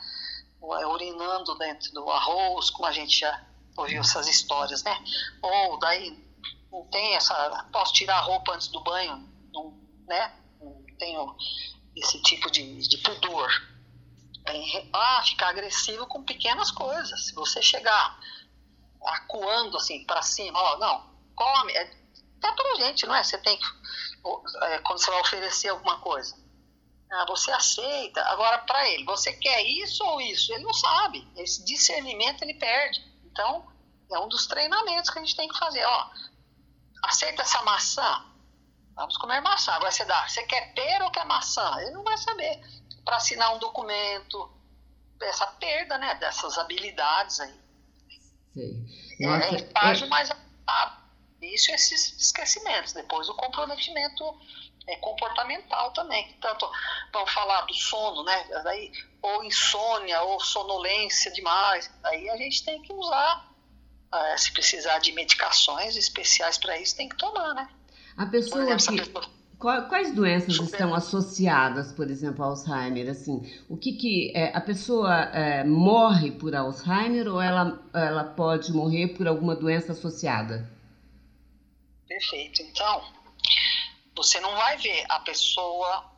urinando 0.61 1.57
dentro 1.57 1.91
do 1.93 2.09
arroz, 2.11 2.69
como 2.69 2.87
a 2.87 2.91
gente 2.91 3.19
já 3.19 3.43
ouviu 3.75 4.01
essas 4.01 4.27
histórias, 4.27 4.83
né? 4.83 4.95
Ou 5.41 5.79
daí 5.79 6.15
não 6.71 6.85
tem 6.85 7.15
essa. 7.15 7.67
Posso 7.71 7.91
tirar 7.91 8.17
a 8.17 8.21
roupa 8.21 8.53
antes 8.53 8.67
do 8.67 8.81
banho, 8.81 9.27
não, 9.51 9.75
né? 10.07 10.31
Não 10.61 10.85
tenho 10.99 11.35
esse 11.95 12.21
tipo 12.21 12.49
de, 12.51 12.87
de 12.87 12.97
pudor. 12.99 13.49
ah, 14.93 15.23
ficar 15.25 15.49
agressivo 15.49 16.05
com 16.07 16.23
pequenas 16.23 16.71
coisas. 16.71 17.27
Se 17.27 17.33
você 17.33 17.61
chegar 17.61 18.19
acuando 19.01 19.77
assim 19.77 20.05
para 20.05 20.21
cima, 20.21 20.59
ó, 20.59 20.77
não, 20.77 21.15
come. 21.35 21.71
É, 21.73 21.81
é 21.83 22.51
pra 22.51 22.75
gente, 22.75 23.05
não 23.05 23.15
é? 23.15 23.23
Você 23.23 23.37
tem 23.37 23.57
que 23.57 23.65
é, 24.63 24.79
quando 24.79 24.99
você 24.99 25.11
vai 25.11 25.21
oferecer 25.21 25.69
alguma 25.69 25.99
coisa. 25.99 26.35
Ah, 27.11 27.25
você 27.27 27.51
aceita. 27.51 28.21
Agora, 28.25 28.59
para 28.59 28.89
ele, 28.89 29.05
você 29.05 29.31
quer 29.33 29.63
isso 29.63 30.03
ou 30.03 30.19
isso? 30.19 30.51
Ele 30.53 30.63
não 30.63 30.73
sabe. 30.73 31.27
Esse 31.35 31.63
discernimento 31.63 32.41
ele 32.41 32.55
perde. 32.55 32.99
Então, 33.25 33.65
é 34.11 34.19
um 34.19 34.27
dos 34.27 34.47
treinamentos 34.47 35.09
que 35.09 35.19
a 35.19 35.21
gente 35.21 35.35
tem 35.35 35.47
que 35.47 35.57
fazer. 35.57 35.85
Ó, 35.85 36.09
aceita 37.03 37.43
essa 37.43 37.61
maçã? 37.61 38.25
Vamos 38.95 39.17
comer 39.17 39.41
maçã. 39.41 39.73
Agora 39.73 39.91
você 39.91 40.05
dá, 40.05 40.27
você 40.27 40.43
quer 40.43 40.73
pera 40.73 41.03
ou 41.05 41.11
quer 41.11 41.25
maçã? 41.25 41.79
Ele 41.81 41.91
não 41.91 42.03
vai 42.03 42.17
saber. 42.17 42.61
Para 43.03 43.17
assinar 43.17 43.53
um 43.53 43.59
documento, 43.59 44.51
essa 45.21 45.47
perda 45.47 45.97
né, 45.97 46.15
dessas 46.15 46.57
habilidades 46.57 47.39
aí. 47.39 47.53
Sim. 48.53 48.87
Nossa, 49.19 49.45
é, 49.45 49.49
é 49.49 49.55
estágio 49.55 50.05
é... 50.05 50.09
mais 50.09 50.29
isso 51.41 51.71
esses 51.71 52.19
esquecimentos. 52.19 52.93
Depois 52.93 53.29
o 53.29 53.35
comprometimento 53.35 54.23
é, 54.87 54.95
comportamental 54.97 55.91
também. 55.91 56.33
Tanto 56.41 56.69
vamos 57.13 57.31
falar 57.31 57.61
do 57.61 57.73
sono, 57.73 58.23
né? 58.23 58.43
Daí, 58.63 58.91
ou 59.21 59.43
insônia, 59.43 60.21
ou 60.23 60.39
sonolência 60.39 61.31
demais. 61.31 61.91
Aí 62.03 62.29
a 62.29 62.37
gente 62.37 62.63
tem 62.63 62.81
que 62.81 62.93
usar, 62.93 63.49
é, 64.13 64.37
se 64.37 64.51
precisar 64.51 64.99
de 64.99 65.11
medicações 65.11 65.95
especiais 65.95 66.57
para 66.57 66.77
isso, 66.77 66.95
tem 66.95 67.09
que 67.09 67.17
tomar, 67.17 67.53
né? 67.53 67.69
A 68.17 68.25
pessoa 68.25 68.63
exemplo, 68.63 69.03
que... 69.03 69.11
pessoa... 69.11 69.35
Quais 69.57 70.13
doenças 70.13 70.55
Super. 70.55 70.71
estão 70.71 70.93
associadas, 70.93 71.91
por 71.91 72.09
exemplo, 72.09 72.43
ao 72.43 72.51
Alzheimer? 72.51 73.09
Assim, 73.09 73.41
o 73.67 73.75
que 73.75 73.93
que 73.93 74.31
é, 74.35 74.55
a 74.55 74.61
pessoa 74.61 75.23
é, 75.33 75.63
morre 75.63 76.31
por 76.31 76.53
Alzheimer 76.53 77.27
ou 77.27 77.41
ela, 77.41 77.81
ela 77.93 78.23
pode 78.23 78.71
morrer 78.71 79.09
por 79.09 79.27
alguma 79.27 79.55
doença 79.55 79.93
associada? 79.93 80.69
Perfeito. 82.07 82.61
Então, 82.61 83.01
você 84.15 84.39
não 84.39 84.53
vai 84.55 84.77
ver 84.77 85.03
a 85.09 85.19
pessoa, 85.21 86.11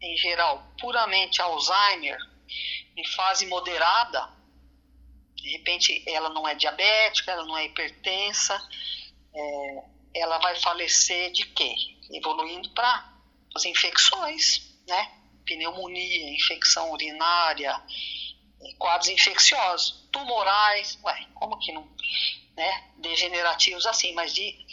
em 0.00 0.16
geral, 0.16 0.62
puramente 0.80 1.42
Alzheimer, 1.42 2.18
em 2.96 3.04
fase 3.16 3.46
moderada. 3.46 4.28
De 5.34 5.50
repente, 5.50 6.04
ela 6.06 6.28
não 6.28 6.46
é 6.46 6.54
diabética, 6.54 7.32
ela 7.32 7.44
não 7.44 7.56
é 7.56 7.66
hipertensa, 7.66 8.60
é, 9.34 9.84
ela 10.18 10.38
vai 10.38 10.56
falecer 10.56 11.32
de 11.32 11.46
quê? 11.46 11.74
Evoluindo 12.12 12.70
para 12.70 13.12
as 13.54 13.64
infecções, 13.64 14.62
né? 14.86 15.12
Pneumonia, 15.44 16.34
infecção 16.34 16.92
urinária, 16.92 17.80
quadros 18.78 19.08
infecciosos, 19.08 20.08
tumorais, 20.12 20.98
ué, 21.04 21.26
como 21.34 21.58
que 21.58 21.72
não, 21.72 21.88
né? 22.56 22.90
Degenerativos 22.98 23.86
assim, 23.86 24.12
mas 24.12 24.34
de 24.34 24.66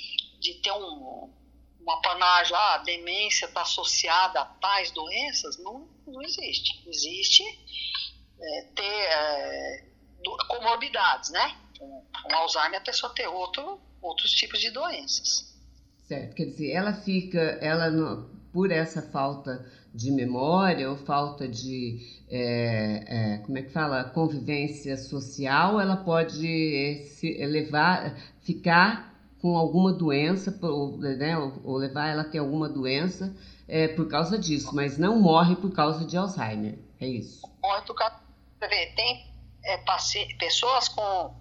de 0.44 0.56
ter 0.56 0.74
um, 0.74 1.34
uma 1.80 2.02
panagem, 2.02 2.54
ah, 2.54 2.74
a 2.76 2.78
demência 2.80 3.46
está 3.46 3.62
associada 3.62 4.42
a 4.42 4.46
tais 4.46 4.92
doenças, 4.92 5.58
não, 5.58 5.88
não 6.06 6.22
existe. 6.22 6.84
Existe 6.86 7.44
é, 8.42 8.62
ter 8.76 8.84
é, 8.84 9.86
comorbidades, 10.50 11.30
né? 11.30 11.58
Com, 11.80 12.06
com 12.24 12.36
Alzheimer 12.36 12.82
a 12.82 12.84
pessoa 12.84 13.14
ter 13.16 13.28
outro, 13.28 13.82
outros 14.04 14.32
tipos 14.32 14.60
de 14.60 14.70
doenças. 14.70 15.54
Certo, 16.08 16.36
quer 16.36 16.46
dizer, 16.46 16.72
ela 16.72 16.94
fica, 16.94 17.40
ela 17.40 17.90
por 18.52 18.72
essa 18.72 19.02
falta 19.02 19.66
de 19.94 20.12
memória 20.12 20.90
ou 20.90 20.96
falta 20.98 21.48
de, 21.48 22.00
é, 22.30 23.04
é, 23.08 23.38
como 23.40 23.58
é 23.58 23.62
que 23.64 23.72
fala, 23.72 24.04
convivência 24.04 24.98
social, 24.98 25.80
ela 25.80 25.98
pode 25.98 27.04
se 27.06 27.34
levar, 27.46 28.16
ficar 28.42 29.14
com 29.42 29.58
alguma 29.58 29.92
doença, 29.92 30.58
ou, 30.62 30.98
né, 30.98 31.36
ou 31.64 31.78
levar 31.78 32.10
ela 32.10 32.22
a 32.22 32.26
ter 32.26 32.38
alguma 32.38 32.70
doença 32.70 33.36
é, 33.68 33.88
por 33.88 34.08
causa 34.08 34.38
disso, 34.38 34.70
mas 34.74 34.98
não 34.98 35.20
morre 35.20 35.56
por 35.56 35.72
causa 35.72 36.06
de 36.06 36.16
Alzheimer. 36.16 36.78
É 37.00 37.08
isso. 37.08 37.42
Morre 37.62 37.82
por 37.86 37.96
causa. 37.96 38.16
Tem 38.96 39.26
é, 39.66 39.78
pessoas 40.40 40.88
com 40.88 41.36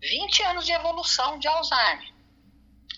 20 0.00 0.42
anos 0.44 0.66
de 0.66 0.72
evolução 0.72 1.38
de 1.38 1.48
Alzheimer. 1.48 2.12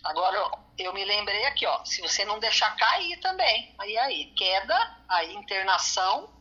Agora, 0.04 0.50
eu 0.78 0.92
me 0.92 1.04
lembrei 1.04 1.44
aqui, 1.46 1.66
ó, 1.66 1.84
se 1.84 2.00
você 2.00 2.24
não 2.24 2.38
deixar 2.38 2.74
cair 2.76 3.18
também, 3.20 3.74
aí, 3.78 3.98
aí, 3.98 4.24
queda, 4.34 4.96
aí 5.08 5.34
internação, 5.34 6.32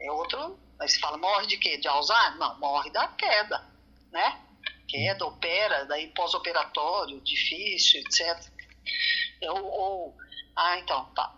é 0.00 0.10
outro, 0.10 0.58
aí 0.80 0.88
você 0.88 0.98
fala, 0.98 1.16
morre 1.18 1.46
de 1.46 1.56
quê? 1.58 1.76
De 1.76 1.86
Alzheimer? 1.86 2.38
Não, 2.38 2.58
morre 2.58 2.90
da 2.90 3.08
queda, 3.08 3.64
né? 4.10 4.40
queda, 4.90 5.24
opera, 5.24 5.84
daí 5.86 6.08
pós-operatório, 6.08 7.20
difícil, 7.20 8.00
etc. 8.00 8.50
Ou, 9.42 9.64
ou, 9.64 10.16
ah, 10.56 10.78
então, 10.78 11.04
tá. 11.14 11.32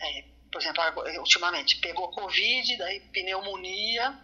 É, 0.00 0.24
por 0.50 0.60
exemplo, 0.60 0.82
ultimamente 1.20 1.78
pegou 1.80 2.10
Covid, 2.10 2.76
daí 2.78 3.00
pneumonia, 3.12 4.18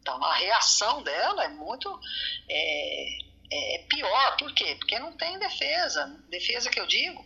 então 0.00 0.22
a 0.24 0.34
reação 0.34 1.02
dela 1.02 1.44
é 1.44 1.48
muito 1.48 2.00
é, 2.48 3.18
é, 3.52 3.78
pior. 3.88 4.36
Por 4.36 4.52
quê? 4.54 4.76
Porque 4.76 4.98
não 4.98 5.12
tem 5.12 5.38
defesa. 5.38 6.06
Defesa 6.28 6.70
que 6.70 6.80
eu 6.80 6.86
digo, 6.86 7.24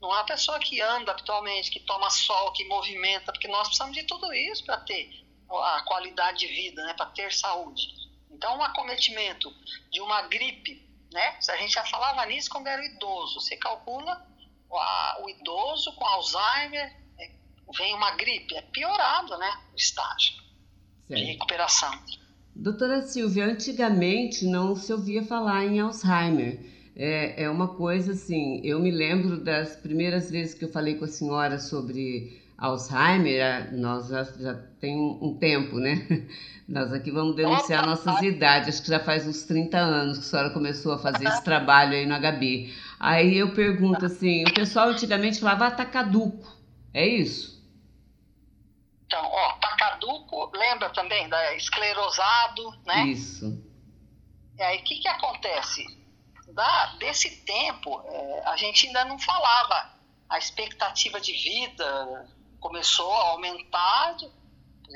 não 0.00 0.12
há 0.12 0.24
pessoa 0.24 0.58
que 0.58 0.80
anda 0.80 1.12
habitualmente, 1.12 1.70
que 1.70 1.80
toma 1.80 2.10
sol, 2.10 2.52
que 2.52 2.64
movimenta, 2.64 3.32
porque 3.32 3.48
nós 3.48 3.68
precisamos 3.68 3.96
de 3.96 4.02
tudo 4.04 4.32
isso 4.34 4.64
para 4.64 4.78
ter 4.78 5.24
a 5.48 5.82
qualidade 5.86 6.40
de 6.40 6.48
vida, 6.48 6.84
né, 6.84 6.94
para 6.94 7.06
ter 7.06 7.32
saúde. 7.32 7.86
Então, 8.30 8.58
um 8.58 8.62
acometimento 8.62 9.54
de 9.90 10.00
uma 10.00 10.22
gripe, 10.22 10.84
né? 11.12 11.38
A 11.48 11.56
gente 11.56 11.72
já 11.72 11.84
falava 11.86 12.26
nisso 12.26 12.50
quando 12.50 12.66
era 12.66 12.84
idoso. 12.84 13.40
Você 13.40 13.56
calcula 13.56 14.26
o, 14.68 15.30
idoso 15.30 15.94
com 15.94 16.04
Alzheimer, 16.04 16.94
é, 17.18 17.30
vem 17.78 17.94
uma 17.94 18.10
gripe, 18.10 18.54
é 18.56 18.62
piorado, 18.62 19.38
né? 19.38 19.64
O 19.72 19.76
estágio 19.76 20.45
certo. 21.08 21.20
de 21.20 21.32
recuperação. 21.32 21.90
Doutora 22.54 23.02
Silvia, 23.02 23.44
antigamente 23.44 24.46
não 24.46 24.74
se 24.74 24.92
ouvia 24.92 25.22
falar 25.22 25.66
em 25.66 25.78
Alzheimer. 25.78 26.58
É, 26.96 27.44
é 27.44 27.50
uma 27.50 27.68
coisa 27.68 28.12
assim, 28.12 28.60
eu 28.64 28.80
me 28.80 28.90
lembro 28.90 29.36
das 29.36 29.76
primeiras 29.76 30.30
vezes 30.30 30.54
que 30.54 30.64
eu 30.64 30.72
falei 30.72 30.94
com 30.94 31.04
a 31.04 31.08
senhora 31.08 31.58
sobre 31.58 32.40
Alzheimer, 32.56 33.76
nós 33.76 34.08
já, 34.08 34.24
já 34.24 34.54
tem 34.80 34.96
um, 34.96 35.36
tempo, 35.38 35.78
né? 35.78 36.06
Nós 36.66 36.92
aqui 36.92 37.12
vamos 37.12 37.36
denunciar 37.36 37.86
nossas 37.86 38.20
idades, 38.22 38.70
acho 38.70 38.82
que 38.82 38.88
já 38.88 38.98
faz 38.98 39.24
uns 39.24 39.44
30 39.44 39.78
anos 39.78 40.18
que 40.18 40.24
a 40.24 40.26
senhora 40.26 40.50
começou 40.50 40.94
a 40.94 40.98
fazer 40.98 41.28
esse 41.28 41.44
trabalho 41.44 41.92
aí 41.92 42.06
no 42.06 42.18
HB. 42.18 42.74
Aí 42.98 43.36
eu 43.36 43.54
pergunto 43.54 44.04
assim, 44.04 44.42
o 44.42 44.52
pessoal 44.52 44.88
antigamente 44.88 45.38
falava, 45.38 45.66
ah, 45.66 45.70
tá 45.70 45.84
caduco, 45.84 46.50
é 46.92 47.06
isso? 47.06 47.62
Então, 49.06 49.20
ó, 49.22 49.45
caduco, 49.96 50.50
lembra 50.54 50.90
também 50.90 51.28
da 51.28 51.54
esclerosado, 51.54 52.70
né? 52.84 53.06
Isso. 53.06 53.62
E 54.56 54.62
aí, 54.62 54.78
o 54.78 54.84
que 54.84 55.00
que 55.00 55.08
acontece? 55.08 55.84
Da, 56.48 56.94
desse 56.98 57.42
tempo, 57.44 58.02
é, 58.06 58.42
a 58.46 58.56
gente 58.56 58.86
ainda 58.86 59.04
não 59.04 59.18
falava 59.18 59.94
a 60.28 60.38
expectativa 60.38 61.20
de 61.20 61.32
vida 61.32 62.28
começou 62.60 63.12
a 63.12 63.28
aumentar 63.30 64.16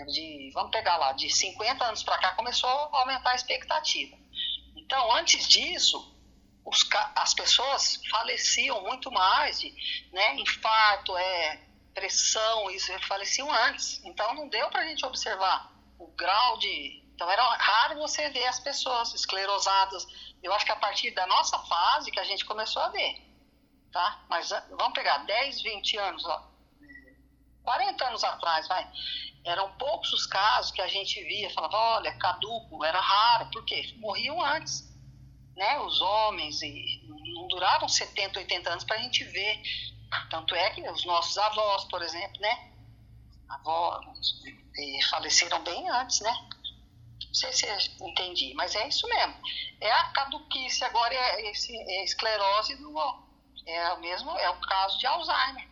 de, 0.07 0.51
vamos 0.55 0.70
pegar 0.70 0.96
lá, 0.96 1.12
de 1.12 1.30
50 1.30 1.84
anos 1.84 2.03
para 2.03 2.18
cá 2.18 2.32
começou 2.34 2.68
a 2.68 3.01
aumentar 3.01 3.30
a 3.30 3.34
expectativa. 3.34 4.16
Então, 4.76 5.12
antes 5.16 5.46
disso, 5.46 6.16
os, 6.64 6.88
as 7.14 7.34
pessoas 7.34 8.01
faleciam 8.11 8.82
muito 8.82 9.11
mais 9.11 9.61
de 9.61 9.72
né, 10.12 10.36
infarto, 10.36 11.16
é, 11.16 11.61
pressão, 11.95 12.70
isso 12.70 12.93
faleciam 13.07 13.51
antes. 13.53 14.03
Então 14.05 14.34
não 14.34 14.49
deu 14.49 14.68
para 14.70 14.82
a 14.82 14.86
gente 14.86 15.05
observar 15.05 15.72
o 15.99 16.07
grau 16.09 16.59
de. 16.59 17.03
Então 17.14 17.30
era 17.30 17.43
raro 17.43 17.99
você 17.99 18.28
ver 18.30 18.47
as 18.47 18.61
pessoas 18.61 19.12
esclerosadas. 19.14 20.07
Eu 20.43 20.53
acho 20.53 20.64
que 20.64 20.72
a 20.72 20.76
partir 20.76 21.11
da 21.12 21.26
nossa 21.26 21.59
fase 21.59 22.11
que 22.11 22.20
a 22.20 22.24
gente 22.24 22.45
começou 22.45 22.82
a 22.82 22.88
ver. 22.88 23.30
Tá? 23.93 24.24
Mas 24.28 24.53
ah, 24.53 24.66
vamos 24.70 24.95
pegar 24.95 25.18
10, 25.18 25.62
20 25.62 25.99
anos, 25.99 26.24
ó, 26.24 26.49
40 27.64 28.07
anos 28.07 28.24
atrás, 28.24 28.68
vai. 28.68 28.88
Eram 29.45 29.72
poucos 29.72 30.12
os 30.12 30.26
casos 30.26 30.70
que 30.70 30.80
a 30.80 30.86
gente 30.86 31.22
via, 31.24 31.51
falava, 31.51 31.76
olha, 31.76 32.16
caduco, 32.18 32.84
era 32.84 33.01
raro, 33.01 33.51
porque 33.51 33.95
morriam 33.97 34.41
antes 34.43 34.91
né, 35.61 35.78
os 35.80 36.01
homens, 36.01 36.62
e 36.62 37.03
não 37.34 37.47
duravam 37.49 37.86
70, 37.86 38.38
80 38.38 38.70
anos 38.70 38.84
para 38.84 38.97
a 38.97 38.99
gente 39.01 39.24
ver. 39.24 39.61
Tanto 40.31 40.55
é 40.55 40.71
que 40.71 40.89
os 40.89 41.05
nossos 41.05 41.37
avós, 41.39 41.85
por 41.85 42.03
exemplo, 42.03 42.41
né, 42.41 42.73
avós 43.49 44.05
faleceram 45.11 45.63
bem 45.63 45.89
antes, 45.91 46.21
né? 46.21 46.33
Não 47.27 47.35
sei 47.35 47.53
se 47.53 47.67
eu 47.67 48.09
entendi, 48.09 48.55
mas 48.55 48.75
é 48.75 48.89
isso 48.89 49.07
mesmo. 49.09 49.35
É 49.81 49.91
a 49.93 50.05
caduquice, 50.11 50.85
agora 50.85 51.15
é, 51.15 51.51
esse, 51.51 51.77
é 51.77 52.05
esclerose 52.05 52.77
do 52.77 52.91
é 53.67 53.93
o 53.93 54.01
mesmo, 54.01 54.31
é 54.31 54.51
o 54.51 54.61
caso 54.61 54.99
de 54.99 55.07
Alzheimer. 55.07 55.69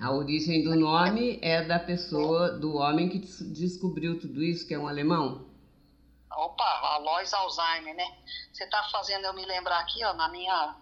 A 0.00 0.10
origem 0.10 0.64
do 0.64 0.74
nome 0.74 1.38
é 1.42 1.62
da 1.62 1.78
pessoa, 1.78 2.50
do 2.58 2.76
homem 2.76 3.08
que 3.08 3.18
descobriu 3.18 4.18
tudo 4.18 4.42
isso, 4.42 4.66
que 4.66 4.74
é 4.74 4.78
um 4.78 4.88
alemão? 4.88 5.46
Opa, 6.30 6.64
Alois 6.94 7.32
Alzheimer, 7.34 7.94
né? 7.94 8.18
Você 8.52 8.64
está 8.64 8.82
fazendo 8.84 9.26
eu 9.26 9.34
me 9.34 9.44
lembrar 9.44 9.80
aqui, 9.80 10.02
ó, 10.04 10.14
na 10.14 10.28
minha 10.28 10.76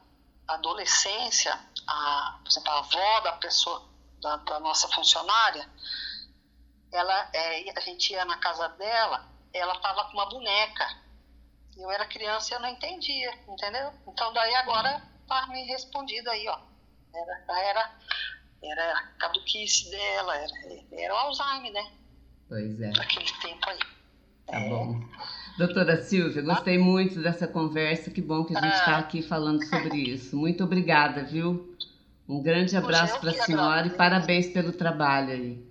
adolescência, 0.55 1.59
a, 1.87 2.39
por 2.43 2.51
exemplo, 2.51 2.71
a 2.71 2.79
avó 2.79 3.21
da 3.21 3.33
pessoa, 3.33 3.89
da, 4.21 4.37
da 4.37 4.61
nossa 4.61 4.89
funcionária, 4.89 5.69
ela, 6.93 7.31
é, 7.33 7.71
a 7.71 7.81
gente 7.81 8.13
ia 8.13 8.25
na 8.25 8.37
casa 8.39 8.69
dela, 8.71 9.29
ela 9.53 9.75
estava 9.75 10.05
com 10.05 10.13
uma 10.13 10.29
boneca. 10.29 10.87
Eu 11.77 11.91
era 11.91 12.07
criança 12.07 12.53
e 12.53 12.57
eu 12.57 12.61
não 12.61 12.69
entendia, 12.69 13.33
entendeu? 13.49 13.93
Então 14.07 14.33
daí 14.33 14.55
agora 14.57 15.03
tá 15.27 15.47
me 15.47 15.65
respondido 15.65 16.29
aí, 16.31 16.47
ó. 16.49 16.59
Era, 17.15 17.61
era, 17.61 17.99
era 18.63 18.99
a 18.99 19.03
caduquice 19.19 19.91
dela, 19.91 20.37
era, 20.37 20.53
era 20.93 21.15
o 21.15 21.17
Alzheimer, 21.17 21.73
né? 21.73 21.93
Pois 22.49 22.81
é. 22.81 22.91
Naquele 22.91 23.33
tempo 23.41 23.71
aí. 23.71 23.79
Tá 24.47 24.61
é. 24.61 24.69
bom. 24.69 25.01
Doutora 25.59 26.03
Silvia, 26.03 26.43
gostei 26.43 26.79
muito 26.79 27.21
dessa 27.21 27.47
conversa. 27.47 28.11
Que 28.11 28.23
bom 28.23 28.45
que 28.45 28.57
a 28.57 28.61
gente 28.61 28.75
está 28.75 28.99
aqui 28.99 29.23
falando 29.23 29.63
sobre 29.65 29.99
isso. 29.99 30.37
Muito 30.37 30.65
obrigada, 30.65 31.23
viu? 31.25 31.75
Um 32.29 32.41
grande 32.43 32.77
abraço 32.77 33.19
para 33.21 33.31
a 33.31 33.45
senhora 33.45 33.87
e 33.87 33.91
parabéns 33.91 34.47
pelo 34.49 34.73
trabalho 34.73 35.33
aí. 35.33 35.71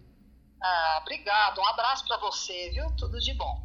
Ah, 0.61 0.99
obrigado. 1.01 1.59
Um 1.59 1.67
abraço 1.67 2.05
para 2.05 2.17
você, 2.17 2.69
viu? 2.73 2.85
Tudo 2.97 3.17
de 3.19 3.33
bom. 3.33 3.63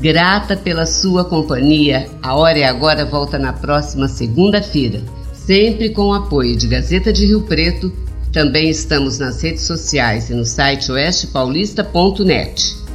Grata 0.00 0.56
pela 0.56 0.86
sua 0.86 1.24
companhia. 1.24 2.08
A 2.22 2.36
Hora 2.36 2.58
é 2.58 2.64
Agora 2.64 3.04
volta 3.04 3.38
na 3.38 3.52
próxima 3.52 4.06
segunda-feira, 4.06 5.02
sempre 5.32 5.90
com 5.90 6.02
o 6.02 6.14
apoio 6.14 6.56
de 6.56 6.68
Gazeta 6.68 7.12
de 7.12 7.26
Rio 7.26 7.42
Preto. 7.42 7.90
Também 8.32 8.68
estamos 8.68 9.18
nas 9.18 9.42
redes 9.42 9.62
sociais 9.62 10.30
e 10.30 10.34
no 10.34 10.44
site 10.44 10.92
oestepaulista.net. 10.92 12.87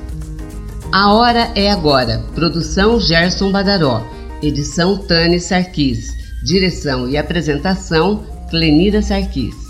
A 0.94 1.12
Hora 1.12 1.52
é 1.56 1.72
Agora. 1.72 2.24
Produção 2.36 3.00
Gerson 3.00 3.52
Badaró. 3.52 4.06
Edição 4.44 4.96
Tânia 4.96 5.40
Sarquis. 5.40 6.14
Direção 6.44 7.10
e 7.10 7.18
apresentação 7.18 8.24
Clenira 8.52 9.02
Sarquis. 9.02 9.63